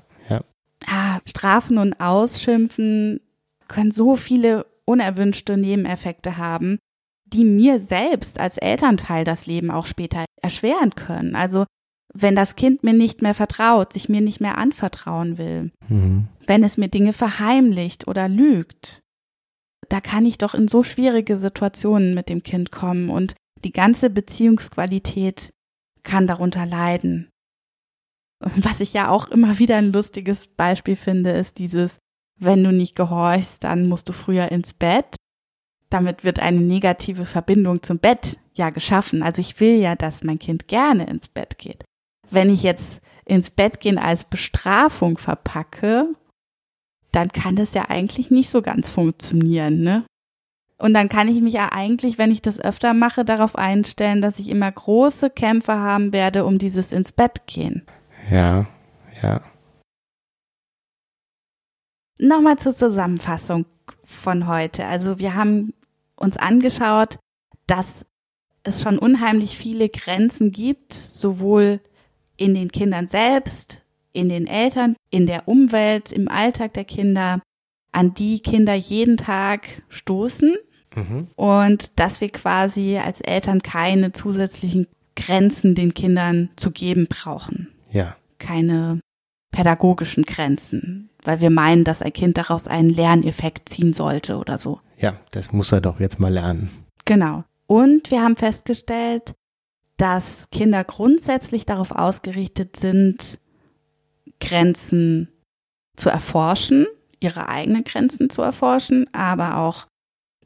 Ah, 0.86 1.20
Strafen 1.26 1.78
und 1.78 2.00
Ausschimpfen 2.00 3.20
können 3.68 3.90
so 3.90 4.16
viele 4.16 4.66
unerwünschte 4.84 5.56
Nebeneffekte 5.56 6.36
haben, 6.36 6.78
die 7.26 7.44
mir 7.44 7.80
selbst 7.80 8.38
als 8.38 8.56
Elternteil 8.58 9.24
das 9.24 9.46
Leben 9.46 9.70
auch 9.72 9.86
später 9.86 10.24
erschweren 10.40 10.94
können. 10.94 11.34
Also 11.34 11.66
wenn 12.14 12.36
das 12.36 12.54
Kind 12.56 12.84
mir 12.84 12.92
nicht 12.92 13.20
mehr 13.20 13.34
vertraut, 13.34 13.92
sich 13.92 14.08
mir 14.08 14.20
nicht 14.20 14.40
mehr 14.40 14.58
anvertrauen 14.58 15.38
will, 15.38 15.72
Mhm. 15.88 16.28
wenn 16.46 16.62
es 16.62 16.76
mir 16.76 16.88
Dinge 16.88 17.12
verheimlicht 17.12 18.06
oder 18.06 18.28
lügt, 18.28 19.00
da 19.88 20.00
kann 20.00 20.24
ich 20.24 20.38
doch 20.38 20.54
in 20.54 20.68
so 20.68 20.82
schwierige 20.82 21.36
Situationen 21.36 22.14
mit 22.14 22.28
dem 22.28 22.42
Kind 22.42 22.70
kommen 22.70 23.10
und 23.10 23.34
die 23.64 23.72
ganze 23.72 24.08
Beziehungsqualität 24.10 25.50
kann 26.04 26.26
darunter 26.28 26.64
leiden. 26.64 27.28
Was 28.40 28.80
ich 28.80 28.92
ja 28.92 29.10
auch 29.10 29.28
immer 29.28 29.58
wieder 29.58 29.76
ein 29.76 29.92
lustiges 29.92 30.46
Beispiel 30.46 30.96
finde, 30.96 31.30
ist 31.30 31.58
dieses, 31.58 31.98
wenn 32.38 32.62
du 32.62 32.72
nicht 32.72 32.94
gehorchst, 32.94 33.64
dann 33.64 33.88
musst 33.88 34.08
du 34.08 34.12
früher 34.12 34.52
ins 34.52 34.74
Bett. 34.74 35.16
Damit 35.88 36.24
wird 36.24 36.40
eine 36.40 36.60
negative 36.60 37.24
Verbindung 37.24 37.82
zum 37.82 37.98
Bett 37.98 38.38
ja 38.54 38.70
geschaffen. 38.70 39.22
Also 39.22 39.40
ich 39.40 39.58
will 39.60 39.76
ja, 39.76 39.94
dass 39.94 40.24
mein 40.24 40.38
Kind 40.38 40.68
gerne 40.68 41.06
ins 41.06 41.28
Bett 41.28 41.58
geht. 41.58 41.84
Wenn 42.30 42.50
ich 42.50 42.62
jetzt 42.62 43.00
ins 43.24 43.50
Bett 43.50 43.80
gehen 43.80 43.98
als 43.98 44.24
Bestrafung 44.24 45.18
verpacke, 45.18 46.14
dann 47.12 47.28
kann 47.28 47.56
das 47.56 47.72
ja 47.72 47.88
eigentlich 47.88 48.30
nicht 48.30 48.50
so 48.50 48.62
ganz 48.62 48.90
funktionieren, 48.90 49.80
ne? 49.80 50.04
Und 50.78 50.92
dann 50.92 51.08
kann 51.08 51.28
ich 51.28 51.40
mich 51.40 51.54
ja 51.54 51.72
eigentlich, 51.72 52.18
wenn 52.18 52.30
ich 52.30 52.42
das 52.42 52.60
öfter 52.60 52.92
mache, 52.92 53.24
darauf 53.24 53.56
einstellen, 53.56 54.20
dass 54.20 54.38
ich 54.38 54.50
immer 54.50 54.70
große 54.70 55.30
Kämpfe 55.30 55.72
haben 55.72 56.12
werde 56.12 56.44
um 56.44 56.58
dieses 56.58 56.92
ins 56.92 57.12
Bett 57.12 57.46
gehen. 57.46 57.86
Ja, 58.30 58.66
ja. 59.22 59.40
Nochmal 62.18 62.58
zur 62.58 62.74
Zusammenfassung 62.74 63.66
von 64.04 64.46
heute. 64.46 64.86
Also 64.86 65.18
wir 65.18 65.34
haben 65.34 65.74
uns 66.16 66.36
angeschaut, 66.36 67.18
dass 67.66 68.06
es 68.62 68.82
schon 68.82 68.98
unheimlich 68.98 69.56
viele 69.56 69.88
Grenzen 69.88 70.50
gibt, 70.50 70.94
sowohl 70.94 71.80
in 72.36 72.54
den 72.54 72.72
Kindern 72.72 73.06
selbst, 73.06 73.84
in 74.12 74.28
den 74.28 74.46
Eltern, 74.46 74.96
in 75.10 75.26
der 75.26 75.46
Umwelt, 75.46 76.10
im 76.10 76.28
Alltag 76.28 76.74
der 76.74 76.84
Kinder, 76.84 77.42
an 77.92 78.14
die 78.14 78.40
Kinder 78.40 78.74
jeden 78.74 79.16
Tag 79.16 79.82
stoßen 79.88 80.56
Mhm. 80.96 81.28
und 81.36 81.98
dass 81.98 82.20
wir 82.22 82.30
quasi 82.30 82.96
als 82.96 83.20
Eltern 83.20 83.62
keine 83.62 84.12
zusätzlichen 84.12 84.86
Grenzen 85.14 85.74
den 85.74 85.92
Kindern 85.92 86.50
zu 86.56 86.70
geben 86.70 87.06
brauchen. 87.06 87.68
Ja. 87.96 88.16
Keine 88.38 89.00
pädagogischen 89.52 90.24
Grenzen, 90.24 91.08
weil 91.24 91.40
wir 91.40 91.50
meinen, 91.50 91.84
dass 91.84 92.02
ein 92.02 92.12
Kind 92.12 92.36
daraus 92.36 92.68
einen 92.68 92.90
Lerneffekt 92.90 93.70
ziehen 93.70 93.94
sollte 93.94 94.36
oder 94.36 94.58
so. 94.58 94.80
Ja, 94.98 95.18
das 95.30 95.52
muss 95.52 95.72
er 95.72 95.80
doch 95.80 95.98
jetzt 95.98 96.20
mal 96.20 96.32
lernen. 96.32 96.70
Genau. 97.06 97.44
Und 97.66 98.10
wir 98.10 98.22
haben 98.22 98.36
festgestellt, 98.36 99.34
dass 99.96 100.48
Kinder 100.50 100.84
grundsätzlich 100.84 101.64
darauf 101.64 101.90
ausgerichtet 101.90 102.76
sind, 102.76 103.38
Grenzen 104.40 105.28
zu 105.96 106.10
erforschen, 106.10 106.86
ihre 107.20 107.48
eigenen 107.48 107.84
Grenzen 107.84 108.28
zu 108.28 108.42
erforschen, 108.42 109.06
aber 109.14 109.56
auch 109.56 109.86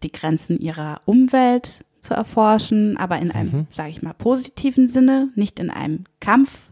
die 0.05 0.13
Grenzen 0.13 0.61
ihrer 0.61 1.01
Umwelt 1.05 1.85
zu 2.01 2.15
erforschen, 2.15 2.97
aber 2.97 3.19
in 3.19 3.33
einem, 3.33 3.53
Mhm. 3.53 3.67
sage 3.71 3.91
ich 3.91 4.03
mal, 4.03 4.15
positiven 4.15 4.87
Sinne, 4.89 5.31
nicht 5.35 5.59
in 5.59 5.69
einem 5.71 6.05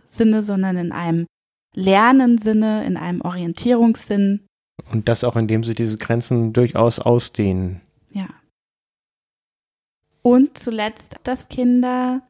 Kampfsinne, 0.09 0.43
sondern 0.43 0.77
in 0.77 0.93
einem 0.93 1.27
Lernensinne, 1.75 2.85
in 2.85 2.97
einem 2.97 3.21
Orientierungssinn. 3.21 4.47
Und 4.91 5.09
das 5.09 5.25
auch, 5.25 5.37
indem 5.37 5.65
sie 5.65 5.75
diese 5.75 5.99
Grenzen 5.99 6.53
durchaus 6.53 6.99
ausdehnen. 6.99 7.81
Ja. 8.11 8.29
Und 10.23 10.59
zuletzt, 10.59 11.17
dass 11.25 11.49
Kinder 11.49 12.23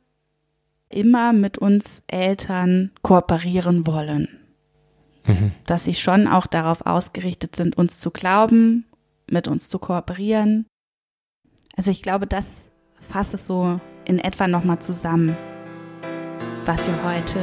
immer 0.89 1.33
mit 1.33 1.59
uns 1.59 2.03
Eltern 2.07 2.91
kooperieren 3.03 3.87
wollen. 3.87 4.29
Mhm. 5.27 5.53
Dass 5.67 5.85
sie 5.85 5.95
schon 5.95 6.27
auch 6.27 6.47
darauf 6.47 6.87
ausgerichtet 6.87 7.55
sind, 7.55 7.77
uns 7.77 7.99
zu 7.99 8.11
glauben, 8.11 8.87
mit 9.31 9.47
uns 9.47 9.69
zu 9.69 9.79
kooperieren. 9.79 10.67
Also 11.77 11.91
ich 11.91 12.03
glaube, 12.03 12.27
das 12.27 12.67
fasst 13.09 13.35
es 13.35 13.47
so 13.47 13.81
in 14.05 14.19
etwa 14.19 14.49
nochmal 14.49 14.81
zusammen, 14.81 15.37
was 16.69 16.87
wir 16.87 17.03
heute 17.03 17.41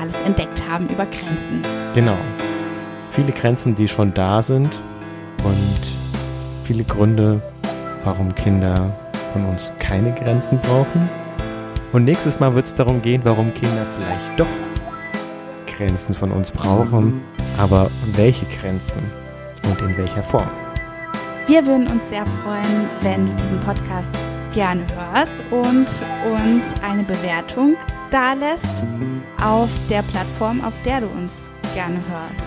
alles 0.00 0.14
entdeckt 0.24 0.62
haben 0.68 0.88
über 0.88 1.06
Grenzen. 1.06 1.60
Genau. 1.92 2.16
Viele 3.10 3.32
Grenzen, 3.32 3.74
die 3.74 3.88
schon 3.88 4.14
da 4.14 4.42
sind 4.42 4.80
und 5.42 5.98
viele 6.62 6.84
Gründe, 6.84 7.42
warum 8.04 8.32
Kinder 8.36 8.96
von 9.32 9.44
uns 9.46 9.72
keine 9.80 10.12
Grenzen 10.12 10.60
brauchen. 10.60 11.10
Und 11.92 12.04
nächstes 12.04 12.38
Mal 12.38 12.54
wird 12.54 12.66
es 12.66 12.74
darum 12.74 13.02
gehen, 13.02 13.22
warum 13.24 13.52
Kinder 13.54 13.84
vielleicht 13.98 14.38
doch 14.38 14.46
Grenzen 15.76 16.14
von 16.14 16.30
uns 16.30 16.52
brauchen, 16.52 17.22
aber 17.58 17.90
welche 18.12 18.46
Grenzen 18.60 19.02
und 19.64 19.80
in 19.80 19.98
welcher 19.98 20.22
Form. 20.22 20.48
Wir 21.48 21.66
würden 21.66 21.88
uns 21.88 22.08
sehr 22.08 22.24
freuen, 22.24 22.88
wenn 23.02 23.26
du 23.26 23.42
diesen 23.42 23.58
Podcast 23.60 24.14
gerne 24.54 24.86
hörst 24.94 25.42
und 25.50 25.88
uns 26.32 26.64
eine 26.82 27.02
Bewertung 27.02 27.76
dalässt 28.14 28.84
auf 29.42 29.68
der 29.90 30.02
Plattform, 30.02 30.64
auf 30.64 30.74
der 30.84 31.00
du 31.00 31.08
uns 31.08 31.32
gerne 31.74 31.96
hörst. 31.96 32.44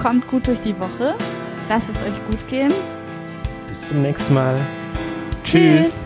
Kommt 0.00 0.28
gut 0.28 0.46
durch 0.46 0.60
die 0.60 0.78
Woche, 0.78 1.16
lasst 1.68 1.86
es 1.90 1.96
euch 1.96 2.30
gut 2.30 2.48
gehen. 2.48 2.72
Bis 3.66 3.88
zum 3.88 4.02
nächsten 4.02 4.32
Mal. 4.32 4.54
Tschüss. 5.42 5.98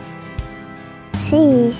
Tschüss. 1.28 1.78